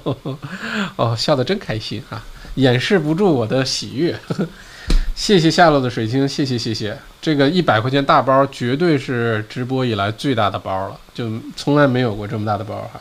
[0.94, 2.23] 哦，笑得真开心啊，
[2.55, 4.16] 掩饰不住我的喜悦。
[5.16, 13.01] 谢谢夏洛的水晶，谢谢谢谢，这个一百块钱大包绝对是直播以来最大的包了，就从来没有过这么大的包哈，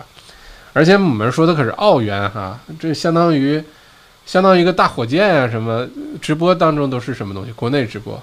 [0.73, 3.63] 而且我们说的可是澳元哈，这相当于
[4.25, 5.87] 相当于一个大火箭啊，什么
[6.19, 7.51] 直播当中都是什么东西？
[7.51, 8.19] 国内直播，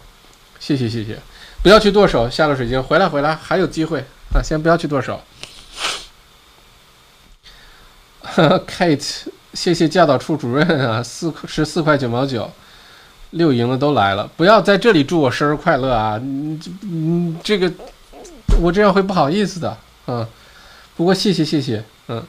[0.60, 1.18] 谢谢谢谢，
[1.62, 4.00] 不要去剁手，下落水晶回来回来还有机会
[4.34, 5.20] 啊，先不要去剁手。
[8.66, 12.50] Kate，谢谢教导处主任啊，四十四块九毛九。
[13.32, 16.16] 六赢的都来了，不要在这里祝我生日快乐啊！
[16.16, 17.70] 你这，你这个，
[18.62, 19.76] 我这样会不好意思的，
[20.06, 20.26] 嗯。
[20.96, 22.24] 不过谢谢谢谢，嗯。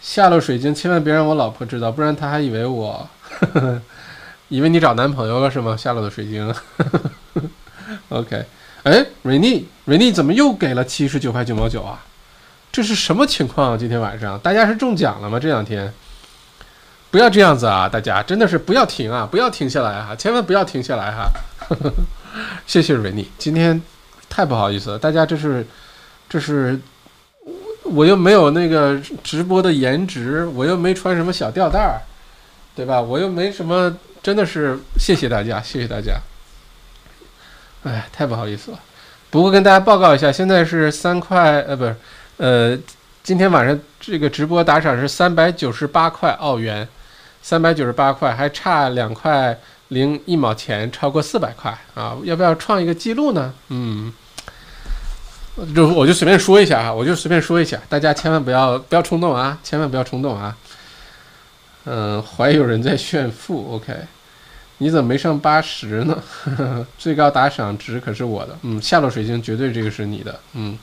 [0.00, 3.06] 下落水晶，千万别让我老婆知道，不然她还以为我，
[4.48, 5.76] 以为你找男朋友了是吗？
[5.76, 6.54] 下落的水晶
[8.08, 8.44] ，OK。
[8.84, 12.04] 哎，瑞妮，瑞妮怎么又给了七十九块九毛九啊？
[12.70, 13.78] 这是什么情况？
[13.78, 15.40] 今天晚上大家是中奖了吗？
[15.40, 15.92] 这两天？
[17.10, 17.88] 不要这样子啊！
[17.88, 19.26] 大家真的是不要停啊！
[19.30, 20.14] 不要停下来哈！
[20.14, 21.30] 千万不要停下来哈！
[22.66, 23.80] 谢谢瑞妮，今天
[24.28, 25.66] 太不好意思了，大家这是
[26.28, 26.78] 这是
[27.84, 32.02] 我又没有那个直播的颜值，我又没穿什么小吊带儿，
[32.74, 33.00] 对吧？
[33.00, 36.20] 我又没什么，真的是谢谢大家，谢谢大家。
[37.86, 38.78] 哎，太不好意思了。
[39.30, 41.96] 不过跟大家报告一下，现在是三块呃，不是
[42.36, 42.78] 呃，
[43.22, 46.86] 今天晚上这个直播打赏是三百九十八块澳元。
[47.42, 49.56] 三百九十八块，还差两块
[49.88, 52.16] 零一毛钱，超过四百块啊！
[52.24, 53.54] 要不要创一个记录呢？
[53.68, 54.12] 嗯，
[55.72, 60.56] 就我就随便说一下啊，我就随便说一下，大家千万不要不要冲动啊，千万不要冲动啊！
[61.84, 63.94] 嗯，怀有人在炫富，OK？
[64.78, 66.22] 你怎么没上八十呢？
[66.98, 70.78] 最高打赏值可是我的，嗯，下落水晶绝对这个是你的，嗯。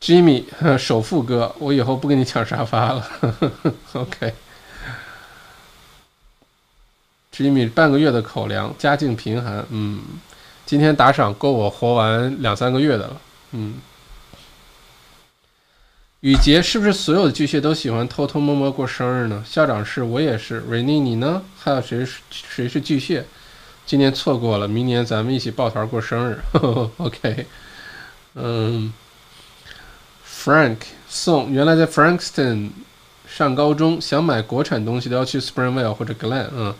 [0.00, 0.44] Jimmy，
[0.78, 3.08] 首富哥，我以后不跟你抢沙发了，
[3.94, 4.34] OK。
[7.34, 10.02] Jimmy 半个月的口粮，家境贫寒，嗯，
[10.64, 13.20] 今天打赏够我活完两三个月的了，
[13.52, 13.74] 嗯。
[16.26, 19.44] 雨杰是不是所有的巨蟹都喜欢偷偷摸摸过生日呢？
[19.46, 20.56] 校长是，我也是。
[20.68, 21.40] 瑞妮你呢？
[21.56, 23.24] 还有谁是谁是巨蟹？
[23.86, 26.40] 今年错过了，明年咱们一起抱团过生日，
[26.98, 27.46] OK。
[28.34, 28.92] 嗯
[30.28, 30.78] ，Frank
[31.08, 32.70] 宋原来在 Frankston
[33.28, 36.74] 上高中，想买国产东西都要去 Springvale 或者 Glen，嗯。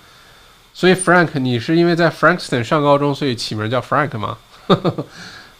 [0.74, 4.39] 所以，Frank，你是因为在 Frankston 上高中，所以起名叫 Frank 吗？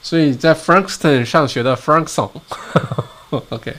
[0.03, 2.33] 所以在 Frankston 上学的 Frank Song
[3.51, 3.75] OK，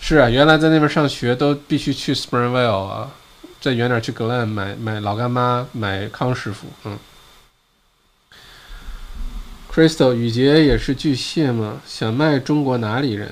[0.00, 3.10] 是啊，原来在那边上学都必须去 Springvale 啊，
[3.60, 6.68] 再远点去 Glen 买买老干妈，买康师傅。
[6.84, 6.98] 嗯
[9.72, 11.80] ，Crystal 雨杰也是巨蟹吗？
[11.86, 13.30] 想卖中国哪里人？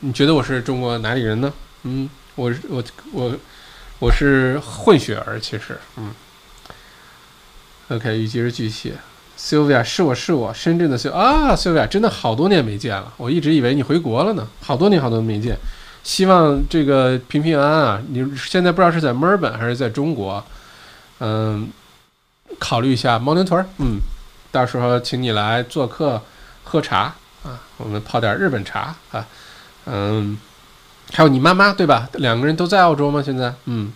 [0.00, 1.52] 你觉得我是中国哪里人呢？
[1.82, 3.36] 嗯，我我我
[3.98, 6.14] 我是混血儿，其实，嗯。
[7.88, 8.94] OK，雨杰是巨蟹
[9.44, 15.54] ，Sylvia 是我是我深圳的 Syl 啊，Sylvia 真的好多年没见了，我一直以为你回国了呢，好多年好多年没见，
[16.02, 18.02] 希望这个平平安安啊。
[18.08, 20.42] 你现在不知道是在墨尔本还是在中国，
[21.20, 21.68] 嗯，
[22.58, 23.98] 考虑一下猫牛屯，嗯，
[24.50, 26.22] 到时候请你来做客
[26.62, 29.26] 喝茶啊，我们泡点日本茶啊，
[29.84, 30.38] 嗯，
[31.12, 32.08] 还有你妈妈对吧？
[32.14, 33.22] 两个人都在澳洲吗？
[33.22, 33.92] 现在，嗯，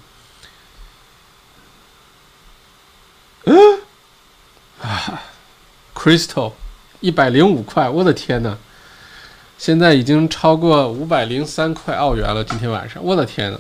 [3.45, 3.57] 嗯，
[4.83, 5.23] 啊
[5.99, 6.53] ，Crystal，
[7.01, 8.57] 一百零五块，我的天呐！
[9.59, 13.59] 现在已经超过五百零三块澳元了，今天晚上，我的天呐，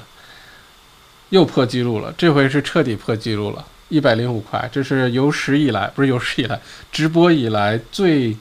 [1.30, 3.66] 又破纪录了，这回是彻底破纪录了。
[3.88, 6.60] 一百零五块，这是有史以来不是有史以来
[6.92, 8.36] 直播以来最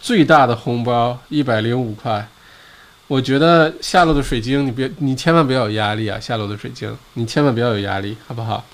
[0.00, 2.26] 最大的红包，一百零五块。
[3.06, 6.18] 我觉得下落的水晶，你别你千万不要有压力啊！
[6.18, 8.64] 下落的水晶，你千万不要有压力，好不好？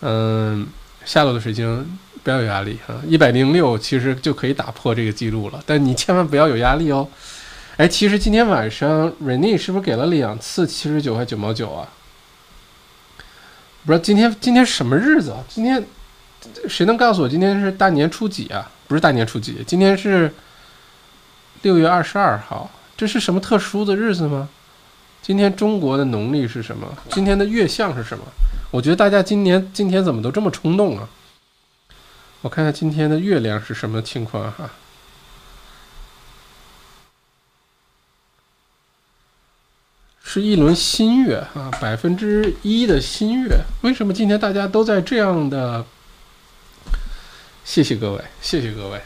[0.00, 0.66] 嗯，
[1.04, 3.00] 下落的水晶不要有压力啊！
[3.06, 7.08] 一百零六其实就可以打破这个记录了，但你千万不要有压力哦。
[7.76, 11.88] 哎，其实今天晚上 Rene 是不是给了两次七十九块九毛九啊？
[13.86, 15.42] 不是今天，今天什么日子啊？
[15.48, 15.82] 今天
[16.68, 18.70] 谁能告诉我今天是大年初几啊？
[18.86, 20.32] 不是大年初几，今天是
[21.62, 22.70] 六月二十二号。
[22.96, 24.48] 这是什么特殊的日子吗？
[25.22, 26.86] 今天中国的农历是什么？
[27.10, 28.24] 今天的月相是什么？
[28.70, 31.08] 我觉得大家今年今天怎么都这么冲动啊？
[32.42, 34.70] 我看看今天的月亮是什么情况哈。
[40.22, 43.60] 是一轮新月啊，百分之一的新月。
[43.82, 45.84] 为什么今天大家都在这样的？
[47.64, 49.00] 谢谢各位，谢谢各位，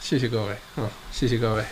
[0.00, 1.64] 谢谢各位，嗯，谢谢各位。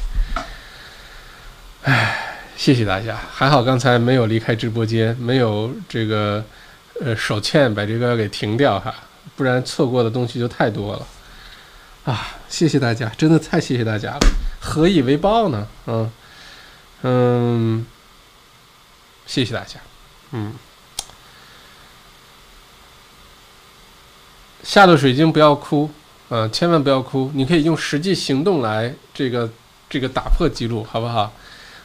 [1.83, 3.17] 唉，谢谢大家。
[3.17, 6.45] 还好刚才没有离开直播间，没有这个
[7.01, 8.95] 呃手欠把这个给停掉哈，
[9.37, 11.07] 不然错过的东西就太多了
[12.05, 12.37] 啊！
[12.49, 14.21] 谢谢大家，真的太谢谢大家了，
[14.61, 15.67] 何以为报呢？
[15.87, 16.13] 嗯
[17.03, 17.87] 嗯。
[19.27, 19.79] 谢谢大家，
[20.33, 20.53] 嗯，
[24.65, 25.89] 下了水晶不要哭，
[26.29, 29.49] 啊，千万不要哭，你可以用实际行动来这个
[29.89, 31.33] 这个打破记录，好不好？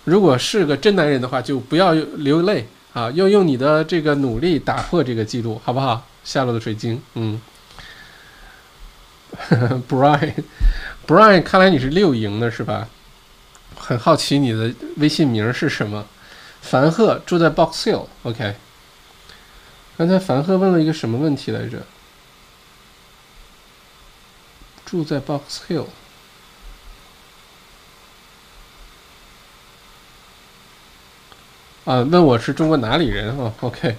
[0.05, 6.07] 如果是个真男人的话，就不要流泪啊，要用你的这个努力打破这个记录，好不好？
[6.23, 7.41] 下落的水晶，嗯，
[9.89, 12.87] Brian，Brian，看来你是六营的是吧？
[13.77, 16.07] 很好奇你的微信名是什么？
[16.61, 18.55] 凡鹤住在 Box Hill，OK。
[19.97, 21.85] 刚才凡鹤问了一个什么问题来着？
[24.85, 25.87] 住在 Box Hill，
[31.85, 33.95] 啊，问我是中国哪里人啊？OK。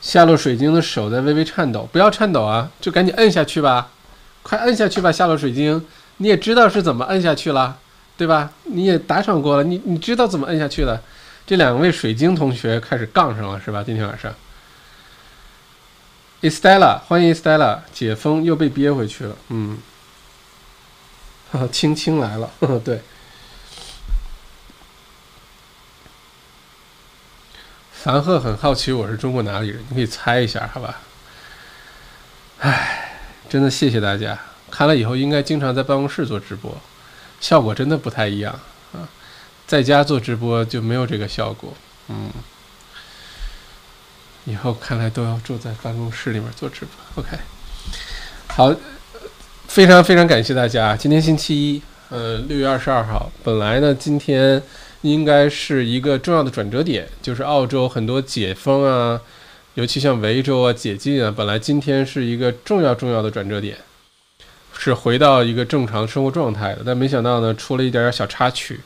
[0.00, 3.90] 夏洛水晶的手在微微颤抖，不要颤抖啊，就赶紧摁下去吧，
[4.42, 5.84] 快摁下去吧，夏洛水晶，
[6.18, 7.78] 你也知道是怎么摁下去了。
[8.16, 8.52] 对吧？
[8.66, 11.02] 你也打赏过了，你你知道怎么摁下去的？
[11.44, 13.82] 这两位水晶同学开始杠上了，是吧？
[13.84, 14.32] 今天晚上
[16.40, 19.78] ，Estella，欢迎 Estella，解封又被憋回去了，嗯，
[21.50, 23.02] 哈， 青青来了，呵 呵对，
[28.04, 31.00] 凡赫很好奇我是中国哪里人，你可以猜一下，好吧？
[32.58, 33.18] 唉，
[33.48, 34.38] 真的谢谢大家，
[34.70, 36.76] 看来以后应该经常在办公室做直播。
[37.40, 38.60] 效果真的不太一样
[38.92, 39.08] 啊，
[39.66, 41.72] 在家做直播就没有这个效果。
[42.08, 42.28] 嗯，
[44.44, 47.22] 以后看来都要住在办公室里面做直播。
[47.24, 47.38] OK，
[48.48, 48.76] 好，
[49.66, 50.94] 非常非常感谢大家。
[50.94, 53.32] 今天星期一，呃，六月二十二号。
[53.42, 54.62] 本来呢，今天
[55.04, 59.20] 应该是一个重要的转折点，就是澳洲很多解封啊，
[59.74, 63.76] 尤其像维州啊解禁啊，本来今天是一个重要重要的转折点。
[64.76, 68.80] 是回到一个正常生活状态的，但没想到呢，出了一点点小插曲。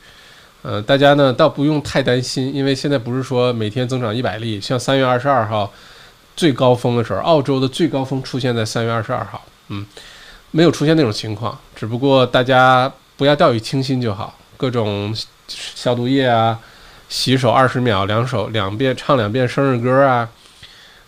[0.62, 5.72] 呃，大家呢倒不用太担心，因为现在不是说每天增长一百例，像三月二十二号
[6.36, 9.86] 最高峰的时候，澳洲的最高峰出现在三月二十二号，嗯，
[10.50, 15.16] 没有出现那种情况，只不过大家不要掉以轻心就好，各种
[15.48, 16.60] 消毒液啊，
[17.08, 20.28] 洗手二十秒，两手两遍唱两遍生日歌啊，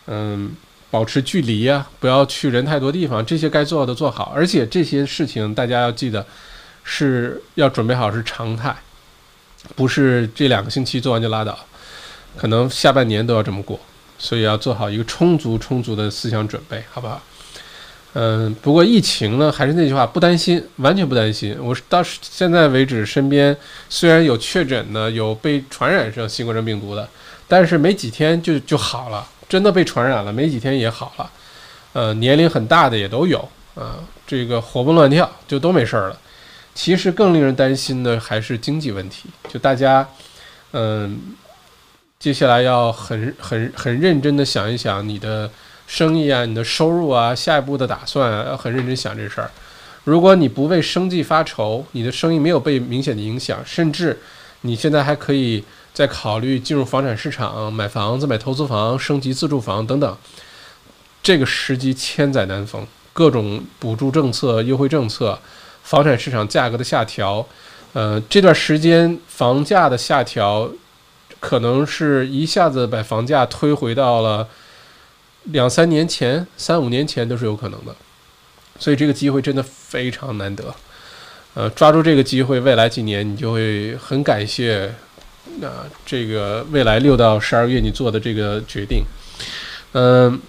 [0.07, 0.57] 嗯。
[0.93, 4.33] 保持距离呀，不要去人太多地方，这些该做的做好。
[4.35, 6.27] 而且这些事情大家要记得，
[6.83, 8.75] 是要准备好是常态，
[9.77, 11.57] 不是这两个星期做完就拉倒，
[12.37, 13.79] 可能下半年都要这么过。
[14.19, 17.23] 所以要做好一个充足充足的思想准备，好不好？
[18.13, 21.57] 嗯，不过疫情呢，还是那句话，不担心，完全不担心。
[21.61, 23.57] 我到现在为止，身边
[23.89, 27.09] 虽然有确诊的，有被传染上新冠状病毒的，
[27.47, 29.27] 但是没几天就就好了。
[29.49, 31.31] 真的被传染了，没几天也好了，
[31.93, 33.39] 呃，年龄很大的也都有
[33.75, 36.17] 啊，这个活蹦乱跳就都没事儿了。
[36.73, 40.09] 其实更令人担心的还是经济问题，就大家，
[40.73, 41.21] 嗯，
[42.21, 45.51] 接下来要很很很认真的想一想你的
[45.91, 49.51] 生意啊、你的收入啊、下一步的打算啊，要很认真想这事儿。
[50.05, 54.17] 如果你不为生计发愁，你的生意没有被明显的影响，甚至
[54.61, 60.17] 你现在还可以再考虑进入房产市场，买房子、买投资房、升级自住房等等。
[61.25, 65.37] 这个时机千载难逢，各种补助政策、优惠政策，
[65.83, 67.45] 房产市场价格的下调，
[67.95, 70.71] 呃，这段时间房价的下调，
[71.41, 74.47] 可能是一下子把房价推回到了
[75.45, 77.95] 两三年前、三五年前都是有可能的，
[78.79, 80.75] 所以这个机会真的非常难得，
[81.55, 84.95] 呃，抓住这个机会，未来几年你就会很感谢，
[85.59, 85.69] 那
[86.05, 89.05] 这个未来六到十二月你做的这个决定，
[89.93, 90.41] 嗯。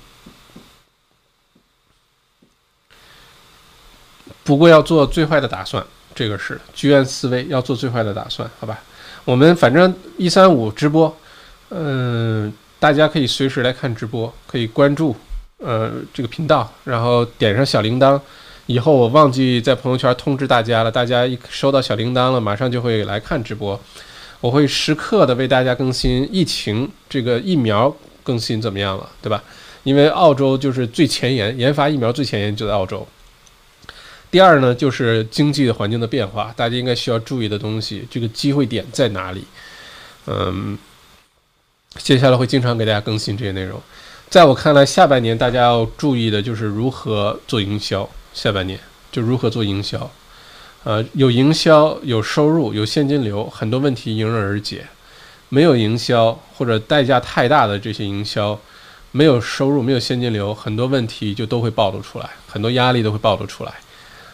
[4.44, 5.86] 不过要做最坏的打算，
[6.16, 8.82] 这个是居安思危，要做最坏的打算，好吧？
[9.24, 11.16] 我们反正一三五直播，
[11.70, 12.52] 嗯，
[12.82, 15.16] 大家可以随时来看直播，可以关注
[15.60, 18.20] 呃这个频道，然后点上小铃铛。
[18.66, 23.80] 以后我忘记在朋友圈通知大家了，大家一收到小铃铛了，马上就会来看直播。
[24.40, 29.44] 我会时刻的为大家更新疫情这个疫苗更新怎么样了，对吧？
[29.84, 33.08] 因为澳洲就是最前沿，研发疫苗最前沿就在澳洲。
[34.32, 39.46] 第二呢，就是经济的环境的变化，大家应该需要注意的东西，这个机会点在哪里？
[40.26, 40.78] 嗯，
[41.98, 43.82] 接下来会经常给大家更新这些内容。
[44.30, 48.10] 在我看来，下半年大家要注意的就是如何做营销。
[48.34, 48.80] 下半年
[49.12, 50.10] 就如何做营销，
[50.86, 54.84] 呃，有营销、有收入、有现金流，很多问题迎刃而解；
[55.50, 58.58] 没有营销或者代价太大的这些营销，
[59.12, 63.74] 没有收入、没有现金流，很多问题就都会暴露出来，很多压力都会暴露出来。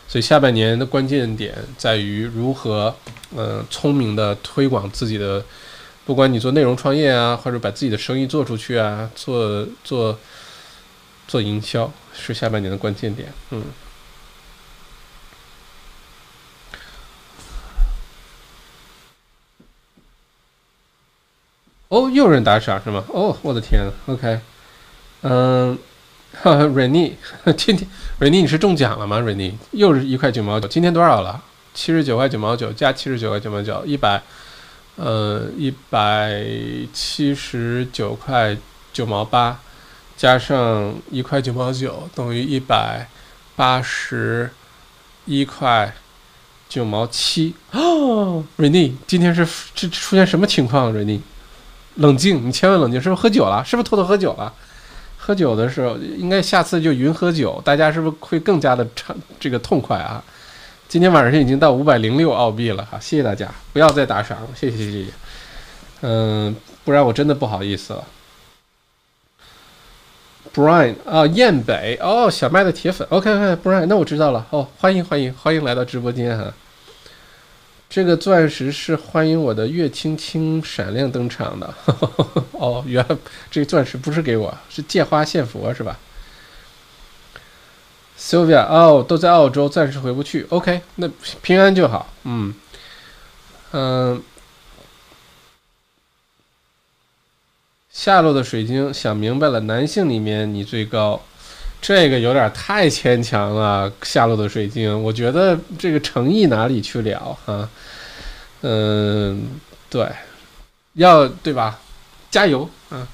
[0.08, 2.96] 所以下半年的关键点在于如何，
[3.36, 5.44] 呃，聪明的推广自己的，
[6.08, 10.18] 不管你做内容创业啊，或者把自己的生意做出去啊，做做
[11.28, 13.28] 做营销，是下半年的关键点。
[13.50, 13.62] 嗯。
[21.90, 23.04] 哦，又有人打赏是吗？
[23.10, 24.40] 哦，我的天，OK，
[25.24, 25.78] 嗯。
[26.42, 27.18] 哈哈，瑞妮，
[27.58, 27.86] 今天
[28.20, 29.20] 瑞妮你是中奖了吗？
[29.20, 31.44] 瑞妮又是一块九毛九，今天多少了？
[31.74, 34.22] 七十九块九毛九加七十九块九毛九，一百，
[34.98, 36.44] 呃，一百
[36.92, 38.58] 七十九块
[38.92, 39.60] 九毛八，
[40.18, 43.08] 加上一块九毛九，等于一百
[43.56, 44.50] 八十
[45.26, 45.94] 一块
[46.68, 47.54] 九毛七。
[47.74, 50.92] 哦，瑞妮，今天是这出现什么情况？
[50.92, 51.22] 瑞妮，
[51.98, 53.64] 冷静，你千万冷静，是不是喝酒了？
[53.64, 54.52] 是不是偷偷喝酒了？
[55.16, 60.24] 喝酒的时候，应该下次就云喝酒，大家是不是会更加的畅这个痛快啊？
[60.88, 65.08] 今天晚上已经到五百零六澳币了哈，谢谢大家，不要再打赏了，谢谢谢谢。
[66.02, 66.56] 嗯，
[66.86, 68.08] 不然我真的不好意思了。
[70.56, 76.54] Brian 啊，燕北哦，小麦的铁粉，OK OK，Brian，那我知道了哦，欢迎欢迎欢迎来到直播间哈。
[77.90, 81.74] 这个钻石是欢迎我的月青青闪亮登场的
[82.54, 83.18] 哦，原来
[83.52, 86.00] 这个钻石不是给我，是借花献佛是吧
[88.20, 90.46] ？Sylvia 哦，都在澳洲，暂时回不去。
[90.50, 91.08] OK，那
[91.42, 92.12] 平安就好。
[92.24, 92.54] 嗯
[93.72, 94.22] 嗯，
[97.92, 101.22] 下落的水晶想明白了，男性里面你最高。
[101.80, 107.70] 这个有点太牵强了，下落的水晶，我觉得这个诚意哪里去了哈？
[108.62, 109.48] 嗯，
[109.90, 110.10] 对，
[110.94, 111.80] 要对吧？
[112.32, 113.08] 加油啊！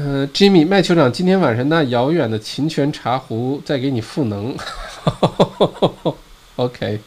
[0.00, 4.56] 嗯，Jimmy 麦酋长，今天晚上那遥远的秦泉茶壶在给你赋能。
[6.54, 7.00] OK，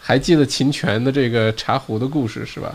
[0.00, 2.74] 还记得秦泉的这个茶壶的故事是吧？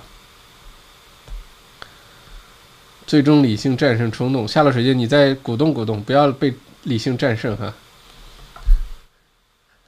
[3.08, 4.48] 最终理性战胜冲动。
[4.48, 6.54] 下了水晶，你再鼓动鼓动，不要被
[6.84, 7.74] 理性战胜哈。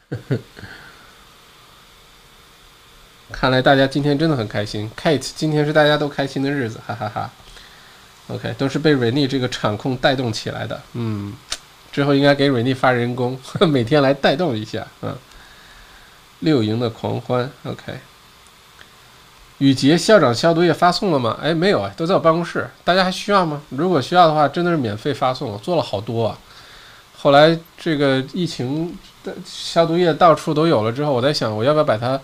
[3.31, 7.31] 看来大家今天真的很开心，Kate，今天是大家都开心的日子，哈哈哈。
[8.27, 10.81] OK，都是被瑞妮这个场控带动起来的。
[10.93, 11.33] 嗯，
[11.91, 13.39] 之后应该给瑞妮发人工，
[13.69, 14.85] 每天来带动一下。
[15.01, 15.15] 嗯，
[16.39, 17.49] 六营的狂欢。
[17.63, 17.99] OK。
[19.59, 21.37] 雨杰校长消毒液发送了吗？
[21.41, 22.69] 哎，没有啊，都在我办公室。
[22.83, 23.61] 大家还需要吗？
[23.69, 26.37] 如果需要的话，真的是免费发送，我做了好多啊。
[27.17, 32.19] 后来这个疫情的消毒液到处都有了之后，我在想，我要不要把它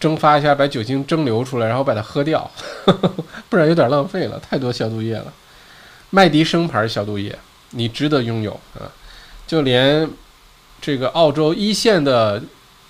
[0.00, 2.50] 蒸发一下，把酒精蒸馏出来，然后把它喝掉，
[3.48, 5.32] 不然有点浪费了，太多消毒液了。
[6.10, 7.38] 麦迪生牌消毒液，
[7.70, 8.90] 你值得拥有啊！
[9.46, 10.08] 就连
[10.80, 12.42] 这个澳洲一线的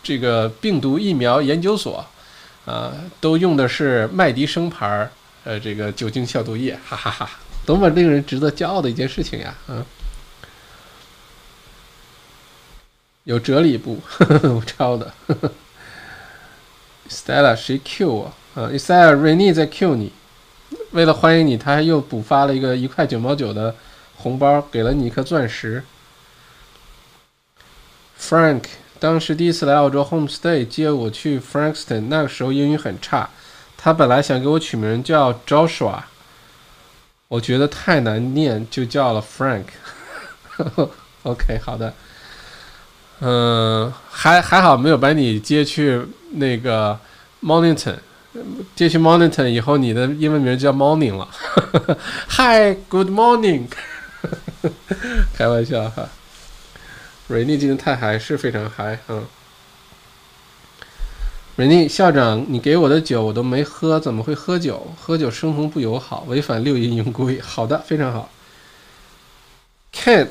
[0.03, 2.05] 这个病毒疫苗研究所。
[2.67, 5.11] 啊，都用的是麦迪生牌，
[5.43, 7.31] 呃，这个酒精消毒液，哈哈哈，
[7.65, 9.55] 多么令人值得骄傲的一件事情呀！
[9.67, 9.83] 啊，
[13.25, 13.99] 有哲理不？
[14.55, 15.11] 我抄的。
[17.09, 18.33] Stella，谁 Q 我？
[18.55, 20.13] 啊，Stella Rainy 在 Q 你。
[20.93, 23.75] 为了欢迎你，他又补发了一个一块九毛九的
[24.17, 25.85] 红包，给了你一颗钻石。
[28.21, 28.65] Frank，
[28.99, 33.31] 当时第一次来澳洲 homestay 接我去 Frankston，那个时候英语很差，
[33.77, 36.01] 他本来想给我取名叫 Joshua，
[37.29, 39.67] 我觉得太难念，就叫了 Frank。
[41.23, 41.95] OK，好的。
[43.21, 46.01] 嗯，还还好没有把你接去
[46.33, 46.99] 那个
[47.43, 47.97] Mornington。
[48.77, 51.29] 接去 Mornington 以后，你的英文名叫 Morning 了。
[52.29, 53.67] Hi，Good morning。
[55.37, 56.09] 开玩笑哈。
[57.27, 59.01] 瑞妮今天太嗨，是非常嗨。
[59.09, 59.27] 嗯。
[61.57, 64.95] 瑞妮校长，你给我的酒我都没喝，怎么会喝酒？
[65.01, 67.41] 喝酒生同不友好，违反六一营规。
[67.41, 68.31] 好的，非常好。
[69.93, 70.29] Can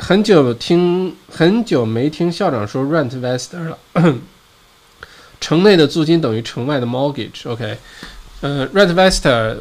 [0.00, 3.78] 很久听很久没听校长说 rent vester 了。
[5.40, 7.48] 城内的租金等于城外的 mortgage。
[7.48, 7.76] OK，
[8.40, 9.58] 呃，rent vester，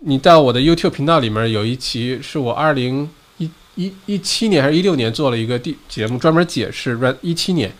[0.00, 3.08] 你到我的 YouTube 频道里面有一期是我二零
[3.38, 7.72] 一一一七年还是一六年做了一个第节目，专门解释 rent 一七年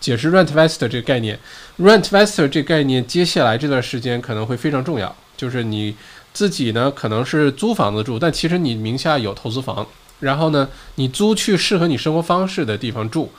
[0.00, 1.38] 解释 Rent Vesta 这个概念。
[1.78, 5.96] Rent Vesta 这概念接下来这段时间可能会非常重要，就是你
[6.32, 9.86] 自己呢可能是租房子住，但其实你名下有投资房，
[10.20, 13.30] 然后呢你租去适合你生活方式的地方住。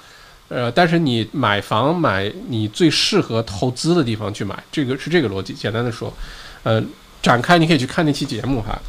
[0.48, 5.54] 呃，但是你买房买你最适合投资的地方去买，这个是这个逻辑。
[5.54, 6.14] 简单的说，
[6.62, 6.80] 呃，
[7.20, 8.80] 展开你可以去看那期节目哈。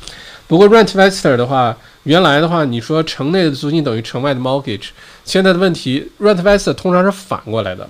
[0.47, 4.89] 不过 rent vester 的话，原来的话你说城内的租金等于城外的 mortgage，
[5.25, 7.89] 现在的问题 rent vester 通常是反过来的。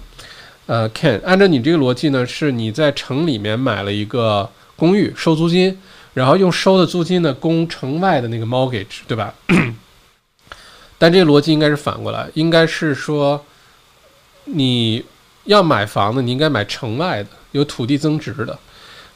[0.67, 5.77] 呃，Ken，按照你这个逻辑呢，是你在城里面买了一个公寓收租金，
[6.15, 9.35] 然后用收的租金呢供城外的那个 mortgage，对吧？
[10.99, 13.45] 但这个逻辑应该是反过来，应该是说。
[14.49, 15.05] 你
[15.47, 18.57] 要买房子，你应该买城外的，有土地增值的。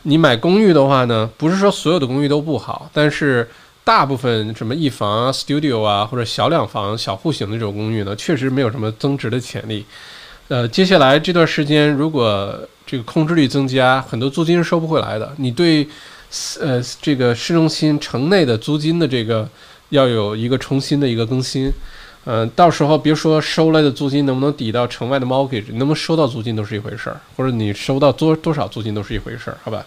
[0.02, 3.48] 你买公寓的话呢，不是说所有的公寓都不好，但是
[3.84, 9.86] 大部分什么一房啊、studio 啊或者小两房、小户型的这种公寓呢，确实没有什么增值的潜力。
[10.48, 15.32] 呃，接下来这段时间，如果这个空置率增加，很多租金是收不回来的。
[15.36, 15.86] 你对
[16.58, 19.48] 呃这个市中心城内的租金的这个
[19.90, 21.72] 要有一个重新的一个更新。
[22.24, 29.84] 嗯，到时候别说收来的租金能不能抵到城外的 mortgage，能不能收到租金都是一回事儿，或者你收到多多少租金都是一回事儿，好吧？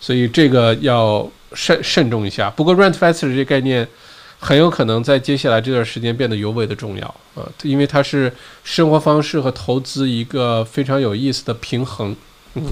[0.00, 2.48] 所以这个要慎慎重一下。
[2.48, 3.86] 不过 rent vester 这个概念
[4.38, 8.32] 很有可能在接下来这段时间变得尤为的重要啊，因为它是
[8.64, 12.16] 生活方式和投资一个非常有意思的平衡。
[12.54, 12.64] 嗯，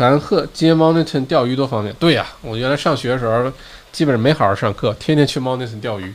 [0.00, 1.94] 樊鹤接 Mountain 钓鱼多方便？
[2.00, 3.52] 对呀，我原来上学的时候。
[3.92, 6.14] 基本上没好好上课，天天去猫 n 森钓鱼，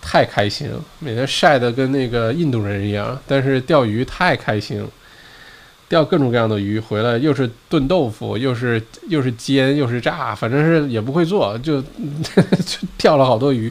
[0.00, 3.20] 太开心了，每天晒得跟那个印度人一样。
[3.26, 4.88] 但是钓鱼太开心了，
[5.90, 11.82] 钓各种各样的鱼回来，又是炖豆腐，又是又是煎，又是炸，反正是也不会做，就
[12.64, 13.70] 就钓了好多鱼。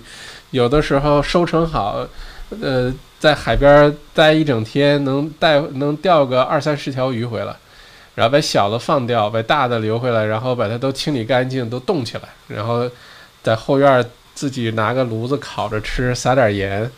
[0.52, 2.08] 有的时候收成好，
[2.62, 7.56] 呃，在海边待一整天，能带能钓个二三十条鱼回来。
[8.16, 12.90] 然后把小的放掉，把大的留回来，然后把它都清理干净，都冻起来，然后
[13.44, 16.90] 在后院自己拿个炉子烤着吃，撒点盐，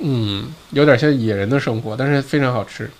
[0.00, 2.90] 嗯，有点像野人的生活，但是非常好吃。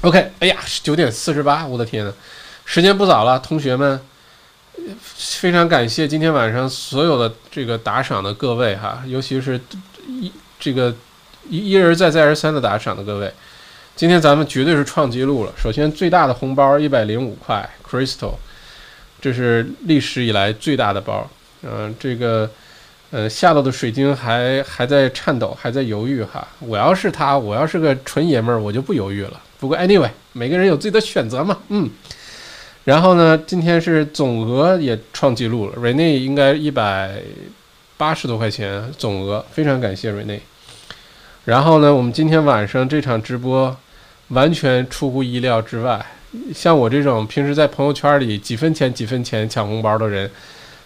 [0.00, 2.12] OK，哎呀，九点四十八，我的天呐，
[2.64, 4.00] 时间不早了，同学们，
[5.02, 9.60] 非常感谢今天晚上所有的这个打赏的各位哈，尤其是
[10.06, 10.94] 一这个
[11.50, 13.30] 一一而再再而三的打赏的各位。
[14.00, 15.52] 今天咱们绝对是创纪录了。
[15.58, 18.32] 首先，最大的红包一百零五块，Crystal，
[19.20, 21.28] 这是历史以来最大的包。
[21.64, 22.50] 嗯，这个，
[23.10, 26.48] 呃，下到的水晶还还在颤抖，还在犹豫哈。
[26.60, 29.38] 我要是他，我要是个纯爷们儿，我就不犹豫了。
[29.58, 31.58] 不过，anyway，每个人有自己的选择嘛。
[31.68, 31.90] 嗯。
[32.84, 37.20] 然后呢，今天是总额也创纪录了，Rene 应该一百
[37.98, 40.40] 八十多块钱总额，非常感谢 Rene。
[41.44, 43.76] 然后呢，我们今天晚上这场直播。
[44.30, 46.04] 完全出乎意料之外，
[46.54, 50.30] 像我这种平时在朋友圈里几分钱几分钱抢红包的人，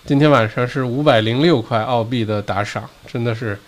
[0.06, 3.58] 今天晚上是五百零六块澳币的打赏，真的是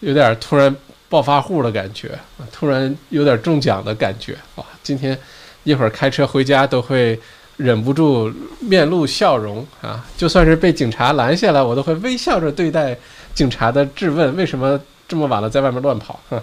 [0.00, 0.74] 有点突然
[1.08, 2.18] 暴发户的感觉，
[2.50, 4.64] 突然有点中奖的感觉哇！
[4.82, 5.16] 今天
[5.62, 7.16] 一会儿开车回家都会
[7.56, 12.96] 忍不住面露笑容啊，就算是被警察拦下来，我都会微笑着对待
[13.32, 16.18] 警察的质问：为什么这么晚了在外面乱跑？
[16.28, 16.42] 哼。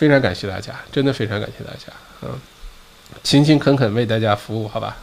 [0.00, 2.30] 非常感谢大家，真的非常感谢大家，嗯，
[3.22, 4.96] 勤勤恳恳为大家服务，好吧，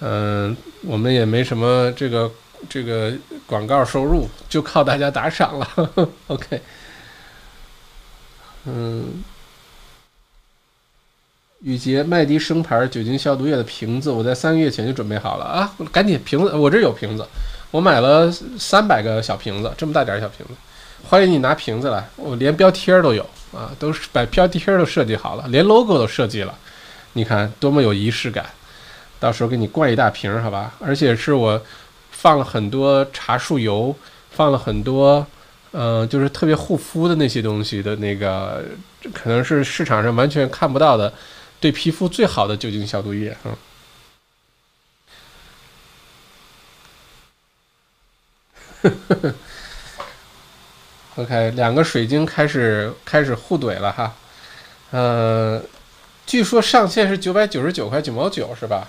[0.00, 2.30] 嗯，我们也没什么这个
[2.68, 3.14] 这个
[3.46, 5.90] 广告收入，就靠大家打赏了。
[6.28, 6.60] OK，
[8.66, 9.24] 嗯，
[11.62, 17.26] 雨洁麦迪生牌酒精消毒液的瓶子，我在三个月前就准备好了啊，赶紧瓶子，我这有瓶子，
[17.70, 20.52] 我买了三百个小瓶子，这么大点小瓶子，
[21.08, 23.26] 欢迎你拿瓶子来，我连标贴都有。
[23.52, 26.54] 啊，都是把标贴都设计好了，连 logo 都设计了，
[27.14, 28.46] 你看多么有仪式感。
[29.18, 30.72] 到时候给你灌一大瓶，好吧？
[30.80, 31.62] 而且是我
[32.10, 33.94] 放了很多茶树油，
[34.30, 35.26] 放了很多，
[35.72, 38.64] 嗯，就是特别护肤的那些东西的那个，
[39.12, 41.12] 可能是市场上完全看不到的，
[41.60, 43.54] 对皮肤最好的酒精消毒液，嗯。
[51.20, 54.14] OK，两个水晶开始开始互怼了哈，
[54.90, 55.60] 呃，
[56.24, 58.88] 据说上限是九百九十九块九毛九，是吧？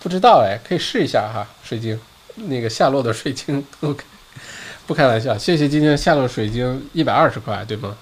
[0.00, 2.00] 不知道哎，可以试一下哈，水晶，
[2.34, 4.02] 那个下落的水晶，OK，
[4.88, 7.96] 不开玩笑，谢谢今天下落水晶一百二十块，对吗？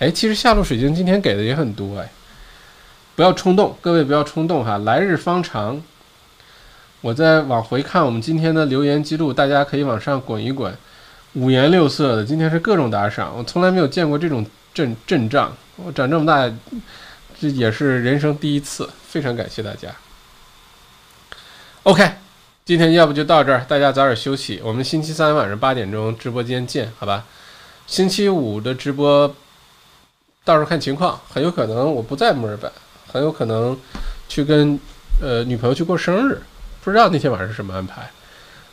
[0.00, 2.10] 哎，其实下落水晶今天给的也很多哎，
[3.16, 5.82] 不要冲动，各位不要冲动哈，来日方长。
[7.00, 10.76] 我再往回看我们今天的留言记录，大家可以往上滚一滚，
[11.34, 16.48] 五颜六色的，今天是各种打赏，我从来没有见过这种阵阵仗，我长这么大，
[17.40, 19.88] 这也是人生第一次，非常感谢大家。
[21.82, 22.08] OK，
[22.64, 24.60] 今天要不就到这儿，大家早点休息。
[24.64, 27.24] 我们星期三晚上八点钟直播间见，好吧？
[27.86, 29.34] 星期五的直播
[30.44, 32.70] 到时候看情况，很有可能我不在墨尔本，
[33.08, 33.76] 很有可能
[34.28, 34.78] 去跟
[35.20, 36.40] 呃女朋友去过生日，
[36.82, 38.08] 不知道那天晚上是什么安排。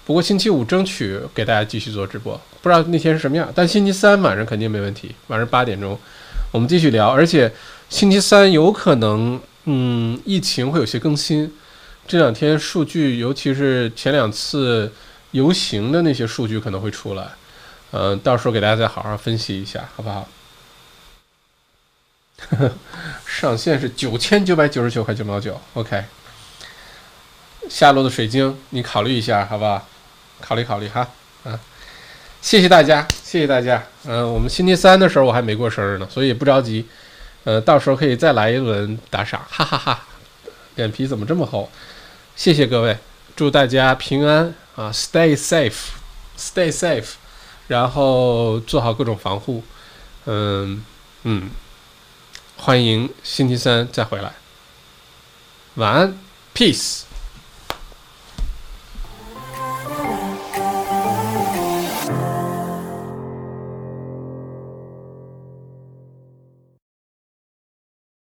[0.06, 3.52] 不过星期五争取给大家继续做直播，不知道那天是什么样。
[3.54, 6.00] 但星期三晚上肯定没问题，晚上八点钟
[6.52, 7.52] 我们继续聊，而且
[7.90, 11.54] 星期三有可能嗯疫情会有些更新。
[12.08, 14.92] 这两天数据，尤其是前两次
[15.32, 17.30] 游行的那些数据可能会出来，
[17.92, 20.28] 嗯，到时候给大家再好好分析一下，好不好？
[23.26, 26.04] 上限是九千九百九十九块九毛九，OK。
[27.70, 29.88] 下落的水晶，你考虑一下，好不好？
[30.42, 31.08] 考虑考虑哈，
[32.42, 36.86] 谢谢大家，谢谢大家，嗯，我们星期三的时候我还没过生日呢，所以不着急，
[37.44, 40.06] 呃，到时候可以再来一轮打赏， 哈哈哈。
[40.76, 41.70] 脸皮怎么这么厚？
[42.36, 42.98] 谢谢各位，
[43.36, 47.12] 祝大家平安啊！Stay safe，Stay safe，
[47.68, 49.64] 然后做好各种防护。
[50.26, 50.84] 嗯
[51.24, 51.50] 嗯，
[52.56, 54.34] 欢迎星期三再回来。
[55.76, 56.18] 晚安
[56.56, 57.11] ，Peace。